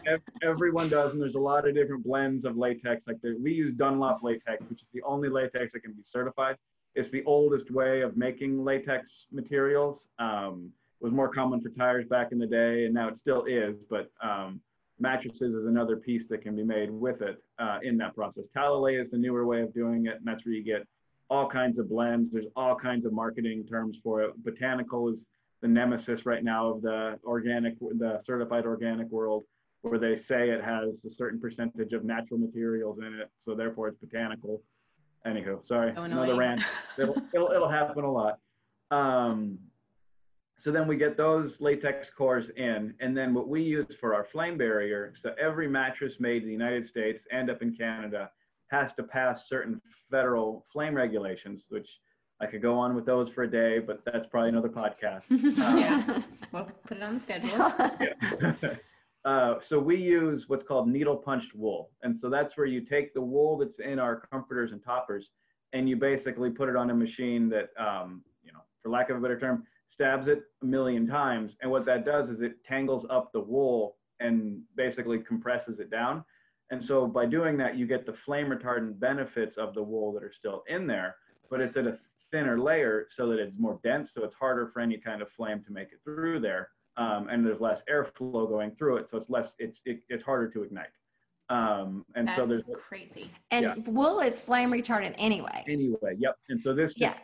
Ev- 0.06 0.20
everyone 0.42 0.88
does, 0.88 1.12
and 1.12 1.20
there's 1.20 1.34
a 1.34 1.38
lot 1.40 1.66
of 1.68 1.74
different 1.74 2.04
blends 2.04 2.44
of 2.44 2.56
latex. 2.56 3.02
Like 3.08 3.20
the, 3.22 3.36
we 3.42 3.52
use 3.52 3.74
Dunlop 3.76 4.22
latex, 4.22 4.60
which 4.68 4.80
is 4.82 4.86
the 4.94 5.02
only 5.02 5.28
latex 5.28 5.72
that 5.72 5.80
can 5.80 5.92
be 5.94 6.02
certified. 6.12 6.56
It's 6.94 7.10
the 7.10 7.24
oldest 7.24 7.70
way 7.72 8.02
of 8.02 8.16
making 8.16 8.62
latex 8.62 9.10
materials. 9.32 9.98
Um, 10.20 10.70
it 11.00 11.04
was 11.04 11.12
more 11.12 11.28
common 11.28 11.60
for 11.60 11.70
tires 11.70 12.06
back 12.08 12.30
in 12.30 12.38
the 12.38 12.46
day, 12.46 12.84
and 12.84 12.94
now 12.94 13.08
it 13.08 13.14
still 13.22 13.44
is. 13.46 13.74
But 13.90 14.10
um, 14.22 14.60
mattresses 14.98 15.54
is 15.54 15.66
another 15.66 15.96
piece 15.96 16.22
that 16.30 16.42
can 16.42 16.54
be 16.54 16.64
made 16.64 16.90
with 16.90 17.22
it 17.22 17.42
uh, 17.58 17.78
in 17.82 17.96
that 17.98 18.14
process. 18.14 18.44
Talalay 18.56 19.02
is 19.02 19.10
the 19.10 19.18
newer 19.18 19.46
way 19.46 19.60
of 19.62 19.74
doing 19.74 20.06
it, 20.06 20.16
and 20.16 20.24
that's 20.24 20.44
where 20.44 20.54
you 20.54 20.64
get 20.64 20.86
all 21.30 21.48
kinds 21.48 21.78
of 21.78 21.88
blends. 21.88 22.32
There's 22.32 22.46
all 22.56 22.76
kinds 22.76 23.06
of 23.06 23.12
marketing 23.12 23.64
terms 23.66 23.96
for 24.02 24.22
it. 24.22 24.44
Botanical 24.44 25.08
is 25.08 25.16
the 25.60 25.68
nemesis 25.68 26.26
right 26.26 26.44
now 26.44 26.68
of 26.68 26.82
the 26.82 27.18
organic, 27.24 27.78
the 27.78 28.20
certified 28.26 28.66
organic 28.66 29.08
world 29.10 29.44
where 29.82 29.98
they 29.98 30.20
say 30.28 30.50
it 30.50 30.62
has 30.62 30.90
a 31.04 31.14
certain 31.16 31.40
percentage 31.40 31.92
of 31.92 32.04
natural 32.04 32.38
materials 32.38 32.98
in 32.98 33.14
it, 33.20 33.28
so 33.44 33.54
therefore 33.54 33.88
it's 33.88 33.98
botanical. 33.98 34.62
Anywho, 35.26 35.66
sorry, 35.68 35.92
So 35.94 36.02
another 36.02 36.36
rant. 36.36 36.62
It'll, 36.98 37.16
it'll, 37.34 37.50
it'll 37.50 37.68
happen 37.68 38.04
a 38.04 38.10
lot. 38.10 38.38
Um, 38.90 39.58
so 40.62 40.70
then 40.70 40.86
we 40.86 40.96
get 40.96 41.16
those 41.16 41.56
latex 41.58 42.08
cores 42.16 42.46
in, 42.56 42.94
and 43.00 43.16
then 43.16 43.34
what 43.34 43.48
we 43.48 43.62
use 43.62 43.86
for 44.00 44.14
our 44.14 44.26
flame 44.30 44.56
barrier, 44.56 45.12
so 45.20 45.34
every 45.40 45.68
mattress 45.68 46.12
made 46.20 46.42
in 46.42 46.46
the 46.46 46.52
United 46.52 46.88
States 46.88 47.24
and 47.32 47.50
up 47.50 47.62
in 47.62 47.74
Canada 47.74 48.30
has 48.68 48.90
to 48.96 49.02
pass 49.02 49.40
certain 49.48 49.80
federal 50.10 50.64
flame 50.72 50.94
regulations, 50.94 51.62
which 51.68 51.88
I 52.40 52.46
could 52.46 52.62
go 52.62 52.78
on 52.78 52.94
with 52.94 53.06
those 53.06 53.28
for 53.30 53.42
a 53.42 53.50
day, 53.50 53.80
but 53.80 54.02
that's 54.04 54.26
probably 54.30 54.50
another 54.50 54.68
podcast. 54.68 55.22
Yeah. 55.30 56.22
Well, 56.52 56.68
put 56.86 56.96
it 56.96 57.02
on 57.02 57.14
the 57.14 57.20
schedule. 57.20 57.50
Yeah. 57.50 58.74
uh, 59.24 59.54
so 59.68 59.78
we 59.78 59.96
use 59.96 60.44
what's 60.48 60.66
called 60.66 60.88
needle 60.88 61.16
punched 61.16 61.54
wool. 61.54 61.90
And 62.02 62.18
so 62.20 62.28
that's 62.28 62.56
where 62.56 62.66
you 62.66 62.82
take 62.82 63.14
the 63.14 63.20
wool 63.20 63.58
that's 63.58 63.78
in 63.84 63.98
our 63.98 64.26
comforters 64.30 64.72
and 64.72 64.82
toppers 64.84 65.26
and 65.72 65.88
you 65.88 65.96
basically 65.96 66.50
put 66.50 66.68
it 66.68 66.76
on 66.76 66.90
a 66.90 66.94
machine 66.94 67.48
that, 67.48 67.70
um, 67.78 68.22
you 68.44 68.52
know, 68.52 68.60
for 68.82 68.90
lack 68.90 69.08
of 69.08 69.16
a 69.16 69.20
better 69.20 69.38
term, 69.38 69.64
stabs 70.02 70.26
it 70.26 70.42
a 70.62 70.66
million 70.66 71.06
times. 71.06 71.52
And 71.60 71.70
what 71.70 71.84
that 71.86 72.04
does 72.04 72.28
is 72.28 72.40
it 72.40 72.56
tangles 72.68 73.06
up 73.08 73.32
the 73.32 73.40
wool 73.40 73.96
and 74.18 74.60
basically 74.76 75.18
compresses 75.20 75.78
it 75.78 75.90
down. 75.90 76.24
And 76.70 76.84
so 76.84 77.06
by 77.06 77.26
doing 77.26 77.56
that, 77.58 77.76
you 77.76 77.86
get 77.86 78.04
the 78.06 78.14
flame 78.24 78.46
retardant 78.46 78.98
benefits 78.98 79.56
of 79.58 79.74
the 79.74 79.82
wool 79.82 80.12
that 80.14 80.24
are 80.24 80.32
still 80.36 80.64
in 80.68 80.86
there, 80.86 81.16
but 81.50 81.60
it's 81.60 81.76
at 81.76 81.86
a 81.86 81.98
thinner 82.32 82.58
layer 82.58 83.06
so 83.16 83.28
that 83.28 83.38
it's 83.38 83.52
more 83.58 83.78
dense. 83.84 84.08
So 84.16 84.24
it's 84.24 84.34
harder 84.34 84.70
for 84.72 84.80
any 84.80 84.96
kind 84.96 85.22
of 85.22 85.28
flame 85.36 85.62
to 85.66 85.72
make 85.72 85.88
it 85.92 86.00
through 86.02 86.40
there. 86.40 86.70
Um, 86.96 87.28
and 87.30 87.44
there's 87.46 87.60
less 87.60 87.78
airflow 87.90 88.48
going 88.48 88.72
through 88.72 88.96
it. 88.96 89.06
So 89.10 89.18
it's 89.18 89.30
less, 89.30 89.48
it's, 89.58 89.76
it, 89.84 90.00
it's 90.08 90.24
harder 90.24 90.48
to 90.50 90.62
ignite. 90.62 90.86
Um, 91.48 92.04
and 92.16 92.28
so 92.36 92.46
That's 92.46 92.66
there's, 92.66 92.78
crazy. 92.88 93.30
and 93.50 93.62
Yeah. 93.64 93.74
wool 93.86 94.20
is 94.20 94.40
flame 94.40 94.70
retardant 94.70 95.14
anyway. 95.18 95.64
anyway, 95.68 96.16
yep. 96.18 96.36
And 96.48 96.60
so 96.60 96.74
this 96.74 96.92
Yeah. 96.96 97.14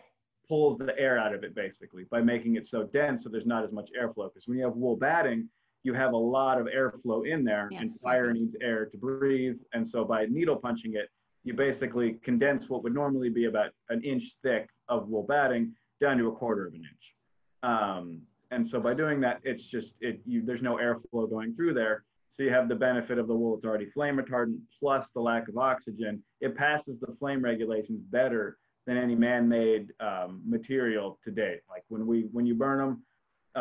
Pulls 0.48 0.78
the 0.78 0.98
air 0.98 1.18
out 1.18 1.34
of 1.34 1.44
it 1.44 1.54
basically 1.54 2.04
by 2.10 2.20
making 2.20 2.56
it 2.56 2.68
so 2.70 2.84
dense 2.84 3.22
so 3.24 3.28
there's 3.28 3.46
not 3.46 3.64
as 3.64 3.72
much 3.72 3.88
airflow. 4.00 4.32
Because 4.32 4.46
when 4.46 4.58
you 4.58 4.64
have 4.64 4.74
wool 4.76 4.96
batting, 4.96 5.48
you 5.84 5.94
have 5.94 6.12
a 6.12 6.16
lot 6.16 6.60
of 6.60 6.66
airflow 6.66 7.30
in 7.30 7.44
there 7.44 7.70
and 7.76 7.92
fire 8.00 8.32
needs 8.32 8.54
air 8.60 8.86
to 8.86 8.96
breathe. 8.96 9.56
And 9.72 9.88
so 9.92 10.04
by 10.04 10.26
needle 10.26 10.56
punching 10.56 10.94
it, 10.94 11.08
you 11.44 11.54
basically 11.54 12.18
condense 12.24 12.64
what 12.68 12.82
would 12.82 12.94
normally 12.94 13.30
be 13.30 13.44
about 13.46 13.70
an 13.88 14.02
inch 14.02 14.22
thick 14.42 14.68
of 14.88 15.08
wool 15.08 15.22
batting 15.22 15.74
down 16.00 16.18
to 16.18 16.28
a 16.28 16.32
quarter 16.32 16.66
of 16.66 16.74
an 16.74 16.80
inch. 16.80 17.70
Um, 17.70 18.22
and 18.50 18.68
so 18.70 18.80
by 18.80 18.94
doing 18.94 19.20
that, 19.20 19.40
it's 19.44 19.62
just, 19.70 19.88
it, 20.00 20.20
you, 20.26 20.42
there's 20.44 20.62
no 20.62 20.76
airflow 20.76 21.28
going 21.28 21.54
through 21.54 21.74
there. 21.74 22.04
So 22.36 22.44
you 22.44 22.50
have 22.50 22.68
the 22.68 22.74
benefit 22.74 23.18
of 23.18 23.26
the 23.26 23.34
wool 23.34 23.56
that's 23.56 23.64
already 23.64 23.90
flame 23.90 24.16
retardant 24.16 24.60
plus 24.78 25.04
the 25.14 25.20
lack 25.20 25.48
of 25.48 25.58
oxygen. 25.58 26.22
It 26.40 26.56
passes 26.56 26.94
the 27.00 27.14
flame 27.18 27.42
regulations 27.42 28.00
better 28.10 28.58
than 28.88 28.96
any 28.96 29.14
man-made 29.14 29.92
um, 30.00 30.40
material 30.46 31.18
to 31.22 31.30
date. 31.30 31.60
Like 31.68 31.84
when 31.88 32.06
we 32.06 32.22
when 32.32 32.46
you 32.46 32.54
burn 32.54 32.78
them, 32.78 33.02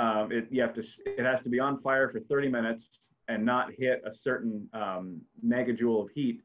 um, 0.01 0.31
it 0.31 0.47
you 0.49 0.61
have 0.61 0.73
to 0.75 0.83
it 1.05 1.23
has 1.25 1.43
to 1.43 1.49
be 1.49 1.59
on 1.59 1.81
fire 1.81 2.09
for 2.09 2.21
30 2.21 2.47
minutes 2.47 2.81
and 3.27 3.45
not 3.45 3.67
hit 3.77 4.01
a 4.05 4.11
certain 4.23 4.69
um, 4.71 5.19
megajoule 5.45 6.01
of 6.05 6.09
heat. 6.15 6.41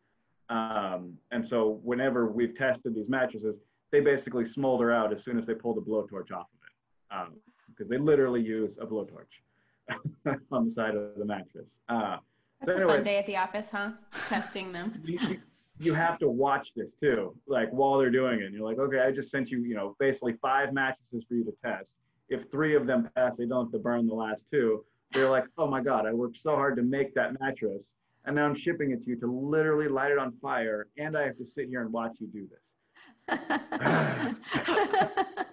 Um, 0.50 1.14
and 1.30 1.46
so 1.48 1.80
whenever 1.84 2.26
we've 2.26 2.56
tested 2.58 2.96
these 2.96 3.08
mattresses, 3.08 3.54
they 3.92 4.00
basically 4.00 4.50
smolder 4.52 4.92
out 4.92 5.12
as 5.12 5.24
soon 5.24 5.38
as 5.38 5.46
they 5.46 5.54
pull 5.54 5.74
the 5.74 5.80
blowtorch 5.80 6.32
off 6.32 6.48
of 6.52 6.58
it, 6.66 7.16
um, 7.16 7.34
because 7.68 7.88
they 7.88 7.98
literally 7.98 8.40
use 8.42 8.72
a 8.80 8.84
blowtorch 8.86 9.30
on 10.50 10.68
the 10.68 10.74
side 10.74 10.96
of 10.96 11.14
the 11.16 11.24
mattress. 11.24 11.66
Uh, 11.88 12.16
That's 12.60 12.72
a 12.72 12.80
anyway- 12.80 12.94
fun 12.96 13.04
day 13.04 13.18
at 13.18 13.26
the 13.26 13.36
office, 13.36 13.70
huh? 13.70 13.92
Testing 14.28 14.72
them. 14.72 15.00
You, 15.84 15.94
have 15.94 16.18
to 16.20 16.28
watch 16.28 16.68
this 16.76 16.88
too, 17.00 17.34
like 17.46 17.70
while 17.70 17.98
they're 17.98 18.10
doing 18.10 18.40
it. 18.40 18.46
And 18.46 18.54
you're 18.54 18.68
like, 18.68 18.78
okay, 18.78 19.00
I 19.00 19.10
just 19.10 19.30
sent 19.30 19.50
you, 19.50 19.60
you 19.60 19.74
know, 19.74 19.96
basically 19.98 20.34
five 20.40 20.72
mattresses 20.72 21.24
for 21.28 21.34
you 21.34 21.44
to 21.44 21.52
test. 21.64 21.86
If 22.28 22.50
three 22.50 22.74
of 22.76 22.86
them 22.86 23.08
pass, 23.14 23.32
they 23.36 23.46
don't 23.46 23.66
have 23.66 23.72
to 23.72 23.78
burn 23.78 24.06
the 24.06 24.14
last 24.14 24.40
two. 24.50 24.84
They're 25.12 25.28
like, 25.28 25.44
oh 25.58 25.66
my 25.66 25.82
God, 25.82 26.06
I 26.06 26.12
worked 26.12 26.38
so 26.42 26.56
hard 26.56 26.76
to 26.76 26.82
make 26.82 27.14
that 27.14 27.38
mattress. 27.40 27.82
And 28.24 28.36
now 28.36 28.46
I'm 28.46 28.56
shipping 28.64 28.92
it 28.92 29.04
to 29.04 29.10
you 29.10 29.16
to 29.20 29.26
literally 29.26 29.88
light 29.88 30.12
it 30.12 30.18
on 30.18 30.32
fire. 30.40 30.86
And 30.96 31.16
I 31.16 31.24
have 31.24 31.36
to 31.38 31.46
sit 31.56 31.68
here 31.68 31.82
and 31.82 31.92
watch 31.92 32.12
you 32.18 32.28
do 32.28 32.46
this. 32.48 33.38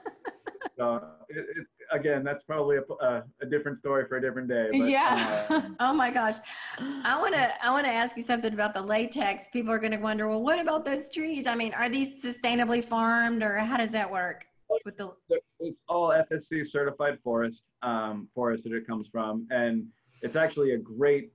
So 0.79 1.01
it, 1.27 1.37
it, 1.37 1.67
again, 1.91 2.23
that's 2.23 2.43
probably 2.43 2.77
a, 2.77 2.93
a, 3.03 3.23
a 3.41 3.45
different 3.45 3.79
story 3.79 4.05
for 4.07 4.17
a 4.17 4.21
different 4.21 4.47
day. 4.47 4.69
But, 4.71 4.89
yeah. 4.89 5.45
uh, 5.49 5.61
oh 5.79 5.93
my 5.93 6.09
gosh. 6.09 6.35
I 6.79 7.19
want 7.19 7.35
to 7.35 7.65
I 7.65 7.71
want 7.71 7.85
to 7.85 7.91
ask 7.91 8.15
you 8.17 8.23
something 8.23 8.53
about 8.53 8.73
the 8.73 8.81
latex. 8.81 9.47
People 9.51 9.71
are 9.71 9.79
going 9.79 9.91
to 9.91 9.97
wonder, 9.97 10.27
well, 10.27 10.41
what 10.41 10.59
about 10.59 10.85
those 10.85 11.09
trees? 11.09 11.47
I 11.47 11.55
mean, 11.55 11.73
are 11.73 11.89
these 11.89 12.23
sustainably 12.23 12.83
farmed 12.83 13.43
or 13.43 13.57
how 13.57 13.77
does 13.77 13.91
that 13.91 14.09
work 14.09 14.45
with 14.85 14.97
the 14.97 15.11
it's 15.59 15.77
all 15.87 16.09
FSC 16.09 16.69
certified 16.69 17.17
forest, 17.23 17.61
um, 17.81 18.27
forest 18.33 18.63
that 18.63 18.73
it 18.73 18.87
comes 18.87 19.07
from, 19.11 19.47
and 19.49 19.85
it's 20.21 20.35
actually 20.35 20.71
a 20.71 20.77
great, 20.77 21.31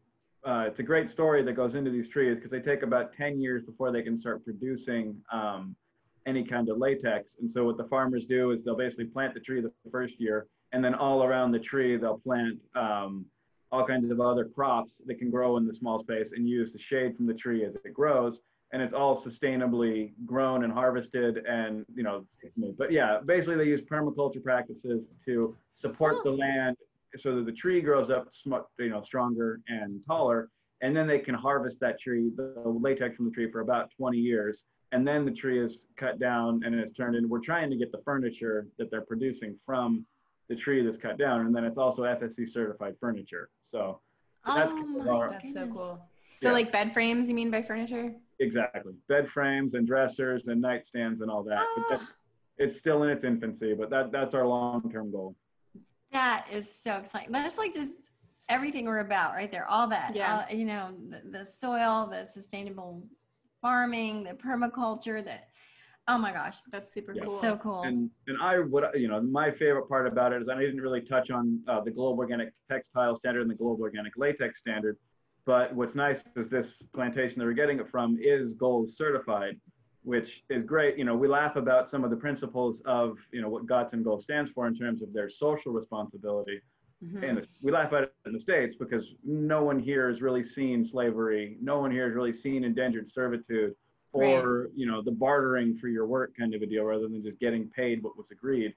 uh, 0.46 0.64
it's 0.66 0.78
a 0.78 0.82
great 0.82 1.10
story 1.10 1.42
that 1.42 1.54
goes 1.54 1.74
into 1.74 1.90
these 1.90 2.08
trees 2.08 2.36
because 2.36 2.50
they 2.50 2.60
take 2.60 2.82
about 2.82 3.12
10 3.14 3.40
years 3.40 3.62
before 3.64 3.90
they 3.90 4.02
can 4.02 4.20
start 4.20 4.44
producing 4.44 5.16
um, 5.32 5.76
any 6.26 6.44
kind 6.44 6.68
of 6.68 6.78
latex. 6.78 7.26
And 7.40 7.50
so 7.54 7.64
what 7.64 7.76
the 7.76 7.84
farmers 7.84 8.22
do 8.28 8.52
is 8.52 8.60
they'll 8.64 8.76
basically 8.76 9.06
plant 9.06 9.34
the 9.34 9.40
tree 9.40 9.60
the 9.60 9.72
first 9.90 10.14
year, 10.18 10.46
and 10.72 10.84
then 10.84 10.94
all 10.94 11.22
around 11.22 11.52
the 11.52 11.58
tree 11.60 11.96
they'll 11.96 12.18
plant 12.18 12.58
um, 12.74 13.26
all 13.74 13.86
kinds 13.86 14.10
of 14.10 14.20
other 14.20 14.44
crops 14.44 14.90
that 15.06 15.18
can 15.18 15.30
grow 15.30 15.56
in 15.56 15.66
the 15.66 15.74
small 15.80 16.00
space 16.02 16.26
and 16.34 16.48
use 16.48 16.70
the 16.72 16.78
shade 16.88 17.16
from 17.16 17.26
the 17.26 17.34
tree 17.34 17.64
as 17.64 17.74
it 17.84 17.92
grows. 17.92 18.34
And 18.72 18.80
it's 18.82 18.94
all 18.94 19.24
sustainably 19.24 20.12
grown 20.26 20.64
and 20.64 20.72
harvested 20.72 21.38
and 21.46 21.84
you 21.94 22.02
know 22.02 22.24
but 22.76 22.90
yeah 22.90 23.18
basically 23.24 23.56
they 23.56 23.64
use 23.64 23.80
permaculture 23.88 24.42
practices 24.42 25.02
to 25.26 25.56
support 25.80 26.16
the 26.24 26.30
land 26.30 26.76
so 27.20 27.36
that 27.36 27.46
the 27.46 27.52
tree 27.52 27.80
grows 27.80 28.10
up 28.10 28.28
you 28.78 28.90
know 28.90 29.02
stronger 29.04 29.60
and 29.68 30.00
taller. 30.06 30.48
And 30.80 30.94
then 30.94 31.06
they 31.06 31.18
can 31.18 31.34
harvest 31.34 31.76
that 31.80 32.00
tree 32.00 32.30
the 32.36 32.62
latex 32.64 33.16
from 33.16 33.26
the 33.26 33.32
tree 33.32 33.50
for 33.50 33.60
about 33.60 33.90
20 33.96 34.18
years 34.18 34.56
and 34.94 35.06
then 35.06 35.24
the 35.24 35.32
tree 35.32 35.58
is 35.58 35.72
cut 35.98 36.20
down 36.20 36.62
and 36.64 36.74
it's 36.74 36.96
turned 36.96 37.16
into 37.16 37.28
we're 37.28 37.40
trying 37.40 37.68
to 37.68 37.76
get 37.76 37.90
the 37.90 38.00
furniture 38.04 38.68
that 38.78 38.90
they're 38.90 39.02
producing 39.02 39.56
from 39.66 40.06
the 40.48 40.54
tree 40.54 40.84
that's 40.84 41.00
cut 41.02 41.18
down. 41.18 41.46
And 41.46 41.54
then 41.54 41.64
it's 41.64 41.76
also 41.78 42.02
fsc 42.02 42.52
certified 42.52 42.94
furniture. 43.00 43.50
So 43.72 44.00
that's, 44.46 44.70
oh 44.72 45.28
that's 45.30 45.52
so 45.52 45.66
cool. 45.66 46.08
So 46.32 46.48
yeah. 46.48 46.52
like 46.52 46.72
bed 46.72 46.92
frames 46.92 47.28
you 47.28 47.34
mean 47.34 47.50
by 47.50 47.62
furniture? 47.62 48.12
Exactly. 48.38 48.94
Bed 49.08 49.26
frames 49.34 49.74
and 49.74 49.86
dressers 49.86 50.42
and 50.46 50.62
nightstands 50.62 51.20
and 51.22 51.30
all 51.30 51.42
that. 51.44 51.58
Oh. 51.60 51.84
but 51.90 52.00
ah. 52.00 52.12
it's 52.58 52.78
still 52.78 53.02
in 53.02 53.10
its 53.10 53.24
infancy 53.24 53.74
but 53.74 53.90
that 53.90 54.12
that's 54.12 54.32
our 54.32 54.46
long-term 54.46 55.10
goal. 55.10 55.34
That 56.12 56.46
is 56.52 56.72
so 56.72 56.94
exciting. 56.98 57.32
That's 57.32 57.58
like 57.58 57.74
just 57.74 58.12
everything 58.48 58.84
we're 58.84 58.98
about 58.98 59.34
right 59.34 59.50
there. 59.50 59.66
All 59.68 59.88
that 59.88 60.14
yeah. 60.14 60.44
all, 60.48 60.56
you 60.56 60.64
know 60.64 60.94
the, 61.10 61.38
the 61.38 61.44
soil 61.44 62.06
the 62.06 62.28
sustainable 62.32 63.02
farming 63.64 64.24
the 64.24 64.34
permaculture 64.34 65.24
that 65.24 65.48
Oh 66.06 66.18
my 66.18 66.32
gosh, 66.32 66.56
that's 66.70 66.92
super 66.92 67.14
yeah. 67.14 67.24
cool. 67.24 67.40
So 67.40 67.56
cool. 67.56 67.80
And 67.80 68.10
and 68.26 68.36
I 68.42 68.58
would 68.58 68.84
you 68.94 69.08
know 69.08 69.22
my 69.22 69.50
favorite 69.52 69.88
part 69.88 70.06
about 70.06 70.34
it 70.34 70.42
is 70.42 70.48
I 70.50 70.60
didn't 70.60 70.82
really 70.82 71.00
touch 71.00 71.30
on 71.30 71.60
uh, 71.66 71.80
the 71.80 71.90
global 71.90 72.18
organic 72.18 72.52
textile 72.70 73.16
standard 73.16 73.40
and 73.40 73.50
the 73.50 73.54
global 73.54 73.80
organic 73.80 74.12
latex 74.18 74.60
standard, 74.60 74.98
but 75.46 75.74
what's 75.74 75.94
nice 75.94 76.18
is 76.36 76.50
this 76.50 76.66
plantation 76.94 77.38
that 77.38 77.46
we're 77.46 77.54
getting 77.54 77.80
it 77.80 77.86
from 77.90 78.18
is 78.22 78.52
GOLS 78.58 78.90
certified, 78.98 79.58
which 80.02 80.28
is 80.50 80.62
great. 80.66 80.98
You 80.98 81.06
know, 81.06 81.16
we 81.16 81.26
laugh 81.26 81.56
about 81.56 81.90
some 81.90 82.04
of 82.04 82.10
the 82.10 82.16
principles 82.16 82.76
of 82.84 83.16
you 83.32 83.40
know 83.40 83.48
what 83.48 83.64
GOTS 83.64 83.94
and 83.94 84.04
GOLS 84.04 84.24
stands 84.24 84.50
for 84.54 84.66
in 84.66 84.76
terms 84.76 85.00
of 85.00 85.10
their 85.14 85.30
social 85.30 85.72
responsibility. 85.72 86.60
Mm-hmm. 87.04 87.24
And 87.24 87.46
we 87.62 87.70
laugh 87.70 87.92
at 87.92 88.04
it 88.04 88.14
in 88.24 88.32
the 88.32 88.40
States 88.40 88.74
because 88.78 89.04
no 89.24 89.62
one 89.62 89.78
here 89.78 90.10
has 90.10 90.22
really 90.22 90.44
seen 90.54 90.88
slavery. 90.90 91.58
No 91.60 91.78
one 91.80 91.90
here 91.90 92.06
has 92.06 92.14
really 92.14 92.40
seen 92.42 92.64
indentured 92.64 93.10
servitude 93.14 93.74
or 94.14 94.62
right. 94.62 94.70
you 94.74 94.86
know 94.86 95.02
the 95.02 95.10
bartering 95.10 95.76
for 95.78 95.88
your 95.88 96.06
work 96.06 96.32
kind 96.38 96.54
of 96.54 96.62
a 96.62 96.66
deal 96.66 96.84
rather 96.84 97.08
than 97.08 97.22
just 97.22 97.38
getting 97.40 97.68
paid 97.68 98.02
what 98.02 98.16
was 98.16 98.26
agreed 98.30 98.72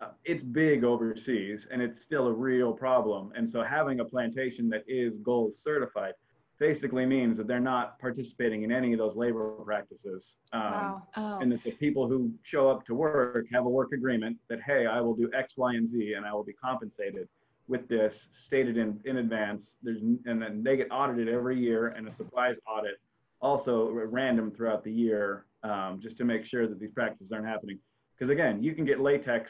uh, 0.00 0.08
it's 0.24 0.42
big 0.44 0.84
overseas 0.84 1.60
and 1.70 1.82
it's 1.82 2.00
still 2.04 2.26
a 2.26 2.32
real 2.32 2.72
problem 2.72 3.32
and 3.36 3.50
so 3.52 3.62
having 3.62 4.00
a 4.00 4.04
plantation 4.04 4.68
that 4.68 4.82
is 4.88 5.12
GOLS 5.22 5.52
certified 5.64 6.14
basically 6.58 7.06
means 7.06 7.36
that 7.36 7.46
they're 7.46 7.60
not 7.60 7.98
participating 8.00 8.62
in 8.64 8.72
any 8.72 8.92
of 8.92 8.98
those 8.98 9.14
labor 9.14 9.50
practices 9.64 10.22
um, 10.52 10.62
wow. 10.62 11.02
oh. 11.16 11.38
and 11.40 11.52
that 11.52 11.62
the 11.62 11.70
people 11.72 12.08
who 12.08 12.32
show 12.50 12.68
up 12.68 12.84
to 12.86 12.94
work 12.94 13.44
have 13.52 13.66
a 13.66 13.68
work 13.68 13.92
agreement 13.92 14.36
that 14.48 14.58
hey 14.66 14.86
i 14.86 15.00
will 15.00 15.14
do 15.14 15.30
x 15.36 15.52
y 15.56 15.74
and 15.74 15.90
z 15.92 16.14
and 16.16 16.24
i 16.24 16.32
will 16.32 16.44
be 16.44 16.54
compensated 16.54 17.28
with 17.68 17.86
this 17.88 18.12
stated 18.46 18.76
in, 18.76 18.98
in 19.04 19.18
advance 19.18 19.60
there's 19.82 20.00
and 20.00 20.40
then 20.42 20.62
they 20.64 20.76
get 20.76 20.88
audited 20.90 21.28
every 21.28 21.58
year 21.58 21.88
and 21.88 22.08
a 22.08 22.16
supplies 22.16 22.56
audit 22.66 22.98
also 23.40 23.90
random 23.90 24.52
throughout 24.56 24.84
the 24.84 24.90
year 24.90 25.44
um, 25.62 26.00
just 26.02 26.16
to 26.18 26.24
make 26.24 26.44
sure 26.46 26.66
that 26.68 26.78
these 26.78 26.90
practices 26.94 27.28
aren't 27.32 27.46
happening. 27.46 27.78
Because 28.18 28.32
again, 28.32 28.62
you 28.62 28.74
can 28.74 28.84
get 28.84 29.00
latex 29.00 29.48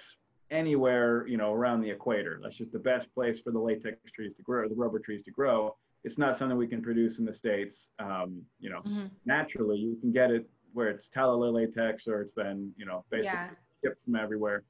anywhere, 0.51 1.27
you 1.27 1.37
know, 1.37 1.53
around 1.53 1.81
the 1.81 1.91
equator. 1.91 2.41
That's 2.43 2.57
just 2.57 2.73
the 2.73 2.79
best 2.79 3.07
place 3.15 3.37
for 3.45 3.51
the 3.51 3.59
latex 3.59 3.97
trees 4.15 4.33
to 4.37 4.43
grow, 4.43 4.69
the 4.69 4.75
rubber 4.75 4.99
trees 4.99 5.25
to 5.25 5.31
grow. 5.31 5.77
It's 6.05 6.19
not 6.19 6.39
something 6.39 6.57
we 6.57 6.69
can 6.69 6.83
produce 6.83 7.19
in 7.19 7.25
the 7.25 7.35
States. 7.39 7.77
Um, 7.99 8.43
you 8.61 8.71
know, 8.71 8.81
mm-hmm. 8.81 9.07
naturally, 9.27 9.79
you 9.79 9.97
can 10.01 10.13
get 10.13 10.31
it 10.31 10.49
where 10.73 10.89
it's 10.89 11.05
Talalay 11.17 11.53
latex 11.53 12.03
or 12.07 12.23
it's 12.23 12.35
been, 12.35 12.73
you 12.77 12.87
know, 12.87 13.05
basically 13.11 13.33
yeah. 13.33 13.49
shipped 13.83 14.05
from 14.05 14.17
everywhere. 14.17 14.63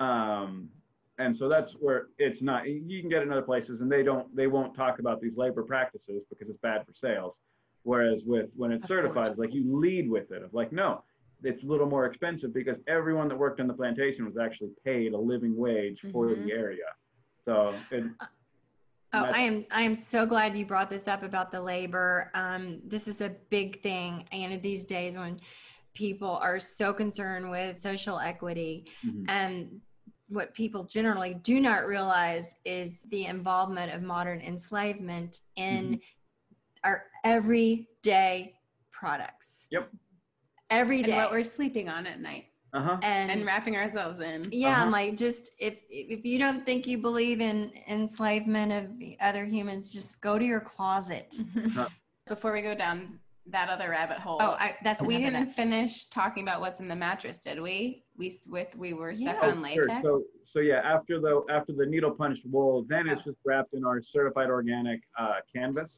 Um, 0.00 0.68
and 1.18 1.36
so 1.36 1.48
that's 1.48 1.72
where 1.78 2.08
it's 2.18 2.40
not, 2.42 2.66
you 2.66 3.00
can 3.00 3.10
get 3.10 3.22
in 3.22 3.30
other 3.30 3.42
places 3.42 3.80
and 3.80 3.90
they 3.90 4.02
don't, 4.02 4.34
they 4.34 4.46
won't 4.46 4.74
talk 4.74 4.98
about 4.98 5.20
these 5.20 5.36
labor 5.36 5.62
practices 5.62 6.22
because 6.30 6.48
it's 6.48 6.60
bad 6.62 6.84
for 6.86 6.92
sales. 7.00 7.34
Whereas 7.84 8.20
with 8.24 8.46
when 8.56 8.72
it's 8.72 8.84
of 8.84 8.88
certified, 8.88 9.30
it's 9.32 9.38
like 9.38 9.52
you 9.52 9.64
lead 9.78 10.08
with 10.08 10.30
it. 10.30 10.42
Of 10.42 10.54
like, 10.54 10.72
no, 10.72 11.02
it's 11.42 11.62
a 11.64 11.66
little 11.66 11.88
more 11.88 12.06
expensive 12.06 12.54
because 12.54 12.76
everyone 12.86 13.28
that 13.28 13.38
worked 13.38 13.60
on 13.60 13.66
the 13.66 13.74
plantation 13.74 14.24
was 14.24 14.36
actually 14.40 14.70
paid 14.84 15.12
a 15.12 15.18
living 15.18 15.56
wage 15.56 15.98
for 16.12 16.28
mm-hmm. 16.28 16.46
the 16.46 16.52
area. 16.52 16.84
So 17.44 17.74
it, 17.90 18.04
uh, 18.20 18.26
Oh, 19.14 19.24
I 19.30 19.40
am 19.40 19.66
I 19.70 19.82
am 19.82 19.94
so 19.94 20.24
glad 20.24 20.56
you 20.56 20.64
brought 20.64 20.88
this 20.88 21.06
up 21.06 21.22
about 21.22 21.52
the 21.52 21.60
labor. 21.60 22.30
Um, 22.32 22.80
this 22.86 23.06
is 23.06 23.20
a 23.20 23.28
big 23.50 23.82
thing, 23.82 24.24
and 24.32 24.62
these 24.62 24.84
days 24.84 25.14
when 25.14 25.38
people 25.92 26.38
are 26.40 26.58
so 26.58 26.94
concerned 26.94 27.50
with 27.50 27.78
social 27.78 28.18
equity, 28.18 28.86
mm-hmm. 29.04 29.24
and 29.28 29.82
what 30.32 30.54
people 30.54 30.84
generally 30.84 31.34
do 31.34 31.60
not 31.60 31.86
realize 31.86 32.56
is 32.64 33.02
the 33.10 33.26
involvement 33.26 33.92
of 33.92 34.02
modern 34.02 34.40
enslavement 34.40 35.40
in 35.56 35.84
mm-hmm 35.84 35.94
our 36.84 37.04
everyday 37.24 38.54
products. 38.90 39.66
Yep. 39.70 39.90
Every 40.70 41.02
day. 41.02 41.12
And 41.12 41.22
what 41.22 41.30
we're 41.30 41.44
sleeping 41.44 41.88
on 41.88 42.06
at 42.06 42.20
night. 42.20 42.46
Uh-huh. 42.74 42.96
And, 43.02 43.30
and 43.30 43.44
wrapping 43.44 43.76
ourselves 43.76 44.20
in. 44.20 44.48
Yeah, 44.50 44.72
uh-huh. 44.72 44.84
I'm 44.84 44.90
like 44.90 45.14
just 45.14 45.50
if 45.58 45.74
if 45.90 46.24
you 46.24 46.38
don't 46.38 46.64
think 46.64 46.86
you 46.86 46.96
believe 46.96 47.42
in 47.42 47.70
enslavement 47.86 48.72
of 48.72 48.86
other 49.20 49.44
humans, 49.44 49.92
just 49.92 50.22
go 50.22 50.38
to 50.38 50.44
your 50.44 50.60
closet. 50.60 51.34
Before 52.28 52.50
we 52.52 52.62
go 52.62 52.74
down 52.74 53.18
that 53.46 53.68
other 53.68 53.90
rabbit 53.90 54.18
hole. 54.18 54.38
Oh, 54.40 54.56
I, 54.58 54.76
that's 54.84 55.02
we 55.02 55.18
didn't 55.18 55.50
finish 55.50 56.04
talking 56.06 56.42
about 56.42 56.60
what's 56.60 56.80
in 56.80 56.88
the 56.88 56.96
mattress, 56.96 57.38
did 57.38 57.60
we? 57.60 58.04
We 58.16 58.32
with 58.48 58.76
we 58.76 58.92
were 58.92 59.14
stuck 59.14 59.38
yeah. 59.42 59.48
on 59.50 59.62
latex. 59.62 59.86
Sure. 59.86 60.00
So 60.02 60.22
so 60.52 60.58
yeah, 60.60 60.80
after 60.84 61.20
the 61.20 61.42
after 61.50 61.72
the 61.72 61.86
needle 61.86 62.12
punched 62.12 62.46
wool, 62.46 62.84
then 62.88 63.08
oh. 63.08 63.12
it's 63.12 63.24
just 63.24 63.38
wrapped 63.44 63.74
in 63.74 63.84
our 63.84 64.02
certified 64.02 64.50
organic 64.50 65.00
uh, 65.18 65.36
canvas 65.54 65.90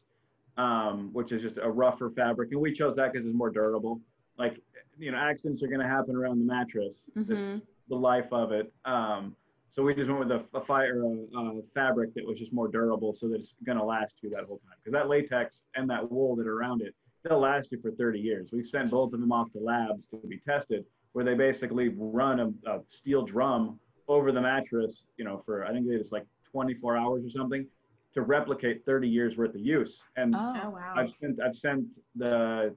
um, 0.57 1.11
which 1.13 1.33
is 1.33 1.43
just 1.43 1.57
a 1.63 1.71
rougher 1.71 2.11
fabric. 2.11 2.51
And 2.53 2.61
we 2.61 2.75
chose 2.75 2.97
that 2.97 3.13
because 3.13 3.27
it's 3.27 3.37
more 3.37 3.51
durable. 3.51 4.01
Like, 4.39 4.61
you 4.99 5.11
know, 5.11 5.19
accidents 5.19 5.63
are 5.63 5.69
going 5.69 5.81
to 5.81 5.89
happen 5.89 6.17
around 6.17 6.39
the 6.39 6.53
mattress, 6.53 6.95
mm-hmm. 7.17 7.59
the 7.89 7.95
life 7.95 8.33
of 8.33 8.53
it. 8.53 8.73
Um, 8.85 9.37
so 9.75 9.83
we 9.83 9.95
just 9.95 10.09
went 10.09 10.21
with 10.21 10.31
a, 10.31 10.45
a 10.57 10.65
fire 10.65 11.03
uh, 11.37 11.51
fabric 11.75 12.15
that 12.15 12.25
was 12.25 12.39
just 12.39 12.53
more 12.53 12.69
durable 12.69 13.17
so 13.21 13.29
that 13.29 13.41
it's 13.41 13.55
going 13.67 13.79
to 13.79 13.85
last 13.85 14.13
you 14.21 14.31
that 14.31 14.45
whole 14.45 14.59
time. 14.59 14.77
Because 14.83 14.93
that 14.93 15.09
latex 15.09 15.57
and 15.75 15.91
that 15.91 16.11
wool 16.11 16.37
that 16.37 16.47
are 16.47 16.57
around 16.57 16.83
it, 16.83 16.95
they'll 17.25 17.41
last 17.41 17.69
you 17.71 17.81
for 17.81 17.91
30 17.91 18.19
years. 18.19 18.49
We've 18.53 18.69
sent 18.71 18.91
both 18.91 19.13
of 19.13 19.21
them 19.21 19.33
off 19.33 19.51
to 19.53 19.59
labs 19.59 20.03
to 20.11 20.29
be 20.29 20.41
tested 20.47 20.85
where 21.13 21.25
they 21.25 21.35
basically 21.35 21.95
run 21.97 22.41
a, 22.41 22.71
a 22.71 22.81
steel 23.01 23.25
drum 23.25 23.79
over 24.09 24.33
the 24.33 24.41
mattress, 24.41 24.91
you 25.17 25.25
know, 25.25 25.43
for 25.47 25.65
I 25.65 25.73
think 25.73 25.87
it's 25.89 26.13
like 26.13 26.27
24 26.53 26.97
hours 26.97 27.23
or 27.25 27.31
something 27.37 27.67
to 28.15 28.23
replicate 28.23 28.85
30 28.85 29.09
years 29.09 29.37
worth 29.37 29.55
of 29.55 29.61
use. 29.61 29.93
And 30.17 30.35
oh, 30.35 30.61
oh, 30.65 30.71
wow. 30.71 30.95
I've 30.97 31.11
sent 31.21 31.41
I've 31.41 31.57
sent 31.63 31.87
the 32.17 32.75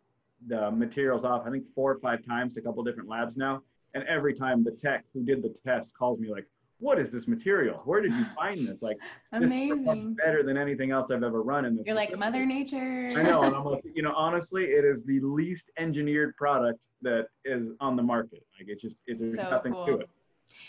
the 0.48 0.72
materials 0.72 1.26
off 1.26 1.44
I 1.46 1.52
think 1.52 1.66
four 1.76 1.92
or 1.92 2.00
five 2.00 2.26
times 2.26 2.54
to 2.54 2.60
a 2.62 2.64
couple 2.64 2.84
different 2.84 3.10
labs 3.10 3.36
now, 3.36 3.64
and 3.96 4.04
every 4.08 4.36
time 4.36 4.64
the 4.64 4.78
tech 4.84 5.04
who 5.14 5.24
did 5.24 5.42
the 5.42 5.54
test 5.66 5.88
calls 5.98 6.20
me 6.20 6.30
like, 6.30 6.46
"What 6.80 7.00
is 7.00 7.12
this 7.12 7.28
material? 7.28 7.82
Where 7.86 8.02
did 8.02 8.14
you 8.14 8.26
find 8.36 8.68
this? 8.68 8.82
Like, 8.82 8.98
amazing, 9.32 10.16
better 10.16 10.44
than 10.44 10.58
anything 10.58 10.92
else 10.92 11.10
I've 11.12 11.24
ever 11.24 11.42
run 11.42 11.66
in 11.66 11.76
this." 11.76 11.86
You're 11.86 11.96
like 11.96 12.18
Mother 12.18 12.46
Nature. 12.46 13.10
I 13.16 13.24
know, 13.24 13.44
and 13.44 13.56
I'm 13.56 13.66
like, 13.66 13.84
you 13.94 14.04
know, 14.04 14.14
honestly, 14.16 14.66
it 14.66 14.86
is 14.86 15.04
the 15.06 15.20
least 15.22 15.64
engineered 15.78 16.36
product 16.36 16.80
that 17.02 17.28
is 17.46 17.70
on 17.80 17.96
the 17.96 18.04
market. 18.04 18.44
Like, 18.60 18.70
it's 18.70 18.82
just 18.82 18.96
it, 19.06 19.20
there's 19.20 19.36
so 19.36 19.50
nothing 19.50 19.74
cool. 19.74 19.86
to 19.86 19.98
it. 20.00 20.10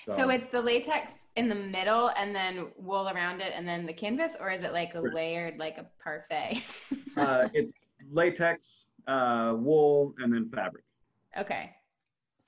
So, 0.06 0.16
so, 0.16 0.28
it's 0.30 0.48
the 0.48 0.61
latex 0.61 1.26
in 1.36 1.48
the 1.48 1.54
middle 1.54 2.11
and 2.16 2.34
then 2.34 2.68
wool 2.76 3.09
around 3.09 3.40
it 3.40 3.52
and 3.54 3.66
then 3.66 3.86
the 3.86 3.92
canvas, 3.92 4.36
or 4.38 4.50
is 4.50 4.62
it 4.62 4.72
like 4.72 4.94
a 4.94 5.00
layered, 5.00 5.59
like 5.59 5.78
a 5.78 5.86
parfait? 6.02 6.62
uh, 7.16 7.48
it's 7.54 7.72
latex, 8.11 8.62
uh, 9.06 9.54
wool, 9.56 10.14
and 10.18 10.32
then 10.32 10.50
fabric. 10.52 10.84
Okay, 11.38 11.74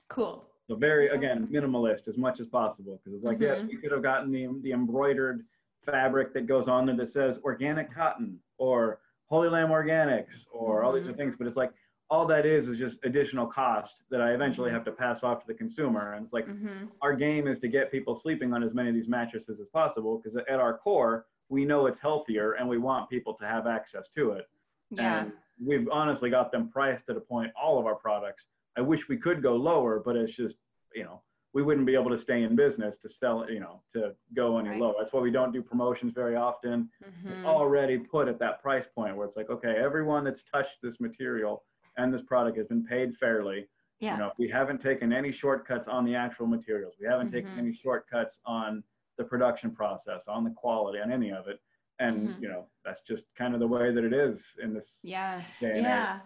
cool. 0.09 0.50
So 0.71 0.77
very 0.77 1.09
again 1.09 1.49
minimalist 1.53 2.07
as 2.07 2.17
much 2.17 2.39
as 2.39 2.47
possible 2.47 3.01
because 3.03 3.17
it's 3.17 3.25
like 3.25 3.41
mm-hmm. 3.41 3.67
yeah, 3.67 3.73
you 3.73 3.79
could 3.79 3.91
have 3.91 4.05
gotten 4.05 4.31
the 4.31 4.47
the 4.63 4.71
embroidered 4.71 5.45
fabric 5.85 6.33
that 6.35 6.47
goes 6.47 6.69
on 6.69 6.87
there 6.87 6.97
that 6.97 7.13
says 7.13 7.39
organic 7.43 7.93
cotton 7.93 8.39
or 8.57 9.01
Holy 9.27 9.49
Lamb 9.49 9.71
Organics 9.71 10.27
or 10.53 10.77
mm-hmm. 10.77 10.87
all 10.87 10.93
these 10.93 11.03
mm-hmm. 11.03 11.17
things, 11.17 11.35
but 11.37 11.49
it's 11.49 11.57
like 11.57 11.73
all 12.09 12.25
that 12.29 12.47
is 12.47 12.69
is 12.69 12.79
just 12.79 12.99
additional 13.03 13.49
cost 13.49 13.93
that 14.13 14.21
I 14.21 14.31
eventually 14.31 14.69
mm-hmm. 14.69 14.77
have 14.77 14.85
to 14.85 14.93
pass 14.93 15.19
off 15.25 15.41
to 15.41 15.47
the 15.49 15.55
consumer. 15.55 16.13
And 16.13 16.27
it's 16.27 16.33
like 16.33 16.47
mm-hmm. 16.47 16.87
our 17.03 17.17
game 17.17 17.49
is 17.49 17.59
to 17.63 17.69
get 17.69 17.91
people 17.91 18.21
sleeping 18.23 18.55
on 18.55 18.63
as 18.63 18.73
many 18.73 18.91
of 18.91 18.95
these 18.95 19.09
mattresses 19.09 19.59
as 19.61 19.67
possible 19.73 20.23
because 20.23 20.39
at 20.49 20.61
our 20.61 20.79
core, 20.79 21.27
we 21.49 21.65
know 21.65 21.87
it's 21.87 21.99
healthier 22.01 22.53
and 22.53 22.69
we 22.69 22.79
want 22.79 23.11
people 23.11 23.35
to 23.41 23.45
have 23.45 23.67
access 23.67 24.05
to 24.17 24.33
it. 24.33 24.49
Yeah. 24.93 25.23
And 25.23 25.33
we've 25.65 25.89
honestly 25.91 26.31
got 26.31 26.53
them 26.53 26.69
priced 26.69 27.03
at 27.09 27.17
a 27.17 27.21
point, 27.21 27.51
all 27.61 27.81
of 27.81 27.87
our 27.87 27.97
products. 27.97 28.45
I 28.77 28.83
wish 28.83 29.01
we 29.09 29.17
could 29.17 29.43
go 29.43 29.57
lower, 29.57 30.01
but 30.05 30.15
it's 30.15 30.35
just, 30.37 30.55
you 30.95 31.05
know, 31.05 31.23
we 31.53 31.63
wouldn't 31.63 31.87
be 31.87 31.95
able 31.95 32.11
to 32.17 32.23
stay 32.23 32.43
in 32.45 32.55
business 32.55 32.95
to 33.03 33.09
sell 33.19 33.43
it, 33.43 33.51
you 33.51 33.59
know, 33.61 33.83
to 33.93 34.15
go 34.35 34.59
any 34.59 34.69
Right. 34.71 34.81
lower. 34.81 34.95
That's 35.01 35.13
why 35.13 35.21
we 35.21 35.33
don't 35.33 35.53
do 35.53 35.63
promotions 35.63 36.13
very 36.15 36.37
often. 36.37 36.89
Mhm. 37.03 37.31
It's 37.39 37.45
already 37.47 37.99
put 37.99 38.29
at 38.29 38.39
that 38.39 38.63
price 38.63 38.87
point 38.95 39.17
where 39.17 39.27
it's 39.27 39.37
like, 39.37 39.51
okay, 39.51 39.77
everyone 39.77 40.23
that's 40.25 40.41
touched 40.53 40.81
this 40.83 40.99
material 41.01 41.65
and 41.97 42.15
this 42.15 42.23
product 42.23 42.57
has 42.57 42.69
been 42.69 42.85
paid 42.85 43.17
fairly. 43.19 43.69
Yeah. 43.99 44.13
You 44.13 44.19
know, 44.21 44.33
we 44.39 44.49
haven't 44.49 44.81
taken 44.81 45.13
any 45.13 45.33
shortcuts 45.33 45.89
on 45.89 46.05
the 46.05 46.15
actual 46.15 46.47
materials. 46.47 46.95
We 47.01 47.07
haven't 47.07 47.33
taken 47.33 47.51
Mhm. 47.51 47.59
any 47.59 47.75
shortcuts 47.75 48.37
on 48.47 48.85
the 49.17 49.25
production 49.25 49.75
process, 49.75 50.23
on 50.29 50.45
the 50.45 50.51
quality, 50.53 51.01
on 51.01 51.11
any 51.11 51.31
of 51.33 51.49
it. 51.49 51.61
And 51.99 52.31
Mhm. 52.31 52.41
you 52.43 52.49
know, 52.49 52.69
that's 52.85 53.03
just 53.03 53.25
kind 53.35 53.55
of 53.55 53.61
the 53.61 53.67
way 53.67 53.93
that 53.93 54.05
it 54.05 54.13
is 54.15 54.39
in 54.63 54.73
this 54.73 54.89
Yeah. 55.03 55.43
yeah 55.61 56.21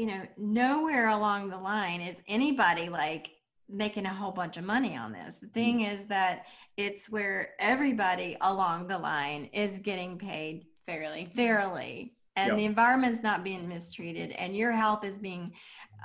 you 0.00 0.06
know 0.06 0.22
nowhere 0.38 1.08
along 1.08 1.50
the 1.50 1.58
line 1.58 2.00
is 2.00 2.22
anybody 2.26 2.88
like 2.88 3.32
making 3.68 4.06
a 4.06 4.14
whole 4.20 4.32
bunch 4.32 4.56
of 4.56 4.64
money 4.64 4.96
on 4.96 5.12
this 5.12 5.34
the 5.42 5.46
thing 5.48 5.82
is 5.82 6.04
that 6.08 6.46
it's 6.78 7.10
where 7.10 7.50
everybody 7.58 8.34
along 8.40 8.86
the 8.88 8.96
line 8.98 9.44
is 9.52 9.78
getting 9.80 10.16
paid 10.16 10.64
Fairly. 10.86 11.28
fairly 11.36 12.14
and 12.36 12.48
Yep. 12.48 12.56
the 12.56 12.64
environment's 12.64 13.22
not 13.22 13.44
being 13.44 13.68
mistreated 13.68 14.30
and 14.32 14.56
your 14.56 14.72
health 14.72 15.04
is 15.04 15.18
being 15.18 15.52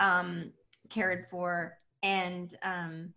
um, 0.01 0.51
cared 0.89 1.21
for 1.31 1.77
and 2.03 2.53
um, 2.63 3.13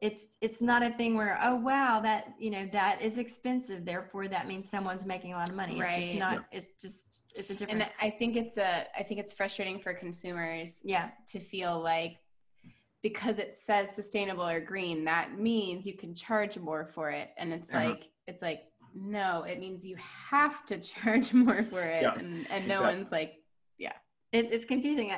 it's 0.00 0.24
it's 0.40 0.60
not 0.62 0.82
a 0.82 0.90
thing 0.90 1.16
where 1.16 1.38
oh 1.42 1.56
wow 1.56 1.98
that 2.00 2.20
you 2.38 2.50
know 2.54 2.66
that 2.72 3.02
is 3.02 3.18
expensive 3.18 3.84
therefore 3.84 4.28
that 4.28 4.46
means 4.46 4.70
someone's 4.70 5.04
making 5.04 5.32
a 5.34 5.36
lot 5.36 5.48
of 5.50 5.56
money 5.56 5.78
it's 5.80 5.96
just 5.96 6.10
Right. 6.10 6.18
not 6.18 6.44
it's 6.52 6.68
just 6.80 7.09
it's 7.34 7.50
a 7.50 7.54
different 7.54 7.82
And 7.82 7.90
I 8.00 8.10
think 8.10 8.36
it's 8.36 8.56
a 8.56 8.86
I 8.96 9.02
think 9.02 9.20
it's 9.20 9.32
frustrating 9.32 9.78
for 9.80 9.92
consumers 9.94 10.80
yeah 10.84 11.10
to 11.28 11.40
feel 11.40 11.80
like 11.80 12.18
because 13.02 13.38
it 13.38 13.54
says 13.54 13.90
sustainable 13.90 14.46
or 14.46 14.60
green, 14.60 15.04
that 15.06 15.38
means 15.38 15.86
you 15.86 15.96
can 15.96 16.14
charge 16.14 16.58
more 16.58 16.84
for 16.84 17.08
it. 17.10 17.30
And 17.38 17.52
it's 17.52 17.70
Uh-huh. 17.70 17.88
like 17.88 18.10
it's 18.26 18.42
like 18.42 18.64
no, 18.94 19.44
it 19.44 19.60
means 19.60 19.86
you 19.86 19.96
have 20.30 20.66
to 20.66 20.78
charge 20.92 21.32
more 21.32 21.62
for 21.64 21.82
it. 21.84 22.02
Yeah, 22.02 22.14
And 22.18 22.46
and 22.50 22.66
no 22.68 22.80
exactly. 22.82 22.96
one's 22.98 23.12
like 23.12 23.34
it, 24.32 24.52
it's 24.52 24.64
confusing 24.64 25.12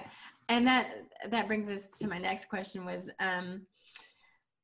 and 0.48 0.66
that 0.66 0.90
that 1.30 1.46
brings 1.46 1.68
us 1.68 1.88
to 1.98 2.08
my 2.08 2.18
next 2.18 2.48
question 2.48 2.84
was 2.86 3.10
um 3.20 3.66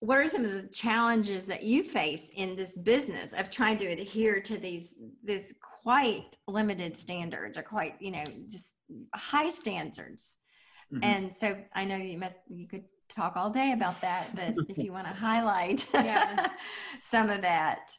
what 0.01 0.19
are 0.19 0.29
some 0.29 0.45
of 0.45 0.53
the 0.53 0.69
challenges 0.69 1.45
that 1.47 1.65
you 1.65 1.83
face 1.83 2.31
in 2.35 2.57
this 2.57 2.79
business 2.79 3.33
of 3.33 3.51
trying 3.51 3.77
to 3.79 3.87
adhere 3.87 4.41
to 4.41 4.57
these 4.57 4.95
this 5.23 5.55
quite 5.83 6.37
limited 6.47 6.97
standards 6.97 7.59
or 7.59 7.63
quite 7.63 7.95
you 8.01 8.11
know 8.11 8.25
just 8.49 8.75
high 9.15 9.51
standards 9.51 10.37
Mhm. 10.93 11.03
and 11.03 11.35
so 11.35 11.57
i 11.75 11.85
know 11.85 11.97
you 11.97 12.19
must 12.19 12.37
you 12.49 12.67
could 12.67 12.85
talk 13.09 13.37
all 13.37 13.51
day 13.51 13.73
about 13.73 14.01
that 14.01 14.35
but 14.37 14.55
if 14.69 14.83
you 14.83 14.93
want 14.93 15.07
to 15.07 15.13
highlight 15.29 15.87
Yeah. 15.95 16.49
some 17.01 17.31
of 17.31 17.43
that 17.43 17.93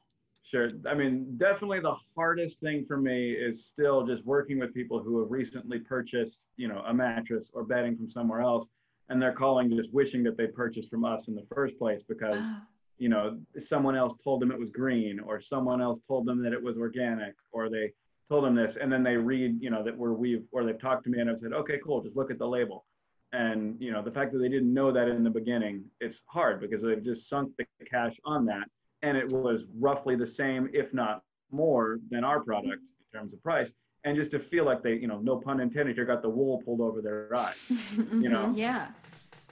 Sure. 0.52 0.68
I 0.90 0.96
mean, 0.96 1.38
definitely 1.38 1.80
the 1.80 1.96
hardest 2.16 2.56
thing 2.60 2.84
for 2.88 2.98
me 2.98 3.34
is 3.34 3.60
still 3.74 4.06
just 4.08 4.26
working 4.26 4.58
with 4.58 4.74
people 4.74 5.00
who 5.00 5.20
have 5.20 5.30
recently 5.30 5.78
purchased, 5.80 6.38
you 6.58 6.68
know, 6.68 6.82
a 6.88 6.94
mattress 6.94 7.46
or 7.54 7.64
bedding 7.64 7.96
from 7.96 8.10
somewhere 8.12 8.42
else, 8.42 8.68
and 9.10 9.22
they're 9.22 9.34
calling 9.34 9.70
just 9.70 9.94
wishing 9.94 10.24
that 10.24 10.38
they 10.38 10.48
purchased 10.48 10.90
from 10.90 11.06
us 11.06 11.22
in 11.28 11.36
the 11.36 11.46
first 11.54 11.78
place 11.78 12.02
because, 12.10 12.34
Oh, 12.34 12.62
you 13.00 13.10
know, 13.10 13.40
someone 13.70 13.96
else 13.96 14.18
told 14.24 14.42
them 14.42 14.52
it 14.52 14.60
was 14.60 14.70
green 14.70 15.20
or 15.20 15.42
someone 15.42 15.82
else 15.82 16.00
told 16.08 16.26
them 16.26 16.44
that 16.44 16.54
it 16.54 16.62
was 16.62 16.76
organic 16.78 17.34
or 17.52 17.70
they 17.70 17.92
told 18.30 18.44
them 18.44 18.54
this, 18.54 18.76
and 18.80 18.92
then 18.92 19.02
they 19.04 19.16
read, 19.16 19.58
you 19.60 19.72
know, 19.72 19.84
that 19.84 19.98
we're 19.98 20.14
we've 20.14 20.44
or 20.52 20.64
they've 20.64 20.80
talked 20.80 21.06
to 21.06 21.10
me 21.10 21.20
and 21.20 21.30
I've 21.30 21.40
said, 21.42 21.54
okay, 21.54 21.80
cool, 21.84 22.04
just 22.04 22.16
look 22.16 22.30
at 22.30 22.38
the 22.38 22.48
label. 22.48 22.86
And 23.32 23.76
you 23.80 23.92
know, 23.92 24.04
the 24.04 24.12
fact 24.12 24.34
that 24.34 24.40
they 24.40 24.50
didn't 24.50 24.74
know 24.74 24.92
that 24.92 25.08
in 25.08 25.24
the 25.24 25.30
beginning, 25.30 25.86
it's 26.00 26.18
hard 26.26 26.60
because 26.60 26.84
they've 26.84 27.04
just 27.04 27.30
sunk 27.30 27.54
the 27.58 27.66
cash 27.90 28.14
on 28.26 28.46
that 28.46 28.68
and 29.02 29.18
it 29.18 29.32
was 29.32 29.62
roughly 29.80 30.16
the 30.16 30.32
same, 30.38 30.70
if 30.74 30.94
not 30.94 31.24
more, 31.52 32.00
than 32.12 32.24
our 32.24 32.42
product 32.42 32.82
in 32.82 33.20
terms 33.20 33.34
of 33.34 33.42
price. 33.42 33.70
And 34.04 34.16
just 34.16 34.32
to 34.32 34.40
feel 34.50 34.66
like 34.66 34.84
they, 34.84 34.94
you 34.94 35.08
know, 35.08 35.20
no 35.20 35.38
pun 35.38 35.60
intended, 35.60 35.96
here 35.96 36.06
got 36.06 36.22
the 36.22 36.30
wool 36.30 36.62
pulled 36.64 36.82
over 36.82 37.02
their 37.02 37.34
eyes. 37.36 37.56
You 37.98 38.30
know, 38.30 38.54
yeah 38.56 38.88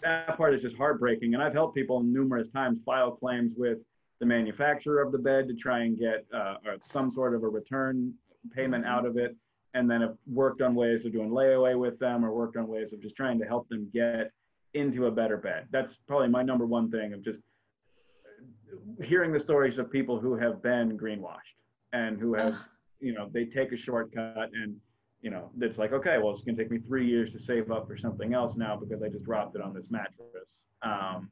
that 0.01 0.37
part 0.37 0.53
is 0.53 0.61
just 0.61 0.75
heartbreaking. 0.75 1.33
And 1.33 1.43
I've 1.43 1.53
helped 1.53 1.75
people 1.75 2.01
numerous 2.01 2.47
times 2.53 2.79
file 2.85 3.11
claims 3.11 3.53
with 3.57 3.79
the 4.19 4.25
manufacturer 4.25 5.01
of 5.01 5.11
the 5.11 5.17
bed 5.17 5.47
to 5.47 5.53
try 5.55 5.83
and 5.83 5.97
get 5.97 6.25
uh, 6.33 6.55
some 6.91 7.11
sort 7.13 7.35
of 7.35 7.43
a 7.43 7.47
return 7.47 8.13
payment 8.55 8.85
out 8.85 9.05
of 9.05 9.17
it. 9.17 9.35
And 9.73 9.89
then 9.89 10.01
have 10.01 10.17
worked 10.31 10.61
on 10.61 10.73
ways 10.73 11.05
of 11.05 11.11
doing 11.11 11.29
layaway 11.29 11.77
with 11.77 11.99
them 11.99 12.25
or 12.25 12.31
worked 12.31 12.57
on 12.57 12.67
ways 12.67 12.87
of 12.93 13.01
just 13.01 13.15
trying 13.15 13.37
to 13.39 13.45
help 13.45 13.69
them 13.69 13.89
get 13.93 14.31
into 14.73 15.05
a 15.05 15.11
better 15.11 15.37
bed. 15.37 15.67
That's 15.71 15.91
probably 16.07 16.29
my 16.29 16.41
number 16.41 16.65
one 16.65 16.89
thing 16.89 17.13
of 17.13 17.23
just 17.23 17.37
hearing 19.03 19.31
the 19.31 19.39
stories 19.41 19.77
of 19.77 19.91
people 19.91 20.19
who 20.19 20.35
have 20.35 20.63
been 20.63 20.97
greenwashed 20.97 21.57
and 21.93 22.19
who 22.19 22.33
have, 22.33 22.55
you 22.99 23.13
know, 23.13 23.29
they 23.31 23.45
take 23.45 23.71
a 23.71 23.77
shortcut 23.77 24.49
and, 24.53 24.77
you 25.21 25.29
know, 25.29 25.49
it's 25.59 25.77
like, 25.77 25.93
okay, 25.93 26.17
well, 26.21 26.33
it's 26.33 26.43
going 26.43 26.55
to 26.55 26.63
take 26.63 26.71
me 26.71 26.79
three 26.79 27.07
years 27.07 27.31
to 27.33 27.39
save 27.45 27.71
up 27.71 27.87
for 27.87 27.97
something 27.97 28.33
else 28.33 28.55
now 28.55 28.75
because 28.75 29.01
I 29.03 29.09
just 29.09 29.23
dropped 29.25 29.55
it 29.55 29.61
on 29.61 29.73
this 29.73 29.85
mattress 29.89 30.47
um, 30.83 31.29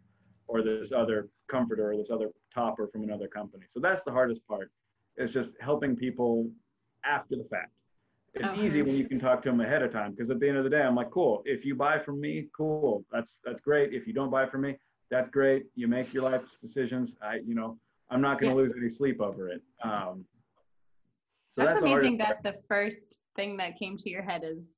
or 0.48 0.62
this 0.64 0.90
other 0.96 1.28
comforter 1.50 1.92
or 1.92 1.98
this 1.98 2.08
other 2.12 2.30
topper 2.54 2.88
from 2.88 3.04
another 3.04 3.28
company. 3.28 3.66
So 3.74 3.80
that's 3.80 4.02
the 4.06 4.12
hardest 4.12 4.46
part 4.48 4.72
is 5.18 5.32
just 5.32 5.50
helping 5.62 5.96
people 5.96 6.50
after 7.06 7.36
the 7.36 7.46
fact. 7.50 7.72
It's 8.34 8.44
Oh. 8.46 8.62
easy 8.62 8.82
when 8.82 8.96
you 8.96 9.08
can 9.08 9.20
talk 9.20 9.44
to 9.44 9.50
them 9.50 9.62
ahead 9.62 9.82
of 9.82 9.94
time 9.94 10.12
because 10.12 10.30
at 10.30 10.40
the 10.42 10.50
end 10.50 10.58
of 10.58 10.66
the 10.66 10.70
day, 10.70 10.82
I'm 10.82 10.96
like, 10.96 11.10
cool. 11.12 11.42
If 11.46 11.64
you 11.64 11.74
buy 11.76 12.00
from 12.00 12.20
me, 12.20 12.48
cool. 12.58 13.06
That's 13.12 13.30
that's 13.46 13.62
great. 13.62 13.94
If 13.94 14.06
you 14.08 14.14
don't 14.14 14.30
buy 14.30 14.46
from 14.50 14.62
me, 14.62 14.76
that's 15.10 15.30
great. 15.30 15.68
You 15.76 15.88
make 15.88 16.14
your 16.14 16.24
life 16.24 16.42
decisions. 16.62 17.12
I, 17.22 17.36
you 17.46 17.56
know, 17.56 17.78
I'm 18.10 18.20
not 18.20 18.42
going 18.42 18.52
to 18.54 18.58
lose 18.62 18.74
any 18.78 18.94
sleep 18.98 19.22
over 19.22 19.48
it. 19.50 19.62
Um, 19.82 20.26
so 21.58 21.64
that's, 21.66 21.80
the 21.80 21.86
amazing 21.86 22.18
that 22.18 22.44
the 22.44 22.56
first 22.68 23.20
thing 23.36 23.58
that 23.58 23.78
came 23.78 23.98
to 23.98 24.10
your 24.10 24.22
head 24.22 24.44
is 24.44 24.78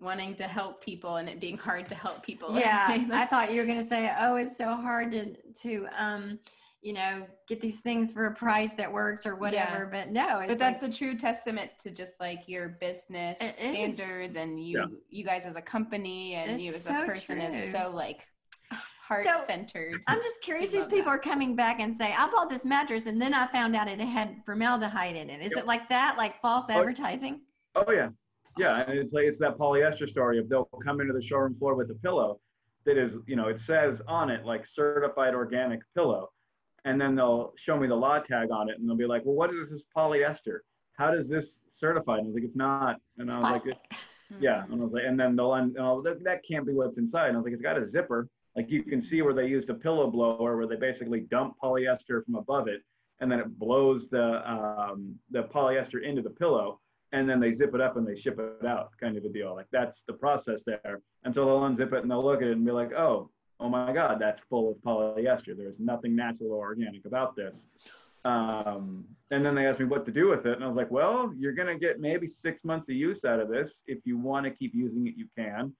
wanting 0.00 0.34
to 0.34 0.44
help 0.44 0.82
people 0.84 1.16
and 1.16 1.28
it 1.28 1.40
being 1.40 1.56
hard 1.56 1.88
to 1.88 1.94
help 1.94 2.24
people. 2.24 2.58
yeah 2.58 2.86
i 3.12 3.24
thought 3.26 3.52
you 3.52 3.60
were 3.60 3.66
going 3.66 3.78
to 3.80 3.86
say 3.86 4.12
oh 4.18 4.36
it's 4.36 4.56
so 4.56 4.74
hard 4.74 5.12
to 5.12 5.34
to 5.62 5.86
um 5.96 6.38
you 6.80 6.92
know 6.92 7.24
get 7.48 7.60
these 7.60 7.78
things 7.80 8.10
for 8.10 8.26
a 8.26 8.34
price 8.34 8.70
that 8.76 8.90
works 8.92 9.24
or 9.24 9.36
whatever 9.36 9.88
Yeah. 9.92 10.04
but 10.04 10.10
no 10.12 10.40
it's 10.40 10.48
but 10.48 10.58
that's 10.58 10.82
a 10.82 10.90
true 10.90 11.16
testament 11.16 11.70
to 11.80 11.92
just 11.92 12.14
like 12.18 12.40
your 12.48 12.70
business 12.80 13.38
It 13.40 13.54
is. 13.60 13.94
standards 13.96 14.34
and 14.36 14.58
you 14.64 14.78
Yeah. 14.80 14.86
you 15.08 15.24
guys 15.24 15.44
as 15.46 15.54
a 15.54 15.62
company 15.62 16.34
and 16.34 16.60
you 16.60 16.74
It's 16.74 16.86
as 16.88 16.96
a 17.02 17.06
person 17.06 17.36
true. 17.36 17.46
is 17.46 17.70
so 17.70 17.92
like 17.94 18.26
heart 19.12 19.46
centered 19.46 20.00
I'm 20.06 20.22
just 20.22 20.40
curious. 20.42 20.70
These 20.72 20.84
people 20.86 21.04
that. 21.04 21.08
are 21.10 21.18
coming 21.18 21.54
back 21.56 21.80
and 21.80 21.96
say, 21.96 22.14
"I 22.16 22.30
bought 22.30 22.48
this 22.50 22.64
mattress, 22.64 23.06
and 23.06 23.20
then 23.20 23.34
I 23.34 23.46
found 23.48 23.74
out 23.76 23.88
it 23.88 24.00
had 24.00 24.36
formaldehyde 24.44 25.16
in 25.16 25.30
it." 25.30 25.42
Is 25.42 25.50
Yep. 25.54 25.64
it 25.64 25.66
like 25.66 25.88
that, 25.88 26.16
like 26.18 26.36
false 26.40 26.66
Oh, 26.68 26.74
advertising? 26.74 27.40
Oh 27.74 27.90
yeah, 27.90 28.08
yeah, 28.58 28.82
and 28.88 28.98
it's 28.98 29.12
like 29.12 29.24
it's 29.24 29.40
that 29.40 29.56
polyester 29.58 30.08
story 30.08 30.38
of 30.38 30.48
they'll 30.48 30.68
come 30.84 31.00
into 31.00 31.12
the 31.12 31.22
showroom 31.22 31.54
floor 31.58 31.74
with 31.74 31.90
a 31.90 31.94
pillow 31.94 32.40
that 32.84 32.96
is, 32.98 33.12
you 33.26 33.36
know, 33.36 33.48
it 33.48 33.60
says 33.66 34.00
on 34.08 34.28
it 34.30 34.44
like 34.44 34.64
certified 34.72 35.34
organic 35.34 35.80
pillow, 35.94 36.30
and 36.84 37.00
then 37.00 37.14
they'll 37.14 37.52
show 37.64 37.76
me 37.78 37.86
the 37.86 37.94
law 37.94 38.18
tag 38.18 38.50
on 38.50 38.68
it, 38.68 38.78
and 38.78 38.88
they'll 38.88 38.96
be 38.96 39.06
like, 39.06 39.22
well, 39.24 39.34
what 39.36 39.50
is 39.50 39.70
this 39.70 39.82
polyester? 39.96 40.58
How 40.98 41.10
does 41.12 41.28
this 41.28 41.46
certify? 41.78 42.18
And 42.18 42.24
I 42.24 42.26
was 42.26 42.34
like, 42.34 42.44
it's 42.44 42.56
not, 42.56 42.96
and 43.18 43.28
It's 43.28 43.36
I 43.36 43.40
was 43.40 43.50
like, 43.52 43.62
plastic. 43.62 43.78
yeah, 44.40 44.64
and 44.64 44.80
I 44.80 44.84
was 44.84 44.92
like, 44.92 45.04
and 45.06 45.18
then 45.18 45.36
they'll, 45.36 45.52
un- 45.52 45.74
and 45.76 45.84
I'll, 45.86 46.02
that, 46.02 46.22
that 46.24 46.40
can't 46.48 46.66
be 46.66 46.72
what's 46.74 46.98
inside. 46.98 47.28
And 47.28 47.36
I 47.36 47.40
was 47.40 47.44
like, 47.44 47.54
it's 47.54 47.62
got 47.62 47.78
a 47.78 47.88
zipper. 47.90 48.28
Like 48.56 48.70
you 48.70 48.82
can 48.82 49.06
see 49.10 49.22
where 49.22 49.34
they 49.34 49.46
used 49.46 49.70
a 49.70 49.74
pillow 49.74 50.10
blower 50.10 50.56
where 50.56 50.66
they 50.66 50.76
basically 50.76 51.20
dump 51.20 51.56
polyester 51.62 52.24
from 52.24 52.34
above 52.34 52.68
it, 52.68 52.82
and 53.20 53.30
then 53.30 53.40
it 53.40 53.58
blows 53.58 54.02
the 54.10 54.42
um, 54.50 55.18
the 55.30 55.44
polyester 55.44 56.02
into 56.02 56.22
the 56.22 56.30
pillow, 56.30 56.80
and 57.12 57.28
then 57.28 57.40
they 57.40 57.56
zip 57.56 57.74
it 57.74 57.80
up 57.80 57.96
and 57.96 58.06
they 58.06 58.20
ship 58.20 58.38
it 58.38 58.66
out, 58.66 58.90
kind 59.00 59.16
of 59.16 59.24
a 59.24 59.28
deal. 59.28 59.54
Like 59.54 59.68
that's 59.72 59.98
the 60.06 60.14
process 60.14 60.60
there. 60.66 61.00
And 61.24 61.34
so 61.34 61.44
they'll 61.44 61.60
unzip 61.60 61.92
it 61.92 62.02
and 62.02 62.10
they'll 62.10 62.24
look 62.24 62.42
at 62.42 62.48
it 62.48 62.52
and 62.52 62.64
be 62.64 62.72
like, 62.72 62.92
oh, 62.92 63.30
oh 63.60 63.68
my 63.68 63.92
God, 63.92 64.18
that's 64.20 64.40
full 64.50 64.72
of 64.72 64.76
polyester. 64.78 65.56
There's 65.56 65.76
nothing 65.78 66.16
natural 66.16 66.52
or 66.52 66.66
organic 66.66 67.04
about 67.04 67.36
this. 67.36 67.52
Um, 68.24 69.04
and 69.30 69.44
then 69.44 69.54
they 69.54 69.66
asked 69.66 69.80
me 69.80 69.86
what 69.86 70.06
to 70.06 70.12
do 70.12 70.28
with 70.28 70.46
it, 70.46 70.54
and 70.54 70.64
I 70.64 70.68
was 70.68 70.76
like, 70.76 70.90
well, 70.90 71.32
you're 71.36 71.54
gonna 71.54 71.78
get 71.78 72.00
maybe 72.00 72.30
six 72.42 72.58
months 72.64 72.88
of 72.88 72.94
use 72.94 73.18
out 73.26 73.40
of 73.40 73.48
this. 73.48 73.68
If 73.86 73.98
you 74.04 74.16
want 74.16 74.44
to 74.46 74.50
keep 74.50 74.74
using 74.74 75.06
it, 75.06 75.14
you 75.16 75.26
can. 75.36 75.72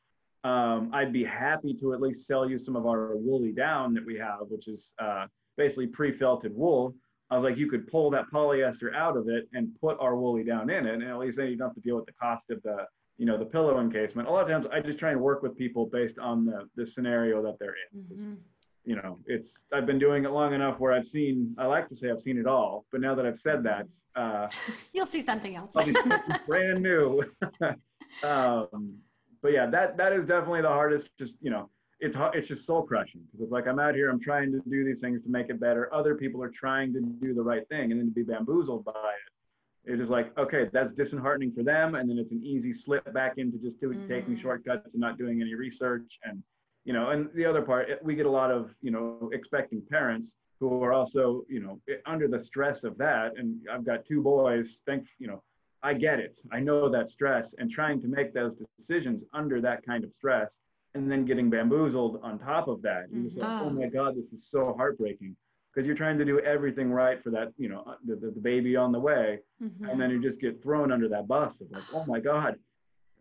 Um, 0.44 0.90
I'd 0.92 1.12
be 1.12 1.24
happy 1.24 1.74
to 1.80 1.94
at 1.94 2.00
least 2.00 2.26
sell 2.26 2.48
you 2.48 2.58
some 2.64 2.74
of 2.74 2.86
our 2.86 3.16
woolly 3.16 3.52
down 3.52 3.94
that 3.94 4.04
we 4.04 4.18
have, 4.18 4.40
which 4.48 4.66
is 4.66 4.80
uh, 4.98 5.26
basically 5.56 5.86
pre-felted 5.86 6.54
wool. 6.54 6.94
I 7.30 7.38
was 7.38 7.48
like, 7.48 7.58
you 7.58 7.70
could 7.70 7.86
pull 7.90 8.10
that 8.10 8.24
polyester 8.32 8.94
out 8.94 9.16
of 9.16 9.28
it 9.28 9.48
and 9.52 9.68
put 9.80 9.96
our 10.00 10.16
woolly 10.16 10.44
down 10.44 10.68
in 10.68 10.86
it, 10.86 10.94
and 10.94 11.02
at 11.02 11.18
least 11.18 11.36
then 11.36 11.46
you 11.46 11.56
don't 11.56 11.68
have 11.68 11.74
to 11.76 11.80
deal 11.80 11.96
with 11.96 12.06
the 12.06 12.12
cost 12.12 12.42
of 12.50 12.62
the, 12.62 12.84
you 13.16 13.24
know, 13.24 13.38
the 13.38 13.44
pillow 13.44 13.80
encasement. 13.80 14.28
A 14.28 14.30
lot 14.30 14.42
of 14.42 14.48
times, 14.48 14.66
I 14.72 14.80
just 14.80 14.98
try 14.98 15.12
and 15.12 15.20
work 15.20 15.42
with 15.42 15.56
people 15.56 15.86
based 15.86 16.18
on 16.18 16.44
the 16.44 16.68
the 16.76 16.86
scenario 16.90 17.42
that 17.42 17.58
they're 17.58 17.74
in. 17.92 18.02
Mhm. 18.02 18.36
You 18.84 18.96
know, 18.96 19.18
it's 19.26 19.48
I've 19.72 19.86
been 19.86 20.00
doing 20.00 20.24
it 20.24 20.30
long 20.32 20.52
enough 20.54 20.78
where 20.80 20.92
I've 20.92 21.06
seen. 21.12 21.54
I 21.56 21.66
like 21.66 21.88
to 21.88 21.96
say 21.96 22.10
I've 22.10 22.20
seen 22.22 22.36
it 22.36 22.46
all, 22.46 22.84
but 22.90 23.00
now 23.00 23.14
that 23.14 23.24
I've 23.24 23.38
said 23.42 23.62
that, 23.62 23.86
uh, 24.14 24.48
You'll 24.92 25.06
see 25.06 25.22
something 25.22 25.56
else. 25.56 25.72
Brand 26.46 26.82
new. 26.82 27.22
um, 28.24 28.98
but 29.42 29.52
yeah, 29.52 29.66
that 29.70 29.96
that 29.96 30.12
is 30.12 30.26
definitely 30.26 30.62
the 30.62 30.68
hardest. 30.68 31.08
Just 31.18 31.32
you 31.40 31.50
know, 31.50 31.68
it's 32.00 32.16
it's 32.34 32.48
just 32.48 32.66
soul 32.66 32.82
crushing 32.82 33.22
because 33.26 33.44
it's 33.44 33.52
like 33.52 33.66
I'm 33.66 33.78
out 33.78 33.94
here, 33.94 34.10
I'm 34.10 34.20
trying 34.20 34.52
to 34.52 34.60
do 34.68 34.84
these 34.84 35.00
things 35.00 35.22
to 35.24 35.28
make 35.28 35.50
it 35.50 35.60
better. 35.60 35.92
Other 35.92 36.14
people 36.14 36.42
are 36.42 36.52
trying 36.58 36.92
to 36.94 37.00
do 37.00 37.34
the 37.34 37.42
right 37.42 37.68
thing, 37.68 37.90
and 37.90 38.00
then 38.00 38.08
to 38.08 38.12
be 38.12 38.22
bamboozled 38.22 38.84
by 38.84 38.92
it, 38.92 39.92
it 39.92 40.00
is 40.00 40.08
like 40.08 40.36
okay, 40.38 40.68
that's 40.72 40.94
disheartening 40.96 41.52
for 41.52 41.62
them, 41.62 41.96
and 41.96 42.08
then 42.08 42.18
it's 42.18 42.30
an 42.30 42.42
easy 42.44 42.74
slip 42.84 43.12
back 43.12 43.34
into 43.36 43.58
just 43.58 43.80
doing 43.80 43.98
mm-hmm. 43.98 44.12
taking 44.12 44.40
shortcuts 44.40 44.88
and 44.92 45.00
not 45.00 45.18
doing 45.18 45.40
any 45.40 45.54
research, 45.54 46.06
and 46.24 46.42
you 46.84 46.92
know, 46.92 47.10
and 47.10 47.28
the 47.34 47.44
other 47.44 47.62
part, 47.62 47.88
we 48.02 48.14
get 48.14 48.26
a 48.26 48.30
lot 48.30 48.50
of 48.50 48.70
you 48.80 48.90
know 48.92 49.30
expecting 49.32 49.82
parents 49.90 50.28
who 50.60 50.82
are 50.82 50.92
also 50.92 51.44
you 51.48 51.60
know 51.60 51.80
under 52.06 52.28
the 52.28 52.44
stress 52.46 52.78
of 52.84 52.96
that, 52.98 53.32
and 53.36 53.60
I've 53.72 53.84
got 53.84 54.04
two 54.06 54.22
boys. 54.22 54.66
Thanks, 54.86 55.08
you 55.18 55.26
know. 55.26 55.42
I 55.82 55.94
get 55.94 56.20
it. 56.20 56.36
I 56.52 56.60
know 56.60 56.88
that 56.90 57.10
stress 57.12 57.44
and 57.58 57.70
trying 57.70 58.00
to 58.02 58.08
make 58.08 58.32
those 58.32 58.52
decisions 58.78 59.22
under 59.32 59.60
that 59.60 59.84
kind 59.84 60.04
of 60.04 60.10
stress 60.16 60.48
and 60.94 61.10
then 61.10 61.24
getting 61.24 61.50
bamboozled 61.50 62.20
on 62.22 62.38
top 62.38 62.68
of 62.68 62.82
that. 62.82 63.06
You're 63.10 63.24
just 63.24 63.36
like, 63.36 63.48
oh. 63.48 63.66
oh 63.66 63.70
my 63.70 63.86
God, 63.86 64.14
this 64.14 64.26
is 64.32 64.44
so 64.52 64.74
heartbreaking 64.76 65.34
because 65.74 65.86
you're 65.86 65.96
trying 65.96 66.18
to 66.18 66.24
do 66.24 66.38
everything 66.40 66.90
right 66.92 67.22
for 67.22 67.30
that, 67.30 67.52
you 67.56 67.68
know, 67.68 67.94
the, 68.06 68.14
the, 68.14 68.30
the 68.30 68.40
baby 68.40 68.76
on 68.76 68.92
the 68.92 69.00
way. 69.00 69.38
Mm-hmm. 69.62 69.86
And 69.86 70.00
then 70.00 70.10
you 70.10 70.22
just 70.22 70.40
get 70.40 70.62
thrown 70.62 70.92
under 70.92 71.08
that 71.08 71.26
bus 71.26 71.52
of 71.60 71.70
like, 71.70 71.82
oh 71.94 72.04
my 72.06 72.20
God, 72.20 72.56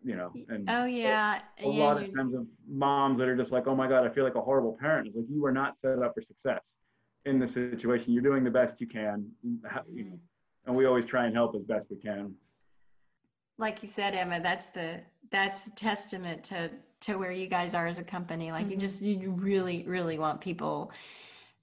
you 0.04 0.14
know. 0.14 0.32
And 0.48 0.68
oh, 0.68 0.84
yeah. 0.84 1.40
A, 1.62 1.66
a 1.66 1.72
yeah, 1.72 1.82
lot 1.82 2.02
of 2.02 2.14
times 2.14 2.34
of 2.34 2.46
moms 2.68 3.18
that 3.18 3.28
are 3.28 3.36
just 3.36 3.50
like, 3.50 3.66
oh 3.66 3.74
my 3.74 3.88
God, 3.88 4.08
I 4.08 4.14
feel 4.14 4.24
like 4.24 4.34
a 4.34 4.40
horrible 4.40 4.76
parent. 4.78 5.08
It's 5.08 5.16
like, 5.16 5.26
you 5.30 5.40
were 5.40 5.52
not 5.52 5.76
set 5.80 5.98
up 5.98 6.14
for 6.14 6.22
success 6.22 6.60
in 7.24 7.40
this 7.40 7.50
situation. 7.54 8.12
You're 8.12 8.22
doing 8.22 8.44
the 8.44 8.50
best 8.50 8.80
you 8.80 8.86
can, 8.86 9.30
you 9.42 9.58
know, 9.62 9.68
mm-hmm. 9.90 10.14
and 10.66 10.76
we 10.76 10.84
always 10.84 11.06
try 11.08 11.24
and 11.24 11.34
help 11.34 11.54
as 11.56 11.62
best 11.62 11.86
we 11.90 11.96
can. 11.96 12.34
Like 13.62 13.82
you 13.82 13.88
said, 13.88 14.14
Emma, 14.14 14.40
that's 14.40 14.66
the, 14.68 15.00
that's 15.30 15.62
the 15.62 15.70
testament 15.70 16.44
to 16.44 16.70
to 17.02 17.16
where 17.16 17.32
you 17.32 17.48
guys 17.48 17.74
are 17.74 17.86
as 17.88 17.98
a 17.98 18.04
company 18.04 18.52
like 18.52 18.62
mm-hmm. 18.62 18.72
you 18.72 18.76
just 18.76 19.02
you 19.02 19.32
really 19.32 19.82
really 19.88 20.18
want 20.18 20.40
people 20.40 20.92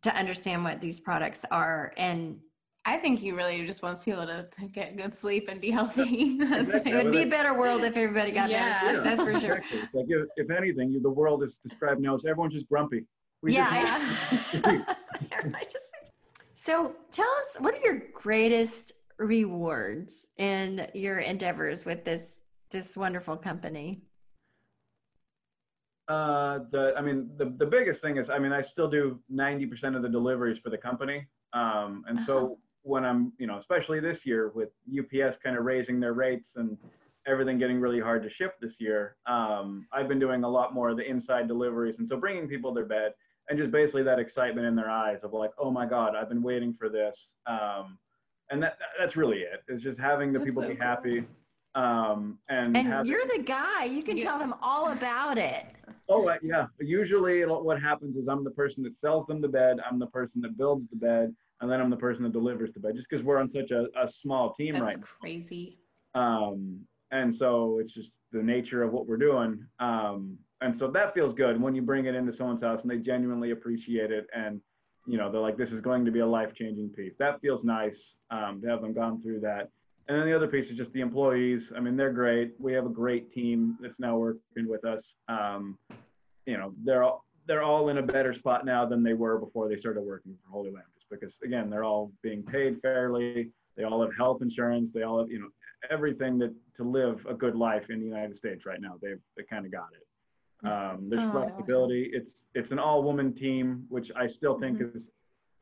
to 0.01 0.13
understand 0.13 0.65
what 0.65 0.81
these 0.81 0.99
products 0.99 1.45
are 1.49 1.93
and 1.95 2.39
I 2.85 2.97
think 2.97 3.19
he 3.19 3.31
really 3.31 3.65
just 3.67 3.83
wants 3.83 4.01
people 4.03 4.25
to, 4.25 4.47
to 4.59 4.65
get 4.65 4.97
good 4.97 5.13
sleep 5.13 5.47
and 5.49 5.61
be 5.61 5.69
healthy. 5.79 6.39
Exactly. 6.41 6.91
it 6.91 6.95
would 6.95 7.11
be 7.11 7.21
a 7.21 7.27
better 7.27 7.53
world 7.53 7.83
if 7.83 7.95
everybody 7.95 8.31
got 8.31 8.49
yeah. 8.49 8.73
better 8.73 8.93
sleep. 8.93 9.03
That's 9.03 9.21
for 9.21 9.39
sure. 9.39 9.61
Like 9.93 10.05
if, 10.07 10.27
if, 10.37 10.49
anything, 10.49 10.99
the 10.99 11.09
world 11.09 11.43
is 11.43 11.51
described 11.67 12.01
now 12.01 12.15
as 12.15 12.21
everyone's 12.25 12.53
just 12.53 12.67
grumpy. 12.67 13.05
We 13.43 13.53
yeah. 13.53 14.15
Just, 14.53 14.65
so 16.55 16.95
tell 17.11 17.29
us, 17.29 17.57
what 17.59 17.75
are 17.75 17.81
your 17.83 18.01
greatest 18.13 18.93
rewards 19.19 20.27
in 20.37 20.87
your 20.95 21.19
endeavors 21.19 21.85
with 21.85 22.03
this 22.05 22.21
this 22.71 22.95
wonderful 22.95 23.35
company? 23.35 24.01
Uh, 26.07 26.59
the, 26.71 26.93
I 26.97 27.01
mean, 27.01 27.29
the, 27.37 27.53
the 27.57 27.65
biggest 27.65 28.01
thing 28.01 28.17
is, 28.17 28.29
I 28.29 28.39
mean, 28.39 28.51
I 28.51 28.63
still 28.63 28.89
do 28.89 29.19
90% 29.31 29.95
of 29.95 30.01
the 30.01 30.09
deliveries 30.09 30.57
for 30.63 30.69
the 30.69 30.77
company. 30.77 31.27
Um, 31.53 32.03
and 32.07 32.19
uh-huh. 32.19 32.27
so 32.27 32.57
when 32.81 33.05
I'm, 33.05 33.33
you 33.37 33.45
know, 33.45 33.57
especially 33.57 33.99
this 33.99 34.19
year 34.23 34.51
with 34.55 34.69
UPS 34.87 35.37
kind 35.43 35.55
of 35.55 35.65
raising 35.65 35.99
their 35.99 36.13
rates 36.13 36.49
and 36.55 36.77
everything 37.27 37.59
getting 37.59 37.79
really 37.79 37.99
hard 37.99 38.23
to 38.23 38.29
ship 38.29 38.55
this 38.59 38.73
year, 38.79 39.17
um, 39.27 39.87
I've 39.91 40.07
been 40.07 40.19
doing 40.19 40.43
a 40.43 40.49
lot 40.49 40.73
more 40.73 40.89
of 40.89 40.97
the 40.97 41.07
inside 41.07 41.47
deliveries. 41.47 41.95
And 41.99 42.07
so 42.07 42.17
bringing 42.17 42.47
people 42.47 42.73
their 42.73 42.85
bed 42.85 43.13
and 43.49 43.57
just 43.57 43.71
basically 43.71 44.03
that 44.03 44.19
excitement 44.19 44.65
in 44.65 44.75
their 44.75 44.89
eyes 44.89 45.19
of 45.23 45.33
like, 45.33 45.51
oh 45.59 45.69
my 45.69 45.85
God, 45.87 46.15
I've 46.15 46.29
been 46.29 46.43
waiting 46.43 46.73
for 46.73 46.89
this. 46.89 47.15
Um, 47.47 47.97
and 48.49 48.61
that, 48.63 48.77
that's 48.99 49.15
really 49.15 49.39
it. 49.39 49.63
It's 49.67 49.83
just 49.83 49.99
having 49.99 50.33
the 50.33 50.39
that's 50.39 50.47
people 50.47 50.63
so 50.63 50.69
be 50.69 50.75
cool. 50.75 50.85
happy. 50.85 51.23
Um, 51.75 52.39
and 52.49 52.75
and 52.75 53.07
you're 53.07 53.25
the 53.27 53.43
guy. 53.43 53.85
You 53.85 54.01
can 54.03 54.19
tell 54.19 54.39
them 54.39 54.55
all 54.61 54.91
about 54.91 55.37
it. 55.37 55.65
Oh 56.07 56.27
uh, 56.27 56.35
yeah. 56.41 56.65
Usually, 56.79 57.41
what 57.45 57.79
happens 57.79 58.17
is 58.17 58.27
I'm 58.27 58.43
the 58.43 58.51
person 58.51 58.83
that 58.83 58.93
sells 59.01 59.27
them 59.27 59.39
the 59.41 59.47
bed. 59.47 59.77
I'm 59.89 59.99
the 59.99 60.07
person 60.07 60.41
that 60.41 60.57
builds 60.57 60.89
the 60.89 60.97
bed, 60.97 61.33
and 61.61 61.71
then 61.71 61.79
I'm 61.79 61.91
the 61.91 61.97
person 61.97 62.23
that 62.23 62.33
delivers 62.33 62.71
the 62.73 62.79
bed. 62.79 62.95
Just 62.95 63.07
because 63.09 63.23
we're 63.23 63.37
on 63.37 63.51
such 63.53 63.71
a, 63.71 63.83
a 63.99 64.09
small 64.23 64.55
team 64.55 64.73
That's 64.73 64.83
right 64.83 64.97
now. 64.97 65.05
crazy. 65.21 65.77
Um, 66.15 66.79
and 67.11 67.35
so 67.37 67.79
it's 67.79 67.93
just 67.93 68.09
the 68.31 68.41
nature 68.41 68.81
of 68.83 68.91
what 68.91 69.07
we're 69.07 69.17
doing. 69.17 69.63
Um, 69.79 70.37
and 70.61 70.75
so 70.79 70.91
that 70.91 71.13
feels 71.13 71.35
good 71.35 71.61
when 71.61 71.75
you 71.75 71.81
bring 71.81 72.05
it 72.05 72.15
into 72.15 72.33
someone's 72.37 72.61
house 72.61 72.79
and 72.81 72.91
they 72.91 72.97
genuinely 72.97 73.51
appreciate 73.51 74.11
it, 74.11 74.27
and 74.35 74.59
you 75.09 75.17
know 75.17 75.31
they're 75.31 75.41
like, 75.41 75.57
this 75.57 75.69
is 75.69 75.81
going 75.81 76.05
to 76.05 76.11
be 76.11 76.19
a 76.19 76.25
life 76.25 76.53
changing 76.55 76.89
piece. 76.89 77.13
That 77.17 77.41
feels 77.41 77.63
nice 77.63 77.95
um, 78.29 78.61
to 78.61 78.69
have 78.69 78.81
them 78.81 78.93
gone 78.93 79.21
through 79.21 79.39
that. 79.41 79.69
And 80.07 80.17
then 80.17 80.25
the 80.25 80.35
other 80.35 80.47
piece 80.47 80.69
is 80.71 80.77
just 80.77 80.91
the 80.93 81.01
employees. 81.01 81.61
I 81.75 81.79
mean, 81.79 81.95
they're 81.97 82.13
great. 82.13 82.53
We 82.59 82.73
have 82.73 82.85
a 82.85 82.89
great 82.89 83.33
team 83.33 83.77
that's 83.81 83.93
now 83.99 84.17
working 84.17 84.67
with 84.67 84.85
us. 84.85 85.03
Um, 85.27 85.77
you 86.45 86.57
know, 86.57 86.73
they're 86.83 87.03
all 87.03 87.25
they're 87.47 87.63
all 87.63 87.89
in 87.89 87.97
a 87.97 88.03
better 88.03 88.35
spot 88.35 88.65
now 88.65 88.85
than 88.85 89.03
they 89.03 89.13
were 89.13 89.39
before 89.39 89.67
they 89.67 89.79
started 89.79 90.01
working 90.01 90.35
for 90.43 90.51
Holy 90.51 90.71
Lamb, 90.71 90.83
just 90.95 91.09
because 91.09 91.33
again, 91.43 91.69
they're 91.69 91.83
all 91.83 92.11
being 92.21 92.43
paid 92.43 92.79
fairly. 92.81 93.49
They 93.75 93.83
all 93.83 94.01
have 94.01 94.15
health 94.15 94.41
insurance. 94.41 94.91
They 94.93 95.03
all 95.03 95.19
have, 95.19 95.31
you 95.31 95.39
know, 95.39 95.49
everything 95.89 96.37
that 96.39 96.53
to 96.77 96.83
live 96.83 97.25
a 97.27 97.33
good 97.33 97.55
life 97.55 97.83
in 97.89 97.99
the 97.99 98.05
United 98.05 98.37
States 98.37 98.65
right 98.65 98.81
now. 98.81 98.95
They've 99.01 99.19
they 99.35 99.43
kind 99.49 99.65
of 99.65 99.71
got 99.71 99.89
it. 99.93 100.67
Um, 100.67 101.09
there's 101.09 101.21
oh, 101.21 101.31
flexibility. 101.31 102.09
Awesome. 102.09 102.21
It's 102.21 102.31
it's 102.55 102.71
an 102.71 102.79
all 102.79 103.03
woman 103.03 103.33
team, 103.33 103.85
which 103.89 104.07
I 104.15 104.27
still 104.27 104.59
think 104.59 104.79
mm-hmm. 104.79 104.97
is 104.97 105.03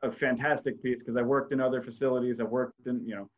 a 0.02 0.12
fantastic 0.12 0.82
piece 0.82 0.98
because 0.98 1.16
I've 1.16 1.26
worked 1.26 1.52
in 1.52 1.60
other 1.60 1.82
facilities. 1.82 2.36
I've 2.40 2.48
worked 2.48 2.86
in, 2.86 3.06
you 3.06 3.14
know, 3.14 3.28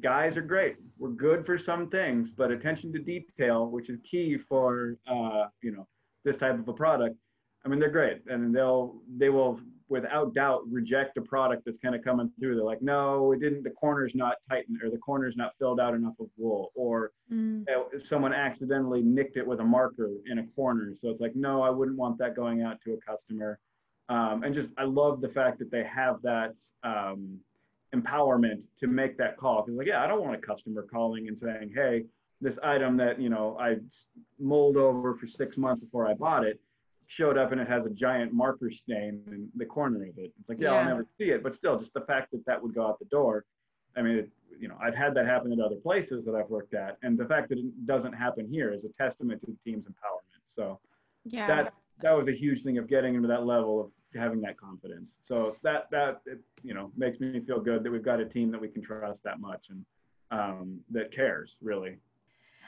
guys 0.00 0.36
are 0.36 0.42
great. 0.42 0.76
We're 0.98 1.10
good 1.10 1.44
for 1.44 1.58
some 1.58 1.88
things, 1.90 2.28
but 2.36 2.50
attention 2.50 2.92
to 2.92 2.98
detail, 2.98 3.68
which 3.68 3.88
is 3.88 3.98
key 4.10 4.38
for 4.48 4.96
uh, 5.06 5.46
you 5.62 5.72
know 5.72 5.86
this 6.24 6.36
type 6.38 6.58
of 6.58 6.66
a 6.68 6.72
product. 6.72 7.16
I 7.64 7.68
mean, 7.68 7.80
they're 7.80 7.90
great, 7.90 8.22
and 8.28 8.54
they'll 8.54 8.96
they 9.18 9.28
will 9.28 9.60
without 9.88 10.34
doubt 10.34 10.62
reject 10.70 11.16
a 11.18 11.22
product 11.22 11.64
that's 11.64 11.78
kind 11.82 11.94
of 11.94 12.02
coming 12.02 12.30
through. 12.38 12.56
They're 12.56 12.64
like, 12.64 12.82
no, 12.82 13.32
it 13.32 13.40
didn't. 13.40 13.64
The 13.64 13.70
corner's 13.70 14.12
not 14.14 14.36
tightened, 14.48 14.82
or 14.82 14.90
the 14.90 14.98
corner's 14.98 15.36
not 15.36 15.52
filled 15.58 15.80
out 15.80 15.94
enough 15.94 16.14
of 16.20 16.26
wool, 16.36 16.72
or 16.74 17.12
mm. 17.32 17.64
someone 18.08 18.32
accidentally 18.32 19.02
nicked 19.02 19.36
it 19.36 19.46
with 19.46 19.60
a 19.60 19.64
marker 19.64 20.10
in 20.30 20.38
a 20.38 20.46
corner. 20.48 20.94
So 21.00 21.08
it's 21.10 21.20
like, 21.20 21.36
no, 21.36 21.62
I 21.62 21.70
wouldn't 21.70 21.98
want 21.98 22.18
that 22.18 22.34
going 22.34 22.62
out 22.62 22.78
to 22.84 22.94
a 22.94 22.96
customer. 22.98 23.58
Um, 24.08 24.42
and 24.42 24.54
just 24.54 24.68
I 24.78 24.84
love 24.84 25.20
the 25.20 25.28
fact 25.28 25.58
that 25.58 25.70
they 25.70 25.84
have 25.84 26.22
that. 26.22 26.54
Um, 26.82 27.40
empowerment 27.94 28.60
to 28.80 28.88
make 28.88 29.16
that 29.16 29.36
call. 29.36 29.62
Because 29.62 29.78
like, 29.78 29.86
yeah, 29.86 30.02
I 30.02 30.08
don't 30.08 30.20
want 30.20 30.34
a 30.34 30.44
customer 30.44 30.82
calling 30.82 31.28
and 31.28 31.38
saying, 31.40 31.70
hey, 31.74 32.04
this 32.40 32.54
item 32.62 32.96
that 32.96 33.20
you 33.20 33.28
know 33.28 33.56
I 33.60 33.76
mulled 34.38 34.76
over 34.76 35.14
for 35.14 35.26
six 35.26 35.56
months 35.56 35.84
before 35.84 36.08
I 36.08 36.14
bought 36.14 36.44
it 36.44 36.60
showed 37.08 37.38
up 37.38 37.52
and 37.52 37.60
it 37.60 37.68
has 37.68 37.84
a 37.86 37.90
giant 37.90 38.32
marker 38.32 38.70
stain 38.70 39.20
in 39.26 39.48
the 39.56 39.64
corner 39.64 40.02
of 40.04 40.18
it. 40.18 40.32
It's 40.38 40.48
like, 40.48 40.60
yeah, 40.60 40.72
yeah. 40.72 40.78
I'll 40.80 40.84
never 40.86 41.06
see 41.18 41.26
it, 41.26 41.42
but 41.42 41.56
still, 41.56 41.78
just 41.78 41.92
the 41.94 42.02
fact 42.02 42.32
that 42.32 42.44
that 42.46 42.62
would 42.62 42.74
go 42.74 42.86
out 42.86 42.98
the 42.98 43.04
door. 43.06 43.44
I 43.96 44.02
mean, 44.02 44.16
it, 44.16 44.30
you 44.58 44.68
know, 44.68 44.76
I've 44.82 44.94
had 44.94 45.14
that 45.14 45.26
happen 45.26 45.52
at 45.52 45.60
other 45.60 45.76
places 45.76 46.24
that 46.26 46.34
I've 46.34 46.48
worked 46.48 46.74
at, 46.74 46.98
and 47.02 47.18
the 47.18 47.26
fact 47.26 47.48
that 47.50 47.58
it 47.58 47.86
doesn't 47.86 48.12
happen 48.12 48.48
here 48.50 48.72
is 48.72 48.80
a 48.84 49.02
testament 49.02 49.40
to 49.42 49.46
the 49.52 49.56
team's 49.64 49.84
empowerment. 49.84 50.40
So 50.56 50.80
yeah. 51.24 51.46
that 51.46 51.74
that 52.02 52.12
was 52.12 52.26
a 52.28 52.36
huge 52.36 52.62
thing 52.64 52.78
of 52.78 52.88
getting 52.88 53.14
into 53.14 53.28
that 53.28 53.46
level 53.46 53.80
of 53.80 53.90
having 54.20 54.40
that 54.42 54.58
confidence. 54.58 55.06
So 55.26 55.56
that 55.62 55.88
that 55.90 56.22
it, 56.26 56.40
you 56.62 56.74
know 56.74 56.90
makes 56.96 57.20
me 57.20 57.40
feel 57.46 57.60
good 57.60 57.84
that 57.84 57.90
we've 57.90 58.04
got 58.04 58.20
a 58.20 58.26
team 58.26 58.50
that 58.52 58.60
we 58.60 58.68
can 58.68 58.82
trust 58.82 59.20
that 59.24 59.40
much 59.40 59.66
and 59.70 59.84
um, 60.30 60.80
that 60.90 61.14
cares 61.14 61.50
really. 61.62 61.96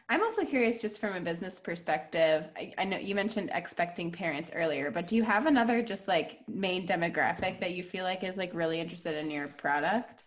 I'm 0.08 0.22
also 0.22 0.44
curious, 0.44 0.78
just 0.78 1.00
from 1.00 1.16
a 1.16 1.20
business 1.20 1.58
perspective. 1.58 2.44
I, 2.56 2.72
I, 2.78 2.84
know 2.84 2.96
you 2.96 3.16
mentioned 3.16 3.50
expecting 3.52 4.12
parents 4.12 4.52
earlier, 4.54 4.92
but 4.92 5.08
do 5.08 5.16
you 5.16 5.24
have 5.24 5.46
another 5.46 5.82
just 5.82 6.06
like 6.06 6.38
main 6.46 6.86
demographic 6.86 7.58
that 7.58 7.72
you 7.72 7.82
feel 7.82 8.04
like 8.04 8.22
is 8.22 8.36
like 8.36 8.54
really 8.54 8.78
interested 8.78 9.16
in 9.16 9.30
your 9.30 9.48
product? 9.48 10.24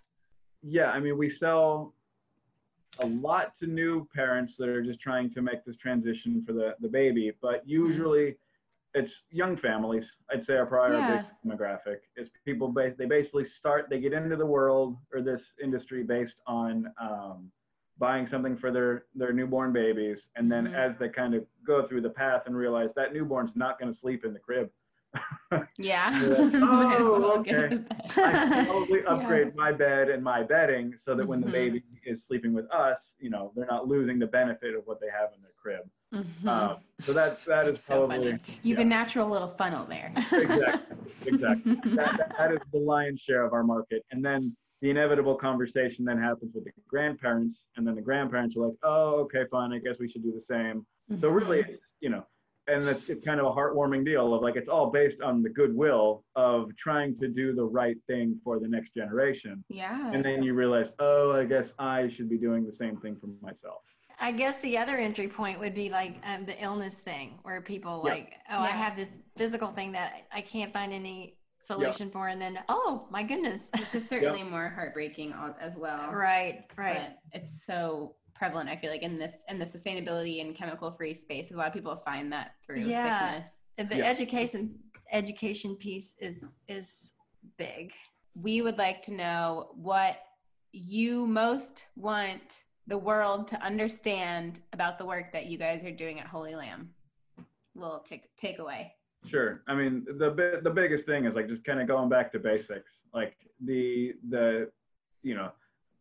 Yeah, 0.62 0.92
I 0.92 1.00
mean, 1.00 1.18
we 1.18 1.34
sell 1.40 1.94
a 3.02 3.06
lot 3.06 3.54
to 3.60 3.68
new 3.68 4.06
parents 4.14 4.56
that 4.60 4.68
are 4.68 4.84
just 4.84 5.00
trying 5.00 5.34
to 5.34 5.42
make 5.42 5.64
this 5.64 5.78
transition 5.78 6.44
for 6.46 6.52
the 6.52 6.76
the 6.82 6.90
baby, 6.90 7.32
but 7.42 7.62
usually 7.66 8.36
it's 8.94 9.12
young 9.32 9.56
families. 9.56 10.06
I'd 10.32 10.46
say 10.46 10.56
our 10.56 10.66
priority 10.66 10.98
yeah. 10.98 11.24
demographic 11.46 12.00
is 12.18 12.28
people. 12.44 12.74
They 12.74 13.06
basically 13.06 13.46
start. 13.58 13.88
They 13.90 14.00
get 14.00 14.12
into 14.14 14.36
the 14.36 14.46
world 14.46 14.98
or 15.14 15.22
this 15.22 15.42
industry 15.64 16.04
based 16.04 16.36
on 16.48 16.92
um, 17.02 17.52
buying 18.00 18.28
something 18.32 18.58
for 18.58 18.72
their 18.72 19.04
their 19.14 19.34
newborn 19.34 19.74
babies, 19.74 20.18
and 20.36 20.52
then 20.52 20.66
mm-hmm. 20.66 20.76
as 20.76 20.98
they 21.00 21.10
kind 21.10 21.36
of 21.36 21.46
go 21.66 21.88
through 21.88 22.02
the 22.02 22.10
path 22.10 22.44
and 22.46 22.56
realize 22.56 22.90
that 22.96 23.14
newborn's 23.14 23.52
not 23.56 23.80
going 23.80 23.94
to 23.94 24.00
sleep 24.00 24.26
in 24.26 24.34
the 24.34 24.40
crib. 24.40 24.70
yeah. 25.78 26.12
like, 26.40 26.54
oh, 26.62 27.40
okay. 27.40 27.80
I 28.16 28.66
probably 28.66 29.04
upgrade 29.08 29.48
yeah. 29.48 29.54
my 29.56 29.72
bed 29.72 30.10
and 30.10 30.24
my 30.24 30.44
bedding 30.44 30.94
so 31.04 31.16
that 31.16 31.28
when 31.28 31.40
mm-hmm. 31.40 31.48
the 31.50 31.52
baby 31.52 31.84
is 32.06 32.20
sleeping 32.28 32.54
with 32.54 32.72
us, 32.72 33.00
you 33.20 33.30
know, 33.30 33.52
they're 33.56 33.66
not 33.66 33.88
losing 33.88 34.20
the 34.20 34.28
benefit 34.28 34.76
of 34.76 34.84
what 34.86 35.00
they 35.02 35.08
have 35.08 35.30
in 35.36 35.42
their 35.42 35.52
crib. 35.62 35.90
Mm-hmm. 36.14 36.48
Um, 36.48 36.78
so 37.04 37.14
that 37.14 37.44
that 37.46 37.68
is 37.68 37.84
so 37.84 38.08
probably 38.08 38.32
funny. 38.32 38.60
you've 38.64 38.80
yeah. 38.80 38.86
a 38.86 38.88
natural 38.88 39.30
little 39.30 39.48
funnel 39.48 39.86
there. 39.86 40.12
exactly, 40.32 40.98
exactly. 41.26 41.76
that, 41.96 42.34
that 42.38 42.52
is 42.52 42.60
the 42.72 42.80
lion's 42.80 43.22
share 43.22 43.44
of 43.44 43.54
our 43.54 43.64
market, 43.64 44.04
and 44.12 44.26
then 44.26 44.56
the 44.82 44.90
inevitable 44.90 45.36
conversation 45.36 46.06
then 46.06 46.18
happens 46.18 46.54
with 46.54 46.64
the 46.66 46.72
grandparents, 46.88 47.60
and 47.76 47.86
then 47.86 47.96
the 47.96 48.02
grandparents 48.02 48.56
are 48.56 48.68
like, 48.68 48.78
"Oh, 48.84 49.22
okay, 49.22 49.44
fine. 49.52 49.74
I 49.74 49.80
guess 49.80 49.96
we 50.00 50.10
should 50.12 50.24
do 50.24 50.32
the 50.32 50.54
same." 50.54 50.86
Mm-hmm. 51.12 51.22
So 51.22 51.30
really, 51.30 51.66
you 52.00 52.10
know, 52.10 52.26
and 52.68 52.88
it's, 52.88 53.10
it's 53.10 53.26
kind 53.26 53.40
of 53.40 53.46
a 53.48 53.52
heartwarming 53.52 54.06
deal 54.06 54.34
of 54.34 54.42
like 54.42 54.56
it's 54.56 54.70
all 54.70 54.90
based 54.90 55.22
on 55.22 55.42
the 55.44 55.50
goodwill 55.50 56.24
of 56.36 56.70
trying 56.78 57.18
to 57.20 57.28
do 57.28 57.54
the 57.54 57.64
right 57.64 57.98
thing 58.08 58.40
for 58.44 58.60
the 58.60 58.68
next 58.68 58.94
generation. 58.96 59.64
Yeah. 59.70 60.12
And 60.14 60.24
then 60.24 60.44
you 60.44 60.54
realize, 60.54 60.88
oh, 61.00 61.32
I 61.32 61.46
guess 61.46 61.66
I 61.80 62.10
should 62.16 62.30
be 62.30 62.38
doing 62.38 62.66
the 62.66 62.76
same 62.80 62.98
thing 62.98 63.18
for 63.20 63.28
myself. 63.42 63.82
I 64.22 64.34
guess 64.34 64.60
the 64.60 64.78
other 64.78 64.98
entry 64.98 65.30
point 65.30 65.60
would 65.60 65.74
be 65.74 65.90
like 65.90 66.18
um, 66.26 66.46
the 66.46 66.62
illness 66.62 66.96
thing, 66.96 67.40
where 67.44 67.62
people 67.62 68.04
Yeah. 68.06 68.12
like, 68.12 68.34
oh, 68.52 68.60
I 68.60 68.68
have 68.68 68.96
this 68.98 69.10
physical 69.38 69.70
thing 69.70 69.94
that 69.94 70.24
I 70.32 70.42
can't 70.42 70.74
find 70.74 70.92
any 70.92 71.36
solution 71.62 72.10
for, 72.10 72.28
and 72.28 72.42
then, 72.42 72.60
oh 72.70 73.08
my 73.12 73.24
goodness, 73.24 73.70
Which 73.80 73.96
is 73.96 74.08
certainly 74.08 74.44
more 74.44 74.70
heartbreaking 74.70 75.34
as 75.60 75.76
well. 75.78 76.12
right, 76.14 76.66
right, 76.78 77.12
But 77.32 77.42
it's 77.42 77.66
so 77.66 78.16
prevalent. 78.36 78.70
I 78.70 78.76
feel 78.78 78.90
like 78.90 79.02
in 79.02 79.18
this 79.20 79.44
in 79.50 79.60
the 79.60 79.66
sustainability 79.66 80.42
and 80.42 80.56
chemical 80.56 80.92
free 80.92 81.14
space, 81.14 81.52
a 81.52 81.56
lot 81.58 81.68
of 81.68 81.74
people 81.74 81.96
find 82.06 82.32
that 82.32 82.56
through 82.66 82.80
Yeah. 82.82 83.34
sickness. 83.38 83.66
the 83.90 83.98
Yeah. 83.98 84.06
education 84.06 84.80
education 85.12 85.76
piece 85.76 86.16
is 86.20 86.46
is 86.68 87.14
big. 87.58 87.92
We 88.36 88.62
would 88.62 88.78
like 88.78 89.02
to 89.04 89.14
know 89.14 89.72
what 89.76 90.18
you 90.72 91.26
most 91.28 91.88
want 91.96 92.64
the 92.88 92.98
world 92.98 93.48
to 93.50 93.62
understand 93.62 94.62
about 94.74 94.98
the 94.98 95.06
work 95.06 95.32
that 95.34 95.48
you 95.48 95.58
guys 95.58 95.84
are 95.84 95.92
doing 95.92 96.20
at 96.20 96.28
Holy 96.28 96.56
Lamb. 96.56 96.94
Little 97.76 98.00
take 98.00 98.36
takeaway. 98.38 98.92
Sure. 99.30 99.62
I 99.68 99.76
mean, 99.76 100.06
the 100.18 100.60
the 100.64 100.70
biggest 100.70 101.06
thing 101.06 101.26
is 101.26 101.36
like 101.36 101.48
just 101.48 101.64
kind 101.64 101.80
of 101.82 101.88
going 101.88 102.10
back 102.10 102.32
to 102.34 102.40
basics. 102.40 102.90
Like 103.14 103.36
the 103.66 104.14
the 104.30 104.70
you 105.24 105.36
know 105.36 105.52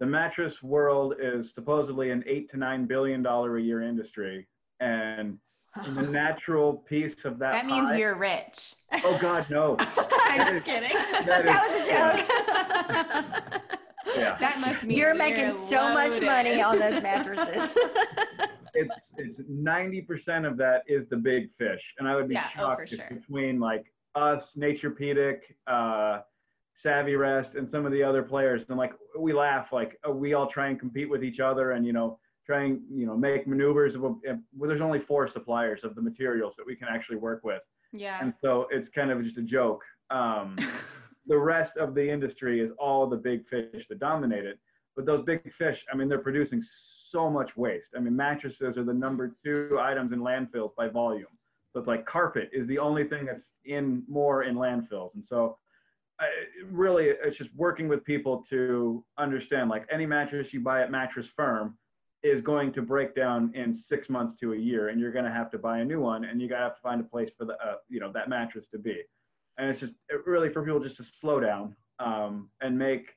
the 0.00 0.06
mattress 0.06 0.54
world 0.62 1.14
is 1.20 1.46
supposedly 1.54 2.10
an 2.10 2.22
eight 2.26 2.50
to 2.52 2.56
nine 2.56 2.86
billion 2.86 3.22
dollar 3.22 3.58
a 3.58 3.62
year 3.62 3.82
industry, 3.82 4.46
and 4.80 5.38
the 5.94 6.02
natural 6.02 6.72
piece 6.88 7.14
of 7.24 7.38
that 7.38 7.52
That 7.52 7.66
means 7.66 7.90
pie- 7.90 7.96
you're 7.98 8.14
rich. 8.16 8.74
Oh 9.04 9.18
God, 9.20 9.46
no. 9.50 9.76
I'm 9.80 10.54
just 10.54 10.64
kidding. 10.64 10.90
that 10.92 11.44
That, 11.44 11.64
is- 11.66 11.78
was 11.78 11.88
a 11.88 13.46
joke. 13.48 13.62
Yeah. 14.16 14.38
That 14.40 14.58
must 14.58 14.84
mean 14.84 14.96
You're 14.96 15.14
making 15.14 15.54
so 15.54 15.92
much 15.92 16.20
money 16.22 16.62
on 16.62 16.78
those 16.78 17.02
mattresses. 17.02 17.76
It's 18.78 18.94
it's 19.16 19.40
ninety 19.48 20.00
percent 20.00 20.46
of 20.46 20.56
that 20.58 20.82
is 20.86 21.08
the 21.10 21.16
big 21.16 21.50
fish, 21.58 21.80
and 21.98 22.06
I 22.08 22.14
would 22.16 22.28
be 22.28 22.34
Yeah, 22.34 22.46
oh, 22.56 22.60
shocked 22.60 22.88
for 22.90 22.94
if 22.94 23.00
sure. 23.08 23.18
between 23.18 23.58
like 23.60 23.84
us, 24.14 24.42
Naturepedic, 24.56 25.38
uh, 25.66 26.20
Savvy 26.82 27.16
Rest, 27.16 27.50
and 27.56 27.68
some 27.70 27.86
of 27.86 27.92
the 27.92 28.02
other 28.02 28.22
players, 28.22 28.62
and 28.68 28.78
like 28.78 28.92
we 29.18 29.32
laugh, 29.32 29.66
like 29.72 29.98
uh, 30.08 30.12
we 30.12 30.34
all 30.34 30.48
try 30.50 30.68
and 30.68 30.78
compete 30.78 31.08
with 31.10 31.24
each 31.24 31.40
other, 31.40 31.72
and 31.72 31.84
you 31.86 31.92
know, 31.92 32.18
try 32.46 32.64
and 32.64 32.80
you 32.92 33.06
know 33.06 33.16
make 33.16 33.46
maneuvers. 33.46 33.94
Of 33.94 34.00
well, 34.02 34.20
there's 34.60 34.80
only 34.80 35.00
four 35.00 35.28
suppliers 35.32 35.80
of 35.82 35.94
the 35.94 36.02
materials 36.02 36.54
that 36.56 36.66
we 36.66 36.76
can 36.76 36.88
actually 36.88 37.16
work 37.16 37.42
with, 37.44 37.62
Yeah. 37.92 38.18
and 38.22 38.32
so 38.40 38.66
it's 38.70 38.88
kind 38.94 39.10
of 39.10 39.22
just 39.24 39.38
a 39.38 39.42
joke. 39.42 39.82
Um, 40.10 40.56
the 41.26 41.36
rest 41.36 41.76
of 41.76 41.94
the 41.94 42.08
industry 42.08 42.60
is 42.60 42.70
all 42.78 43.06
the 43.06 43.16
big 43.16 43.46
fish 43.48 43.84
that 43.88 43.98
dominate 43.98 44.44
it. 44.46 44.58
But 44.96 45.06
those 45.06 45.24
big 45.24 45.42
fish, 45.56 45.78
I 45.92 45.96
mean, 45.96 46.08
they're 46.08 46.18
producing 46.18 46.60
so 47.10 47.30
much 47.30 47.56
waste. 47.56 47.88
I 47.96 48.00
mean, 48.00 48.16
mattresses 48.16 48.76
are 48.76 48.84
the 48.84 48.94
number 48.94 49.36
two 49.44 49.78
items 49.80 50.12
in 50.12 50.20
landfills 50.20 50.74
by 50.76 50.88
volume. 50.88 51.26
So 51.72 51.80
it's 51.80 51.88
like 51.88 52.06
carpet 52.06 52.50
is 52.52 52.66
the 52.66 52.78
only 52.78 53.04
thing 53.04 53.26
that's 53.26 53.44
in 53.64 54.02
more 54.08 54.44
in 54.44 54.56
landfills. 54.56 55.14
And 55.14 55.24
so 55.28 55.58
I, 56.20 56.26
really, 56.70 57.06
it's 57.06 57.36
just 57.36 57.50
working 57.54 57.88
with 57.88 58.04
people 58.04 58.44
to 58.50 59.04
understand 59.18 59.70
like 59.70 59.86
any 59.90 60.06
mattress 60.06 60.52
you 60.52 60.60
buy 60.60 60.82
at 60.82 60.90
Mattress 60.90 61.26
Firm 61.36 61.76
is 62.24 62.42
going 62.42 62.72
to 62.72 62.82
break 62.82 63.14
down 63.14 63.52
in 63.54 63.76
six 63.76 64.08
months 64.08 64.36
to 64.40 64.52
a 64.52 64.56
year, 64.56 64.88
and 64.88 65.00
you're 65.00 65.12
going 65.12 65.24
to 65.24 65.30
have 65.30 65.50
to 65.52 65.58
buy 65.58 65.78
a 65.78 65.84
new 65.84 66.00
one, 66.00 66.24
and 66.24 66.42
you 66.42 66.48
got 66.48 66.56
to 66.56 66.62
have 66.64 66.74
to 66.74 66.82
find 66.82 67.00
a 67.00 67.04
place 67.04 67.30
for 67.38 67.44
the 67.44 67.52
uh, 67.54 67.76
you 67.88 68.00
know 68.00 68.10
that 68.12 68.28
mattress 68.28 68.66
to 68.72 68.78
be 68.78 69.02
and 69.58 69.68
it's 69.68 69.80
just 69.80 69.92
it 70.08 70.26
really 70.26 70.48
for 70.48 70.62
people 70.62 70.80
just 70.80 70.96
to 70.96 71.04
slow 71.20 71.40
down 71.40 71.74
um, 71.98 72.48
and 72.60 72.78
make 72.78 73.10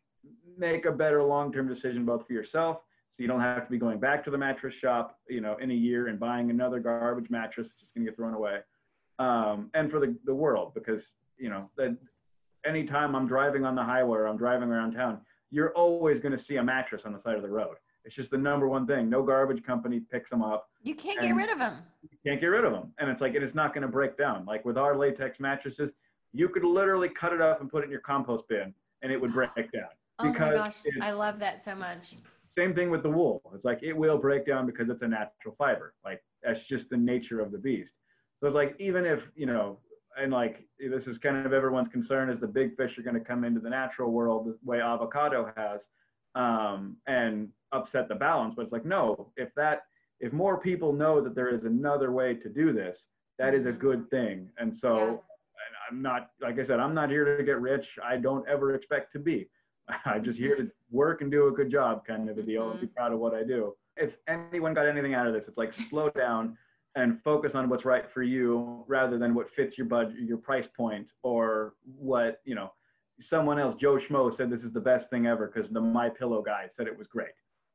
make 0.57 0.85
a 0.85 0.91
better 0.91 1.23
long-term 1.23 1.67
decision 1.67 2.05
both 2.05 2.27
for 2.27 2.33
yourself 2.33 2.79
so 3.21 3.23
you 3.23 3.27
don't 3.27 3.41
have 3.41 3.65
to 3.65 3.71
be 3.71 3.77
going 3.77 3.99
back 3.99 4.23
to 4.25 4.31
the 4.31 4.37
mattress 4.37 4.73
shop 4.81 5.19
you 5.29 5.41
know 5.41 5.55
in 5.61 5.71
a 5.71 5.73
year 5.73 6.07
and 6.07 6.19
buying 6.19 6.49
another 6.49 6.79
garbage 6.79 7.29
mattress 7.29 7.67
that's 7.67 7.81
just 7.81 7.93
going 7.93 8.05
to 8.05 8.11
get 8.11 8.17
thrown 8.17 8.33
away 8.33 8.57
um, 9.19 9.69
and 9.73 9.91
for 9.91 9.99
the, 9.99 10.15
the 10.25 10.33
world 10.33 10.73
because 10.73 11.01
you 11.37 11.49
know 11.49 11.69
that 11.77 11.95
anytime 12.65 13.15
i'm 13.15 13.27
driving 13.27 13.65
on 13.65 13.75
the 13.75 13.83
highway 13.83 14.17
or 14.17 14.27
i'm 14.27 14.37
driving 14.37 14.69
around 14.69 14.93
town 14.93 15.19
you're 15.51 15.71
always 15.73 16.21
going 16.21 16.37
to 16.37 16.43
see 16.45 16.55
a 16.55 16.63
mattress 16.63 17.01
on 17.05 17.13
the 17.13 17.21
side 17.21 17.35
of 17.35 17.41
the 17.41 17.49
road 17.49 17.75
it's 18.05 18.15
just 18.15 18.31
the 18.31 18.37
number 18.37 18.67
one 18.67 18.87
thing 18.87 19.09
no 19.09 19.21
garbage 19.23 19.63
company 19.63 20.01
picks 20.11 20.29
them 20.29 20.41
up 20.41 20.71
you 20.83 20.95
can't 20.95 21.21
get 21.21 21.35
rid 21.35 21.49
of 21.49 21.59
them. 21.59 21.75
you 22.01 22.17
can't 22.25 22.41
get 22.41 22.47
rid 22.47 22.65
of 22.65 22.71
them. 22.71 22.91
And 22.97 23.09
it's 23.09 23.21
like, 23.21 23.35
it 23.35 23.43
is 23.43 23.53
not 23.53 23.73
going 23.73 23.83
to 23.83 23.87
break 23.87 24.17
down. 24.17 24.45
Like 24.45 24.65
with 24.65 24.77
our 24.77 24.97
latex 24.97 25.39
mattresses, 25.39 25.91
you 26.33 26.49
could 26.49 26.63
literally 26.63 27.09
cut 27.09 27.33
it 27.33 27.41
up 27.41 27.61
and 27.61 27.69
put 27.69 27.83
it 27.83 27.85
in 27.85 27.91
your 27.91 28.01
compost 28.01 28.47
bin 28.49 28.73
and 29.01 29.11
it 29.11 29.19
would 29.19 29.33
break 29.33 29.53
down. 29.55 29.89
Oh 30.19 30.25
my 30.25 30.37
gosh, 30.37 30.77
I 31.01 31.11
love 31.11 31.39
that 31.39 31.63
so 31.65 31.73
much. 31.75 32.15
Same 32.57 32.73
thing 32.75 32.89
with 32.89 33.03
the 33.03 33.09
wool. 33.09 33.41
It's 33.55 33.63
like, 33.65 33.79
it 33.81 33.93
will 33.93 34.17
break 34.17 34.45
down 34.45 34.65
because 34.65 34.89
it's 34.89 35.01
a 35.01 35.07
natural 35.07 35.55
fiber. 35.57 35.93
Like 36.03 36.21
that's 36.43 36.59
just 36.67 36.89
the 36.89 36.97
nature 36.97 37.39
of 37.39 37.51
the 37.51 37.57
beast. 37.57 37.91
So 38.39 38.47
it's 38.47 38.55
like, 38.55 38.75
even 38.79 39.05
if, 39.05 39.19
you 39.35 39.45
know, 39.45 39.77
and 40.21 40.31
like 40.33 40.63
this 40.79 41.03
is 41.07 41.17
kind 41.19 41.45
of 41.45 41.53
everyone's 41.53 41.87
concern 41.91 42.29
is 42.29 42.39
the 42.41 42.47
big 42.47 42.75
fish 42.75 42.97
are 42.97 43.03
going 43.03 43.15
to 43.15 43.21
come 43.21 43.43
into 43.45 43.61
the 43.61 43.69
natural 43.69 44.11
world 44.11 44.47
the 44.47 44.57
way 44.65 44.81
avocado 44.81 45.53
has 45.55 45.79
um, 46.35 46.97
and 47.07 47.47
upset 47.71 48.09
the 48.09 48.15
balance. 48.15 48.53
But 48.55 48.63
it's 48.63 48.73
like, 48.73 48.85
no, 48.85 49.31
if 49.37 49.49
that, 49.55 49.83
if 50.19 50.33
more 50.33 50.57
people 50.59 50.91
know 50.91 51.21
that 51.21 51.35
there 51.35 51.49
is 51.49 51.63
another 51.63 52.11
way 52.11 52.33
to 52.35 52.49
do 52.49 52.73
this, 52.73 52.97
that 53.39 53.53
is 53.53 53.65
a 53.65 53.71
Mhm. 53.71 53.79
good 53.79 54.09
thing. 54.09 54.51
And 54.57 54.75
so, 54.77 54.97
Yeah. 54.97 55.17
I'm 55.89 56.01
not, 56.01 56.31
like 56.41 56.57
I 56.59 56.65
said, 56.65 56.79
I'm 56.79 56.93
not 56.93 57.09
here 57.09 57.37
to 57.37 57.43
get 57.43 57.59
rich. 57.59 57.85
I 58.03 58.17
don't 58.17 58.47
ever 58.47 58.75
expect 58.75 59.11
to 59.13 59.19
be. 59.19 59.49
I'm 60.05 60.23
just 60.23 60.37
here 60.37 60.55
to 60.55 60.69
work 60.91 61.21
and 61.21 61.31
do 61.31 61.47
a 61.47 61.51
good 61.51 61.71
job, 61.71 62.05
kind 62.05 62.29
of 62.29 62.37
a 62.37 62.41
deal, 62.41 62.71
and 62.71 62.79
be 62.79 62.87
proud 62.87 63.13
of 63.13 63.19
what 63.19 63.33
I 63.33 63.43
do. 63.43 63.75
If 63.97 64.13
anyone 64.27 64.73
got 64.73 64.87
anything 64.87 65.13
out 65.13 65.27
of 65.27 65.33
this, 65.33 65.43
it's 65.47 65.57
like 65.57 65.73
slow 65.89 66.09
down 66.09 66.57
and 66.95 67.21
focus 67.23 67.51
on 67.55 67.69
what's 67.69 67.85
right 67.85 68.05
for 68.13 68.23
you 68.23 68.83
rather 68.87 69.17
than 69.17 69.33
what 69.33 69.47
fits 69.55 69.77
your 69.77 69.87
budget, 69.87 70.15
your 70.19 70.37
price 70.37 70.67
point, 70.75 71.07
or 71.23 71.73
what 71.97 72.41
you 72.45 72.55
know. 72.55 72.71
Someone 73.29 73.59
else, 73.59 73.75
Joe 73.79 73.99
Schmo, 73.99 74.35
said 74.35 74.49
this 74.49 74.61
is 74.61 74.73
the 74.73 74.79
best 74.79 75.09
thing 75.09 75.27
ever 75.27 75.51
because 75.53 75.69
the 75.71 75.79
My 75.81 76.09
Pillow 76.09 76.41
guy 76.41 76.65
said 76.75 76.87
it 76.87 76.97
was 76.97 77.07
great. 77.07 77.29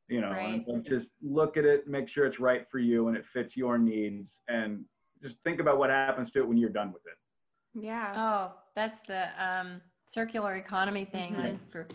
You 0.09 0.21
know, 0.21 0.31
and 0.31 0.65
Right. 0.67 0.85
just 0.85 1.09
look 1.21 1.57
at 1.57 1.65
it, 1.65 1.87
make 1.87 2.07
sure 2.09 2.25
it's 2.25 2.39
right 2.39 2.65
for 2.71 2.79
you 2.79 3.07
and 3.09 3.17
it 3.17 3.25
fits 3.33 3.57
your 3.57 3.77
needs, 3.77 4.29
and 4.47 4.85
just 5.21 5.35
think 5.43 5.59
about 5.59 5.77
what 5.77 5.89
happens 5.89 6.31
to 6.31 6.39
it 6.39 6.47
when 6.47 6.57
you're 6.57 6.69
done 6.69 6.93
with 6.93 7.01
it. 7.05 7.83
Yeah. 7.85 8.13
Oh, 8.15 8.55
that's 8.75 9.01
the 9.01 9.27
um, 9.43 9.81
circular 10.09 10.55
economy 10.55 11.05
thing 11.05 11.33
Mhm. 11.35 11.43
like 11.43 11.69
for 11.71 11.87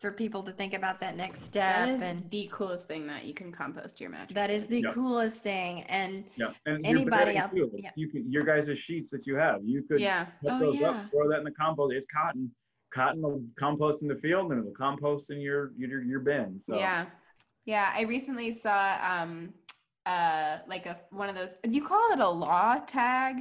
for 0.00 0.10
people 0.10 0.42
to 0.42 0.50
think 0.50 0.74
about 0.74 0.98
that 1.00 1.16
next 1.16 1.42
step, 1.42 1.88
is 1.88 2.02
and 2.02 2.28
the 2.28 2.48
coolest 2.52 2.88
thing 2.88 3.06
that 3.06 3.24
you 3.24 3.32
can 3.32 3.52
compost 3.52 4.00
your 4.00 4.10
mattress. 4.10 4.34
that 4.34 4.50
is 4.50 4.66
the 4.66 4.80
Yeah. 4.80 4.92
coolest 4.92 5.42
thing. 5.44 5.82
And 5.84 6.24
Yeah, 6.34 6.52
and 6.66 6.84
Anybody 6.84 7.02
your 7.02 7.10
bedding 7.10 7.38
out- 7.38 7.52
too. 7.52 7.70
yeah. 7.78 7.92
You 7.94 8.08
can 8.08 8.28
your 8.28 8.42
guys' 8.42 8.76
sheets 8.80 9.08
that 9.12 9.28
you 9.28 9.36
have, 9.36 9.62
you 9.64 9.84
could 9.84 10.00
Yeah. 10.00 10.24
put 10.40 10.50
Oh, 10.54 10.58
those 10.58 10.76
yeah. 10.80 10.90
up, 10.90 11.10
throw 11.12 11.28
that 11.30 11.38
in 11.38 11.44
the 11.44 11.52
compost. 11.52 11.94
It's 11.94 12.06
cotton. 12.12 12.52
Cotton 12.92 13.22
will 13.22 13.44
compost 13.56 14.02
in 14.02 14.08
the 14.08 14.16
field 14.16 14.50
and 14.50 14.60
it'll 14.60 14.74
compost 14.74 15.30
in 15.30 15.40
your 15.40 15.70
your 15.76 16.02
your 16.02 16.18
bin. 16.18 16.60
So 16.68 16.74
Yeah. 16.76 17.06
Yeah. 17.64 17.92
I 17.94 18.00
recently 18.00 18.52
saw 18.52 18.98
um 19.08 19.54
uh 20.04 20.58
like 20.66 20.86
a 20.86 20.98
one 21.10 21.28
of 21.28 21.36
those 21.36 21.54
you 21.62 21.86
call 21.86 22.10
it 22.12 22.18
a 22.18 22.28
law 22.28 22.80
tag? 22.86 23.36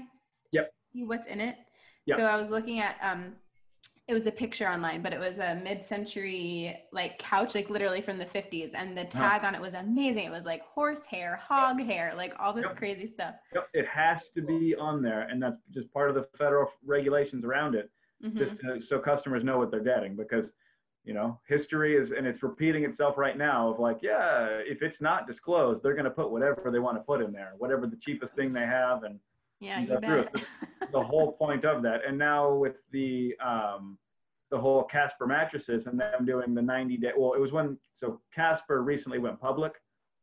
Yep. 0.52 0.72
See 0.94 1.04
What's 1.06 1.26
in 1.26 1.42
it? 1.42 1.58
Yep. 2.06 2.20
So 2.20 2.26
I 2.28 2.36
was 2.36 2.52
looking 2.52 2.80
at 2.82 2.98
um 3.02 3.36
it 4.08 4.14
was 4.14 4.28
a 4.28 4.32
picture 4.32 4.68
online, 4.68 5.02
but 5.02 5.14
it 5.14 5.20
was 5.20 5.40
a 5.40 5.56
mid-century 5.64 6.78
like 6.92 7.18
couch, 7.20 7.56
like 7.56 7.70
literally 7.70 8.02
from 8.02 8.18
the 8.18 8.26
50s, 8.26 8.72
and 8.74 8.98
the 8.98 9.06
tag 9.06 9.44
on 9.44 9.56
it 9.56 9.62
was 9.62 9.74
amazing. 9.74 10.26
It 10.26 10.32
was 10.32 10.46
like 10.46 10.64
horse 10.64 11.06
hair, 11.06 11.36
hog 11.38 11.82
hair, 11.82 12.14
like 12.16 12.34
all 12.40 12.52
this 12.54 12.66
Yep. 12.68 12.76
crazy 12.78 13.06
stuff. 13.08 13.36
Yep, 13.54 13.70
it 13.74 13.88
has 13.88 14.18
to 14.36 14.42
be 14.42 14.76
on 14.76 15.02
there, 15.02 15.22
and 15.22 15.42
that's 15.42 15.62
just 15.74 15.92
part 15.94 16.10
of 16.10 16.16
the 16.16 16.24
federal 16.38 16.72
regulations 16.86 17.46
around 17.46 17.76
it, 17.76 17.92
Mhm. 18.24 18.38
just 18.38 18.60
to, 18.62 18.82
so 18.90 19.00
customers 19.00 19.44
know 19.44 19.58
what 19.58 19.72
they're 19.72 19.80
getting. 19.80 20.16
Because 20.16 20.46
you 21.04 21.16
know, 21.16 21.40
history 21.48 21.96
is, 21.98 22.12
and 22.16 22.28
it's 22.28 22.44
repeating 22.44 22.84
itself 22.84 23.18
right 23.18 23.36
now. 23.36 23.70
Of 23.70 23.80
like, 23.80 23.98
yeah, 24.04 24.46
if 24.68 24.84
it's 24.84 25.02
not 25.02 25.26
disclosed, 25.26 25.82
they're 25.82 25.96
going 25.96 26.06
to 26.06 26.12
put 26.12 26.30
whatever 26.30 26.70
they 26.72 26.78
want 26.78 26.96
to 26.98 27.02
put 27.04 27.22
in 27.24 27.32
there, 27.32 27.54
whatever 27.58 27.88
the 27.88 27.98
cheapest 27.98 28.36
thing 28.36 28.54
they 28.54 28.68
have, 28.68 29.04
and 29.04 29.20
yeah, 29.62 29.80
you 29.80 29.84
you 29.84 29.88
go 29.94 30.00
through 30.00 30.24
bet. 30.24 30.44
the 30.92 31.02
whole 31.02 31.34
point 31.34 31.64
of 31.64 31.82
that. 31.84 32.02
And 32.06 32.18
now 32.18 32.54
with 32.54 32.76
the 32.92 33.34
um, 33.46 33.98
the 34.50 34.60
whole 34.60 34.84
Casper 34.84 35.26
mattresses 35.26 35.88
and 35.88 35.98
them 35.98 36.26
doing 36.26 36.54
the 36.54 36.62
90 36.62 36.98
day. 36.98 37.12
Well, 37.18 37.34
it 37.34 37.40
was 37.40 37.54
when 37.54 37.78
so 37.98 38.20
Casper 38.36 38.84
recently 38.84 39.20
went 39.20 39.40
public. 39.40 39.74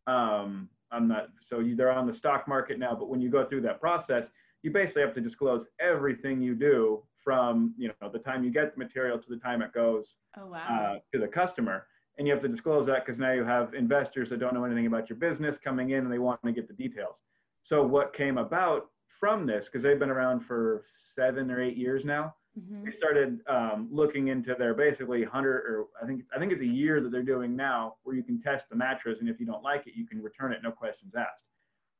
Um, 0.06 0.68
I'm 0.90 1.08
not 1.08 1.28
so 1.48 1.60
you, 1.60 1.76
they're 1.76 1.92
on 1.92 2.06
the 2.06 2.14
stock 2.14 2.46
market 2.46 2.78
now. 2.78 2.94
But 2.94 3.08
when 3.08 3.20
you 3.20 3.30
go 3.30 3.46
through 3.48 3.62
that 3.62 3.80
process, 3.80 4.24
you 4.62 4.70
basically 4.70 5.02
have 5.02 5.14
to 5.14 5.20
disclose 5.20 5.64
everything 5.80 6.42
you 6.42 6.54
do 6.54 7.02
from 7.24 7.74
you 7.78 7.88
know 8.00 8.10
the 8.10 8.18
time 8.18 8.44
you 8.44 8.50
get 8.50 8.74
the 8.74 8.78
material 8.78 9.18
to 9.18 9.28
the 9.28 9.36
time 9.38 9.62
it 9.62 9.72
goes 9.72 10.04
Oh 10.36 10.46
wow. 10.46 10.58
uh, 10.68 10.98
to 11.12 11.20
the 11.20 11.28
customer. 11.28 11.86
And 12.18 12.26
you 12.26 12.32
have 12.32 12.42
to 12.42 12.48
disclose 12.48 12.86
that 12.88 13.06
because 13.06 13.18
now 13.18 13.32
you 13.32 13.44
have 13.44 13.74
investors 13.74 14.28
that 14.30 14.40
don't 14.40 14.52
know 14.52 14.64
anything 14.64 14.86
about 14.86 15.08
your 15.08 15.18
business 15.18 15.56
coming 15.62 15.90
in 15.90 16.00
and 16.00 16.12
they 16.12 16.18
want 16.18 16.42
to 16.44 16.50
get 16.52 16.66
the 16.66 16.74
details. 16.74 17.14
So 17.62 17.84
what 17.86 18.12
came 18.12 18.38
about 18.38 18.88
from 19.18 19.46
this, 19.46 19.64
because 19.66 19.82
they've 19.82 19.98
been 19.98 20.10
around 20.10 20.40
for 20.46 20.84
seven 21.16 21.50
or 21.50 21.60
eight 21.60 21.76
years 21.76 22.04
now, 22.04 22.34
Mhm. 22.58 22.84
they 22.84 22.92
started 22.96 23.40
um, 23.46 23.88
looking 23.92 24.28
into 24.28 24.54
their 24.58 24.74
basically 24.74 25.22
100 25.22 25.56
or 25.66 25.86
I 26.02 26.06
think 26.06 26.24
I 26.34 26.38
think 26.38 26.50
it's 26.52 26.62
a 26.62 26.66
year 26.66 27.00
that 27.00 27.10
they're 27.10 27.22
doing 27.22 27.54
now 27.54 27.96
where 28.02 28.16
you 28.16 28.22
can 28.24 28.40
test 28.42 28.64
the 28.68 28.74
mattress 28.76 29.18
and 29.20 29.28
if 29.28 29.38
you 29.38 29.46
don't 29.46 29.62
like 29.62 29.86
it 29.86 29.94
you 29.94 30.06
can 30.06 30.20
return 30.20 30.52
it 30.52 30.60
no 30.62 30.72
questions 30.72 31.14
asked. 31.16 31.44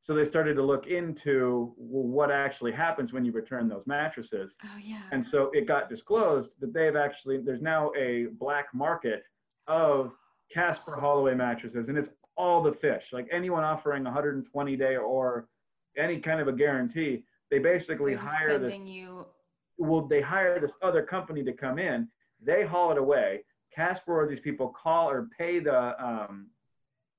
So 0.05 0.13
they 0.15 0.27
started 0.29 0.55
to 0.55 0.63
look 0.63 0.87
into 0.87 1.73
well, 1.77 2.03
what 2.07 2.29
actually 2.31 2.71
happens 2.73 3.13
when 3.13 3.23
you 3.23 3.31
return 3.31 3.69
those 3.69 3.85
mattresses. 3.87 4.51
Oh 4.65 4.77
yeah. 4.81 5.03
And 5.13 5.25
so 5.31 5.49
it 5.53 5.65
got 5.67 5.87
disclosed 5.89 6.49
that 6.59 6.73
they've 6.73 6.95
actually 6.95 7.37
there's 7.41 7.61
now 7.61 7.91
a 7.97 8.25
black 8.37 8.73
market 8.73 9.23
of 9.67 10.11
Casper 10.53 10.95
Holloway 10.99 11.35
mattresses 11.35 11.87
and 11.87 11.97
it's 11.97 12.09
all 12.35 12.61
the 12.63 12.73
fish. 12.73 13.03
Like 13.13 13.27
anyone 13.31 13.63
offering 13.63 14.03
120 14.03 14.75
day 14.75 14.97
or 14.97 15.47
any 15.97 16.19
kind 16.19 16.39
of 16.39 16.47
a 16.47 16.53
guarantee, 16.53 17.23
they 17.51 17.59
basically 17.59 18.13
hire 18.13 18.59
this 18.59 18.77
you 18.85 19.25
well, 19.79 20.01
they 20.01 20.21
hire 20.21 20.59
this 20.59 20.71
other 20.83 21.01
company 21.03 21.43
to 21.43 21.53
come 21.53 21.79
in. 21.79 22.07
They 22.45 22.65
haul 22.65 22.91
it 22.91 22.97
away. 22.97 23.45
Casper 23.73 24.21
or 24.21 24.27
these 24.27 24.41
people 24.41 24.73
call 24.81 25.09
or 25.09 25.29
pay 25.37 25.59
the 25.59 25.95
um, 26.03 26.47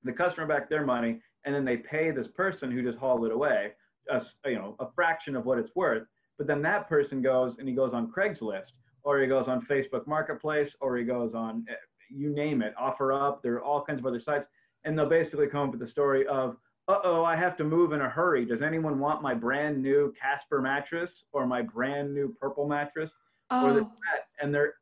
the 0.05 0.13
customer 0.13 0.47
back 0.47 0.69
their 0.69 0.85
money, 0.85 1.21
and 1.45 1.55
then 1.55 1.65
they 1.65 1.79
pay 1.79 2.11
this 2.11 2.27
person 2.35 2.71
who 2.71 2.83
just 2.83 2.99
hauled 2.99 3.25
it 3.25 3.33
away, 3.33 3.73
a, 4.11 4.23
you 4.47 4.57
know, 4.57 4.77
a 4.81 4.87
fraction 4.95 5.37
of 5.37 5.45
what 5.45 5.59
it's 5.59 5.71
worth. 5.75 6.07
But 6.39 6.47
then 6.47 6.63
that 6.63 6.89
person 6.89 7.21
goes 7.21 7.57
and 7.59 7.69
he 7.69 7.75
goes 7.75 7.93
on 7.93 8.11
Craigslist, 8.11 8.73
or 9.03 9.21
he 9.21 9.27
goes 9.27 9.47
on 9.47 9.67
Facebook 9.67 10.07
Marketplace, 10.07 10.71
or 10.81 10.97
he 10.97 11.05
goes 11.05 11.35
on, 11.35 11.67
eh, 11.69 11.75
you 12.09 12.31
name 12.31 12.63
it, 12.63 12.75
OfferUp. 12.81 13.43
There 13.43 13.55
are 13.55 13.63
all 13.63 13.85
kinds 13.85 14.01
of 14.01 14.07
other 14.07 14.21
sites, 14.21 14.47
and 14.85 14.99
they'll 14.99 15.09
basically 15.09 15.49
come 15.49 15.69
up 15.69 15.71
with 15.71 15.81
the 15.81 15.91
story 15.91 16.27
of, 16.27 16.57
uh-oh, 16.91 17.25
I 17.25 17.37
have 17.37 17.57
to 17.59 17.65
move 17.65 17.93
in 17.93 18.01
a 18.01 18.09
hurry. 18.09 18.45
Does 18.45 18.63
anyone 18.63 18.99
want 18.99 19.23
my 19.23 19.35
brand 19.35 19.83
new 19.83 20.13
Casper 20.21 20.61
mattress 20.61 21.11
or 21.33 21.47
my 21.47 21.63
brand 21.63 22.13
new 22.15 22.35
purple 22.41 22.67
mattress? 22.67 23.11
Or 23.51 23.71
Oh, 23.71 23.75
that, 23.75 24.29
and 24.41 24.55
they're 24.55 24.75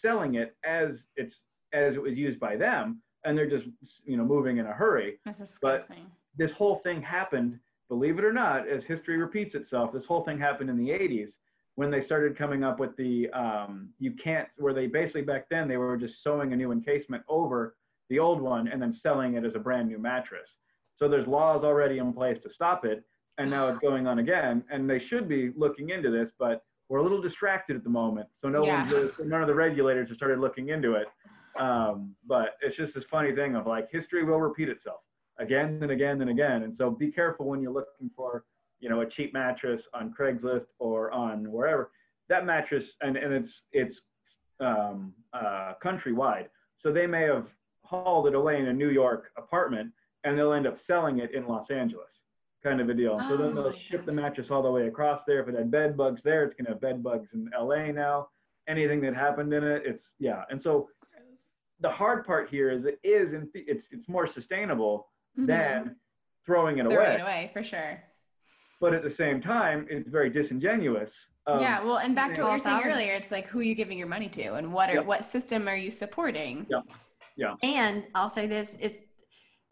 selling 0.00 0.34
it 0.36 0.56
as 0.64 0.90
it's 1.16 1.36
as 1.72 1.94
it 1.96 2.02
was 2.02 2.14
used 2.14 2.38
by 2.40 2.56
them, 2.56 3.02
and 3.24 3.36
they're 3.36 3.50
just 3.50 3.66
you 4.04 4.16
know 4.16 4.24
moving 4.24 4.58
in 4.58 4.66
a 4.66 4.72
hurry. 4.72 5.18
that's 5.24 5.58
But- 5.60 5.78
disgusting. 5.80 6.10
This 6.36 6.50
whole 6.52 6.80
thing 6.80 7.00
happened, 7.00 7.60
believe 7.88 8.18
it 8.18 8.24
or 8.24 8.32
not, 8.32 8.66
as 8.66 8.82
history 8.84 9.16
repeats 9.18 9.54
itself. 9.54 9.92
This 9.92 10.04
whole 10.04 10.24
thing 10.24 10.36
happened 10.36 10.68
in 10.68 10.76
the 10.76 10.90
80s 10.90 11.28
when 11.76 11.90
they 11.92 12.04
started 12.04 12.36
coming 12.36 12.64
up 12.64 12.80
with 12.80 12.96
the 12.96 13.30
um, 13.30 13.90
you 14.00 14.12
can't 14.12 14.48
where 14.56 14.74
they 14.74 14.86
basically 14.88 15.22
back 15.22 15.48
then 15.48 15.68
they 15.68 15.76
were 15.76 15.96
just 15.96 16.22
sewing 16.24 16.52
a 16.52 16.56
new 16.56 16.72
encasement 16.72 17.22
over 17.28 17.76
the 18.10 18.18
old 18.18 18.40
one 18.40 18.66
and 18.68 18.80
then 18.82 18.92
selling 18.92 19.34
it 19.34 19.44
as 19.44 19.54
a 19.54 19.58
brand 19.60 19.88
new 19.88 19.98
mattress. 19.98 20.48
So 20.98 21.08
there's 21.08 21.26
laws 21.26 21.64
already 21.64 21.98
in 21.98 22.12
place 22.12 22.38
to 22.44 22.52
stop 22.52 22.84
it, 22.84 23.02
and 23.38 23.50
now 23.50 23.68
it's 23.68 23.78
going 23.80 24.06
on 24.06 24.18
again. 24.20 24.62
And 24.70 24.88
they 24.88 25.00
should 25.08 25.28
be 25.28 25.52
looking 25.56 25.90
into 25.90 26.10
this, 26.10 26.30
but 26.38 26.64
we're 26.88 26.98
a 26.98 27.02
little 27.02 27.20
distracted 27.20 27.76
at 27.76 27.82
the 27.84 27.90
moment, 27.90 28.28
so 28.42 28.48
no 28.48 28.64
Yeah. 28.64 28.84
one's 28.90 29.10
none 29.24 29.40
of 29.40 29.48
the 29.48 29.54
regulators 29.54 30.08
have 30.08 30.16
started 30.16 30.38
looking 30.38 30.68
into 30.68 30.94
it. 30.94 31.08
Um, 31.58 32.14
but 32.26 32.56
it's 32.62 32.76
just 32.76 32.94
this 32.94 33.04
funny 33.04 33.34
thing 33.34 33.54
of 33.56 33.66
like 33.66 33.90
history 33.90 34.24
will 34.24 34.40
repeat 34.40 34.68
itself 34.68 35.00
again 35.38 35.78
and 35.82 35.90
again 35.90 36.20
and 36.20 36.30
again. 36.30 36.64
And 36.64 36.76
so 36.76 36.90
be 36.90 37.10
careful 37.12 37.46
when 37.46 37.60
you're 37.62 37.72
looking 37.72 38.10
for, 38.14 38.44
you 38.80 38.88
know, 38.88 39.00
a 39.02 39.06
cheap 39.06 39.32
mattress 39.32 39.80
on 39.94 40.12
Craigslist 40.18 40.66
or 40.78 41.10
on 41.12 41.50
wherever. 41.50 41.90
That 42.28 42.44
mattress 42.44 42.84
and, 43.02 43.16
and 43.16 43.32
it's 43.32 43.52
it's 43.72 43.96
um, 44.60 45.12
uh, 45.32 45.74
countrywide. 45.82 46.48
So 46.80 46.92
they 46.92 47.06
may 47.06 47.22
have 47.22 47.46
hauled 47.82 48.26
it 48.26 48.34
away 48.34 48.58
in 48.58 48.66
a 48.66 48.72
New 48.72 48.90
York 48.90 49.30
apartment 49.36 49.92
and 50.24 50.36
they'll 50.38 50.52
end 50.52 50.66
up 50.66 50.78
selling 50.80 51.18
it 51.18 51.32
in 51.34 51.46
Los 51.46 51.70
Angeles, 51.70 52.08
kind 52.62 52.80
of 52.80 52.88
a 52.88 52.94
deal. 52.94 53.18
so 53.20 53.34
Oh 53.34 53.36
then 53.36 53.54
they'll 53.54 53.70
my 53.70 53.78
ship 53.90 54.04
the 54.06 54.12
mattress 54.12 54.48
all 54.50 54.62
the 54.62 54.70
way 54.70 54.88
across 54.88 55.22
there. 55.26 55.40
If 55.42 55.48
it 55.48 55.54
had 55.54 55.70
bed 55.70 55.96
bugs 55.96 56.20
there, 56.24 56.44
it's 56.44 56.54
gonna 56.56 56.70
have 56.70 56.80
bed 56.80 57.02
bugs 57.02 57.28
in 57.34 57.50
LA 57.58 57.92
now. 57.92 58.28
Anything 58.66 59.00
that 59.02 59.14
happened 59.14 59.52
in 59.52 59.62
it, 59.62 59.82
it's 59.84 60.04
yeah. 60.18 60.44
And 60.50 60.60
so 60.62 60.88
the 61.80 61.90
hard 61.90 62.24
part 62.24 62.48
here 62.48 62.70
is 62.70 62.84
it 62.86 62.98
is 63.04 63.34
in 63.34 63.50
th- 63.52 63.66
it's 63.68 63.86
it's 63.90 64.08
more 64.08 64.26
sustainable 64.26 65.08
Mhm. 65.38 65.46
than 65.46 65.96
throwing 66.46 66.78
it 66.78 66.82
throwing 66.82 66.96
away. 66.96 67.04
Throwing 67.04 67.18
it 67.20 67.22
away 67.22 67.50
for 67.52 67.62
sure. 67.62 68.02
But 68.80 68.94
at 68.94 69.02
the 69.02 69.10
same 69.10 69.40
time, 69.40 69.86
it's 69.90 70.08
very 70.08 70.30
disingenuous. 70.30 71.12
Um, 71.46 71.60
yeah, 71.60 71.82
well, 71.82 71.98
and 71.98 72.14
back 72.14 72.34
to 72.34 72.42
what 72.42 72.48
you 72.48 72.52
were 72.54 72.58
saying 72.58 72.76
out. 72.76 72.86
earlier, 72.86 73.12
it's 73.12 73.30
like 73.30 73.46
who 73.48 73.58
are 73.60 73.62
you 73.62 73.74
giving 73.74 73.98
your 73.98 74.06
money 74.06 74.28
to, 74.30 74.54
and 74.54 74.72
what 74.72 74.88
are 74.88 74.94
Yep. 74.94 75.06
what 75.06 75.24
system 75.26 75.68
are 75.68 75.76
you 75.76 75.90
supporting? 75.90 76.66
Yeah, 76.70 76.80
yeah. 77.36 77.54
and 77.62 78.04
I'll 78.14 78.30
say 78.30 78.46
this: 78.46 78.76
it's 78.80 78.98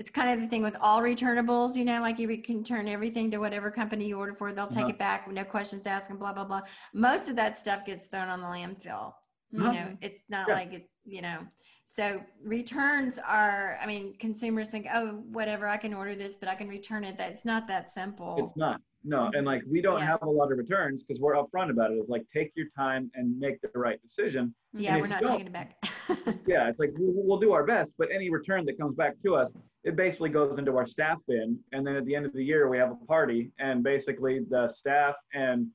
it's 0.02 0.10
kind 0.10 0.28
of 0.30 0.40
the 0.40 0.48
thing 0.48 0.62
with 0.62 0.74
all 0.80 1.00
returnables. 1.00 1.76
You 1.76 1.84
know, 1.84 2.00
like 2.00 2.18
you 2.18 2.26
can 2.42 2.64
turn 2.64 2.88
everything 2.88 3.30
to 3.30 3.38
whatever 3.38 3.70
company 3.70 4.04
you 4.08 4.18
order 4.18 4.34
for. 4.34 4.52
They'll 4.52 4.66
take 4.66 4.78
Uh-huh. 4.86 4.88
it 4.88 4.98
back, 4.98 5.30
no 5.30 5.44
questions 5.44 5.86
asked, 5.86 6.10
and 6.10 6.18
blah 6.18 6.32
blah 6.32 6.44
blah. 6.44 6.62
Most 6.92 7.28
of 7.28 7.36
that 7.36 7.56
stuff 7.56 7.86
gets 7.86 8.06
thrown 8.06 8.28
on 8.28 8.40
the 8.40 8.46
landfill. 8.48 9.14
Uh-huh. 9.14 9.14
You 9.54 9.62
know, 9.72 9.96
it's 10.00 10.22
not 10.28 10.48
Yeah. 10.48 10.54
like 10.54 10.72
it's 10.74 10.90
you 11.04 11.22
know. 11.22 11.38
So 11.84 12.20
returns 12.42 13.20
are, 13.38 13.78
I 13.82 13.86
mean, 13.86 14.16
consumers 14.18 14.70
think, 14.70 14.86
oh, 14.92 15.22
whatever, 15.30 15.68
I 15.68 15.76
can 15.76 15.92
order 15.94 16.14
this, 16.16 16.36
but 16.36 16.48
I 16.48 16.54
can 16.56 16.68
return 16.68 17.04
it. 17.04 17.16
That's 17.18 17.44
not 17.44 17.68
that 17.68 17.90
simple. 17.90 18.34
It's 18.48 18.56
not. 18.56 18.80
No, 19.04 19.30
and 19.34 19.44
like 19.46 19.62
we 19.68 19.80
don't 19.80 19.98
Yeah. 19.98 20.06
have 20.06 20.22
a 20.22 20.30
lot 20.30 20.52
of 20.52 20.58
returns 20.58 21.02
because 21.02 21.20
we're 21.20 21.34
upfront 21.34 21.70
about 21.70 21.90
it. 21.90 21.94
It's 21.96 22.08
like 22.08 22.24
take 22.32 22.52
your 22.54 22.66
time 22.76 23.10
and 23.14 23.38
make 23.38 23.60
the 23.60 23.70
right 23.78 23.98
decision. 24.02 24.54
yeah, 24.74 24.96
we're 24.96 25.06
not 25.06 25.22
taking 25.22 25.46
it 25.46 25.52
back. 25.52 25.76
Yeah, 26.46 26.68
it's 26.68 26.78
like 26.78 26.90
we'll, 26.96 27.12
we'll 27.24 27.38
do 27.40 27.52
our 27.52 27.64
best, 27.64 27.90
but 27.98 28.08
any 28.14 28.28
return 28.30 28.64
that 28.66 28.76
comes 28.78 28.96
back 28.96 29.14
to 29.24 29.34
us, 29.36 29.50
it 29.84 29.96
basically 29.96 30.28
goes 30.28 30.58
into 30.58 30.76
our 30.76 30.86
staff 30.88 31.18
bin, 31.28 31.58
and 31.72 31.86
then 31.86 31.94
at 31.96 32.04
the 32.04 32.14
end 32.16 32.26
of 32.26 32.32
the 32.32 32.42
year 32.44 32.68
we 32.68 32.78
have 32.78 32.90
a 32.90 33.06
party, 33.06 33.50
and 33.58 33.82
basically 33.82 34.40
the 34.50 34.72
staff 34.80 35.14
and 35.34 35.68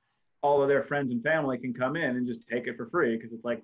all 0.44 0.62
of 0.62 0.68
their 0.68 0.84
friends 0.84 1.12
and 1.12 1.24
family 1.24 1.58
can 1.58 1.74
come 1.74 1.96
in 1.96 2.18
and 2.18 2.28
just 2.28 2.42
take 2.52 2.68
it 2.68 2.76
for 2.78 2.90
free 2.90 3.16
because 3.18 3.32
it's 3.34 3.44
like 3.46 3.62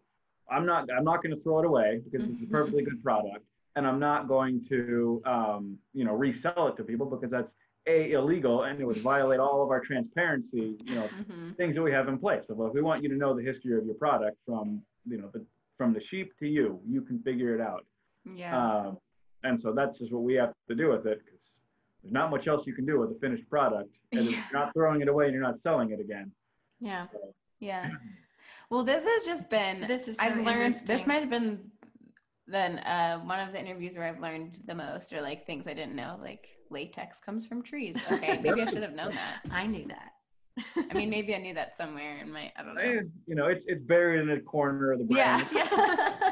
I'm 0.49 0.65
not 0.65 0.87
I'm 0.97 1.03
not 1.03 1.21
going 1.23 1.35
to 1.35 1.41
throw 1.43 1.59
it 1.59 1.65
away 1.65 2.01
because 2.03 2.27
it's 2.29 2.41
a 2.41 2.45
Mhm. 2.45 2.51
perfectly 2.51 2.83
good 2.83 3.03
product, 3.03 3.45
and 3.75 3.85
I'm 3.85 3.99
not 3.99 4.27
going 4.27 4.65
to 4.69 5.21
um, 5.25 5.77
you 5.93 6.05
know 6.05 6.13
resell 6.15 6.67
it 6.69 6.77
to 6.77 6.83
people 6.83 7.05
because 7.05 7.29
that's 7.31 7.49
a 7.87 8.11
illegal 8.13 8.63
and 8.63 8.79
it 8.79 8.85
would 8.85 9.01
violate 9.01 9.39
all 9.39 9.61
of 9.61 9.69
our 9.69 9.81
transparency 9.81 10.77
you 10.85 10.95
know 10.95 11.07
hmm 11.07 11.51
things 11.57 11.75
that 11.75 11.83
we 11.83 11.91
have 11.91 12.07
in 12.07 12.17
place. 12.17 12.41
So 12.47 12.65
if 12.65 12.73
we 12.73 12.81
want 12.81 13.03
you 13.03 13.09
to 13.09 13.15
know 13.15 13.35
the 13.35 13.43
history 13.43 13.77
of 13.77 13.85
your 13.85 13.93
product 13.93 14.37
from, 14.43 14.81
you 15.07 15.19
know, 15.19 15.29
the, 15.31 15.45
from 15.77 15.93
the 15.93 16.01
sheep 16.09 16.31
to 16.39 16.47
you, 16.47 16.79
you 16.89 17.01
can 17.01 17.21
figure 17.21 17.53
it 17.53 17.61
out. 17.61 17.85
Yeah. 18.25 18.57
Um, 18.57 18.97
and 19.43 19.61
so 19.61 19.71
that's 19.71 19.95
just 19.99 20.11
what 20.11 20.23
we 20.23 20.33
have 20.33 20.51
to 20.67 20.73
do 20.73 20.89
with 20.89 21.05
it 21.05 21.19
because 21.23 21.39
there's 22.01 22.11
not 22.11 22.31
much 22.31 22.47
else 22.47 22.65
you 22.65 22.73
can 22.73 22.87
do 22.87 22.99
with 22.99 23.11
a 23.11 23.19
finished 23.19 23.47
product. 23.51 23.91
And 24.13 24.25
Yeah. 24.25 24.31
you're 24.49 24.59
not 24.61 24.73
throwing 24.73 25.01
it 25.01 25.07
away 25.07 25.25
and 25.25 25.33
you're 25.35 25.43
not 25.43 25.61
selling 25.61 25.91
it 25.91 25.99
again. 25.99 26.31
yeah, 26.79 27.05
yeah. 27.59 27.89
Well, 28.71 28.83
this 28.83 29.03
has 29.05 29.23
just 29.23 29.51
been. 29.51 29.81
this 29.87 30.07
is. 30.07 30.15
So 30.17 30.23
I've 30.23 30.37
learned. 30.43 30.73
This 30.87 31.05
might 31.05 31.19
have 31.21 31.29
been 31.29 31.69
then 32.47 32.79
uh, 32.79 33.19
one 33.19 33.39
of 33.39 33.53
the 33.53 33.59
interviews 33.59 33.95
where 33.95 34.05
I've 34.05 34.19
learned 34.19 34.59
the 34.65 34.75
most, 34.75 35.13
or 35.13 35.21
like 35.21 35.45
things 35.45 35.67
I 35.67 35.73
didn't 35.73 35.95
know, 35.95 36.19
like 36.21 36.49
latex 36.69 37.19
comes 37.19 37.45
from 37.45 37.63
trees. 37.63 37.95
Okay, 38.11 38.39
maybe 38.43 38.61
I 38.61 38.65
should 38.65 38.83
have 38.83 38.93
known 38.93 39.11
that. 39.15 39.41
I 39.51 39.65
knew 39.65 39.87
that. 39.87 40.11
I 40.91 40.93
mean, 40.93 41.09
maybe 41.09 41.33
I 41.33 41.39
knew 41.39 41.53
that 41.53 41.75
somewhere 41.75 42.17
in 42.17 42.31
my. 42.31 42.51
I 42.57 42.63
don't 42.63 42.75
know. 42.75 43.01
You 43.25 43.35
know, 43.35 43.47
it's, 43.47 43.63
it's 43.67 43.83
buried 43.83 44.21
in 44.21 44.29
a 44.29 44.41
corner 44.41 44.91
of 44.91 44.99
the 44.99 45.05
brain. 45.05 45.17
Yeah. 45.17 46.31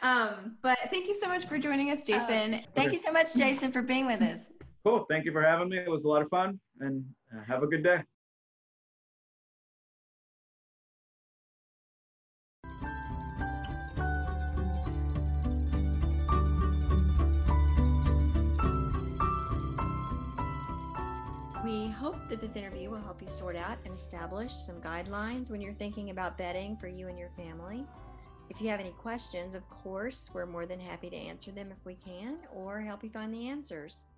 Yeah. 0.00 0.28
um, 0.30 0.56
but 0.62 0.78
thank 0.90 1.08
you 1.08 1.14
so 1.14 1.26
much 1.26 1.46
for 1.46 1.58
joining 1.58 1.90
us, 1.90 2.04
Jason. 2.04 2.60
Thank 2.76 2.92
you 2.92 2.98
so 2.98 3.10
much, 3.10 3.34
Jason, 3.34 3.72
for 3.72 3.82
being 3.82 4.06
with 4.06 4.22
us. 4.22 4.38
Cool. 4.84 5.04
Thank 5.10 5.24
you 5.24 5.32
for 5.32 5.42
having 5.42 5.68
me. 5.68 5.78
It 5.78 5.90
was 5.90 6.04
a 6.04 6.08
lot 6.08 6.22
of 6.22 6.28
fun 6.28 6.60
and 6.80 7.04
uh, 7.34 7.42
have 7.44 7.64
a 7.64 7.66
good 7.66 7.82
day. 7.82 7.98
Hope 22.08 22.26
that 22.30 22.40
this 22.40 22.56
interview 22.56 22.88
will 22.88 23.02
help 23.02 23.20
you 23.20 23.28
sort 23.28 23.54
out 23.54 23.76
and 23.84 23.92
establish 23.92 24.50
some 24.50 24.80
guidelines 24.80 25.50
when 25.50 25.60
you're 25.60 25.74
thinking 25.74 26.08
about 26.08 26.38
bedding 26.38 26.74
for 26.74 26.88
you 26.88 27.06
and 27.06 27.18
your 27.18 27.28
family. 27.36 27.84
If 28.48 28.62
you 28.62 28.70
have 28.70 28.80
any 28.80 28.92
questions, 28.92 29.54
of 29.54 29.68
course, 29.68 30.30
we're 30.32 30.46
more 30.46 30.64
than 30.64 30.80
happy 30.80 31.10
to 31.10 31.16
answer 31.16 31.50
them 31.50 31.70
if 31.70 31.84
we 31.84 31.96
can 31.96 32.38
or 32.50 32.80
help 32.80 33.04
you 33.04 33.10
find 33.10 33.34
the 33.34 33.50
answers. 33.50 34.08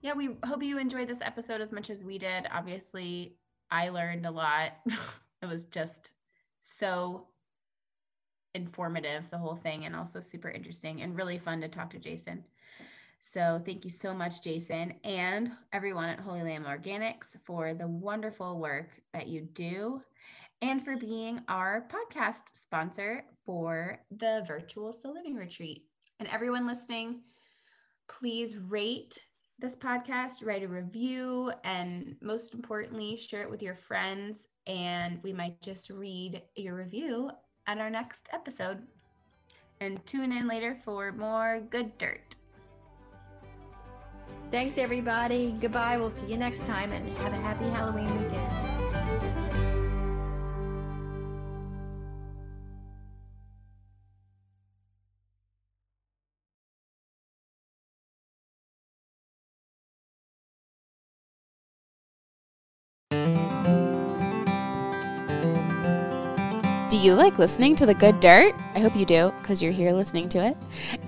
yeah, 0.00 0.14
we 0.14 0.30
hope 0.44 0.60
you 0.60 0.76
enjoyed 0.76 1.06
this 1.06 1.20
episode 1.22 1.60
as 1.60 1.70
much 1.70 1.88
as 1.88 2.02
we 2.02 2.18
did. 2.18 2.48
Obviously, 2.52 3.36
I 3.70 3.90
learned 3.90 4.26
a 4.26 4.32
lot. 4.32 4.72
it 5.40 5.46
was 5.46 5.66
just 5.66 6.10
so 6.58 7.28
informative, 8.56 9.30
the 9.30 9.38
whole 9.38 9.54
thing, 9.54 9.84
and 9.84 9.94
also 9.94 10.20
super 10.20 10.50
interesting 10.50 11.00
and 11.00 11.16
really 11.16 11.38
fun 11.38 11.60
to 11.60 11.68
talk 11.68 11.90
to 11.90 12.00
Jason. 12.00 12.42
So, 13.24 13.62
thank 13.64 13.84
you 13.84 13.90
so 13.90 14.12
much, 14.12 14.42
Jason, 14.42 14.94
and 15.04 15.52
everyone 15.72 16.08
at 16.08 16.18
Holy 16.18 16.42
Lamb 16.42 16.64
Organics 16.64 17.36
for 17.44 17.72
the 17.72 17.86
wonderful 17.86 18.58
work 18.58 18.90
that 19.12 19.28
you 19.28 19.42
do 19.42 20.02
and 20.60 20.84
for 20.84 20.96
being 20.96 21.40
our 21.46 21.86
podcast 21.88 22.42
sponsor 22.52 23.24
for 23.46 24.00
the 24.10 24.42
virtual 24.48 24.92
Slow 24.92 25.12
Living 25.12 25.36
Retreat. 25.36 25.84
And 26.18 26.28
everyone 26.30 26.66
listening, 26.66 27.20
please 28.08 28.56
rate 28.56 29.16
this 29.60 29.76
podcast, 29.76 30.44
write 30.44 30.64
a 30.64 30.68
review, 30.68 31.52
and 31.62 32.16
most 32.20 32.54
importantly, 32.54 33.16
share 33.16 33.42
it 33.42 33.50
with 33.50 33.62
your 33.62 33.76
friends. 33.76 34.48
And 34.66 35.20
we 35.22 35.32
might 35.32 35.62
just 35.62 35.90
read 35.90 36.42
your 36.56 36.74
review 36.74 37.30
at 37.68 37.78
our 37.78 37.88
next 37.88 38.28
episode. 38.32 38.82
And 39.80 40.04
tune 40.06 40.32
in 40.32 40.48
later 40.48 40.76
for 40.84 41.12
more 41.12 41.62
good 41.70 41.96
dirt. 41.98 42.34
Thanks, 44.50 44.78
everybody. 44.78 45.54
Goodbye. 45.60 45.96
We'll 45.96 46.10
see 46.10 46.26
you 46.26 46.36
next 46.36 46.66
time 46.66 46.92
and 46.92 47.08
have 47.18 47.32
a 47.32 47.36
happy 47.36 47.64
Halloween 47.70 48.06
weekend. 48.22 48.61
Do 66.92 66.98
you 66.98 67.14
like 67.14 67.38
listening 67.38 67.74
to 67.76 67.86
the 67.86 67.94
good 67.94 68.20
dirt? 68.20 68.54
I 68.74 68.78
hope 68.78 68.94
you 68.94 69.06
do 69.06 69.32
because 69.40 69.62
you're 69.62 69.72
here 69.72 69.92
listening 69.92 70.28
to 70.28 70.46
it. 70.46 70.58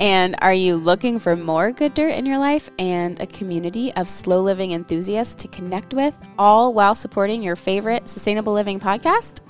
And 0.01 0.35
are 0.41 0.55
you 0.55 0.77
looking 0.77 1.19
for 1.19 1.37
more 1.37 1.73
good 1.73 1.93
dirt 1.93 2.15
in 2.15 2.25
your 2.25 2.39
life 2.39 2.71
and 2.79 3.21
a 3.21 3.27
community 3.27 3.93
of 3.93 4.09
slow 4.09 4.41
living 4.41 4.73
enthusiasts 4.73 5.35
to 5.43 5.49
connect 5.49 5.93
with, 5.93 6.19
all 6.39 6.73
while 6.73 6.95
supporting 6.95 7.43
your 7.43 7.55
favorite 7.55 8.09
sustainable 8.09 8.55
living 8.55 8.81
podcast? 8.81 9.43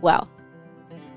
Well, 0.00 0.28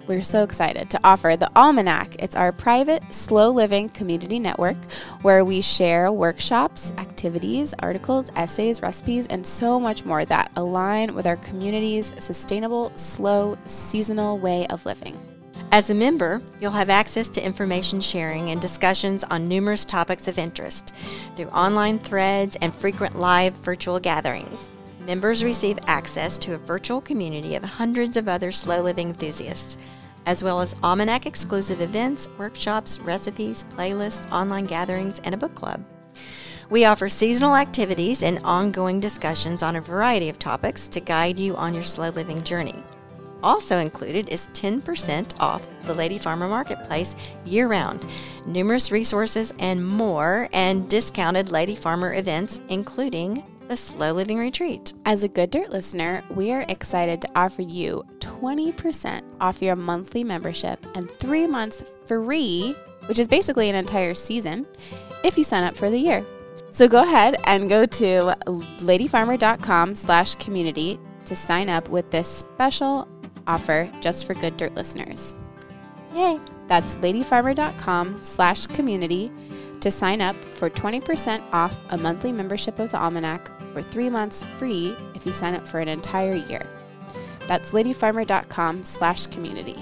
we're 0.07 0.21
so 0.21 0.43
excited 0.43 0.89
to 0.89 0.99
offer 1.03 1.35
the 1.37 1.49
Almanac. 1.55 2.15
It's 2.19 2.35
our 2.35 2.51
private, 2.51 3.13
slow 3.13 3.51
living 3.51 3.89
community 3.89 4.39
network 4.39 4.77
where 5.21 5.45
we 5.45 5.61
share 5.61 6.11
workshops, 6.11 6.91
activities, 6.97 7.73
articles, 7.79 8.31
essays, 8.35 8.81
recipes, 8.81 9.27
and 9.27 9.45
so 9.45 9.79
much 9.79 10.05
more 10.05 10.25
that 10.25 10.51
align 10.55 11.15
with 11.15 11.25
our 11.25 11.37
community's 11.37 12.13
sustainable, 12.19 12.91
slow, 12.95 13.57
seasonal 13.65 14.37
way 14.39 14.67
of 14.67 14.85
living. 14.85 15.19
As 15.71 15.89
a 15.89 15.95
member, 15.95 16.41
you'll 16.59 16.71
have 16.71 16.89
access 16.89 17.29
to 17.29 17.43
information 17.43 17.99
sharing 17.99 18.51
and 18.51 18.61
discussions 18.61 19.23
on 19.23 19.47
numerous 19.47 19.85
topics 19.85 20.27
of 20.27 20.37
interest 20.37 20.93
through 21.35 21.47
online 21.47 21.97
threads 21.97 22.57
and 22.61 22.75
frequent 22.75 23.17
live 23.17 23.53
virtual 23.55 23.99
gatherings. 23.99 24.69
Members 25.05 25.43
receive 25.43 25.79
access 25.85 26.37
to 26.37 26.53
a 26.53 26.57
virtual 26.57 27.01
community 27.01 27.55
of 27.55 27.63
hundreds 27.63 28.15
of 28.15 28.29
other 28.29 28.53
slow 28.53 28.81
living 28.81 29.09
enthusiasts, 29.09 29.77
as 30.25 30.41
well 30.41 30.61
as 30.61 30.75
Almanac 30.81 31.25
exclusive 31.25 31.81
events, 31.81 32.29
workshops, 32.37 32.99
recipes, 32.99 33.65
playlists, 33.71 34.31
online 34.31 34.65
gatherings, 34.65 35.19
and 35.25 35.35
a 35.35 35.37
book 35.37 35.53
club. 35.55 35.83
We 36.69 36.85
offer 36.85 37.09
seasonal 37.09 37.57
activities 37.57 38.23
and 38.23 38.39
ongoing 38.45 39.01
discussions 39.01 39.61
on 39.61 39.75
a 39.75 39.81
variety 39.81 40.29
of 40.29 40.39
topics 40.39 40.87
to 40.89 41.01
guide 41.01 41.37
you 41.37 41.57
on 41.57 41.73
your 41.73 41.83
slow 41.83 42.09
living 42.09 42.41
journey. 42.41 42.81
Also 43.43 43.79
included 43.79 44.29
is 44.29 44.47
10% 44.53 45.37
off 45.41 45.67
the 45.83 45.93
Lady 45.93 46.17
Farmer 46.17 46.47
Marketplace 46.47 47.13
year 47.43 47.67
round, 47.67 48.05
numerous 48.45 48.89
resources 48.89 49.53
and 49.59 49.85
more, 49.85 50.47
and 50.53 50.89
discounted 50.89 51.51
Lady 51.51 51.75
Farmer 51.75 52.13
events, 52.13 52.61
including 52.69 53.43
the 53.73 53.77
Slow 53.77 54.11
Living 54.13 54.37
Retreat. 54.37 54.93
As 55.03 55.23
a 55.23 55.27
Good 55.27 55.49
Dirt 55.49 55.71
listener, 55.71 56.23
we 56.29 56.51
are 56.51 56.63
excited 56.69 57.21
to 57.21 57.29
offer 57.35 57.63
you 57.63 58.03
20% 58.19 59.23
off 59.41 59.63
your 59.63 59.75
monthly 59.75 60.23
membership 60.23 60.85
and 60.93 61.09
three 61.09 61.47
months 61.47 61.83
free, 62.05 62.75
which 63.07 63.17
is 63.17 63.27
basically 63.27 63.69
an 63.69 63.75
entire 63.75 64.13
season, 64.13 64.67
if 65.23 65.39
you 65.39 65.43
sign 65.43 65.63
up 65.63 65.75
for 65.75 65.89
the 65.89 65.97
year. 65.97 66.23
So 66.69 66.87
go 66.87 67.01
ahead 67.01 67.37
and 67.45 67.67
go 67.67 67.87
to 67.87 68.35
ladyfarmer.com 68.45 69.95
slash 69.95 70.35
community 70.35 70.99
to 71.25 71.35
sign 71.35 71.67
up 71.67 71.89
with 71.89 72.11
this 72.11 72.27
special 72.27 73.07
offer 73.47 73.91
just 74.01 74.27
for 74.27 74.35
Good 74.35 74.55
Dirt 74.55 74.75
listeners. 74.75 75.35
Yay! 76.13 76.39
That's 76.67 76.93
ladyfarmer.com 76.95 78.21
slash 78.21 78.67
community 78.67 79.31
to 79.83 79.91
sign 79.91 80.21
up 80.21 80.35
for 80.45 80.69
20% 80.69 81.43
off 81.51 81.77
a 81.89 81.97
monthly 81.97 82.31
membership 82.31 82.79
of 82.79 82.89
the 82.91 82.97
Almanac 82.97 83.51
or 83.75 83.81
three 83.81 84.09
months 84.09 84.41
free 84.55 84.95
if 85.13 85.25
you 85.25 85.33
sign 85.33 85.55
up 85.55 85.67
for 85.67 85.79
an 85.79 85.89
entire 85.89 86.35
year. 86.35 86.65
That's 87.47 87.71
ladyfarmer.com 87.71 88.83
slash 88.83 89.27
community. 89.27 89.75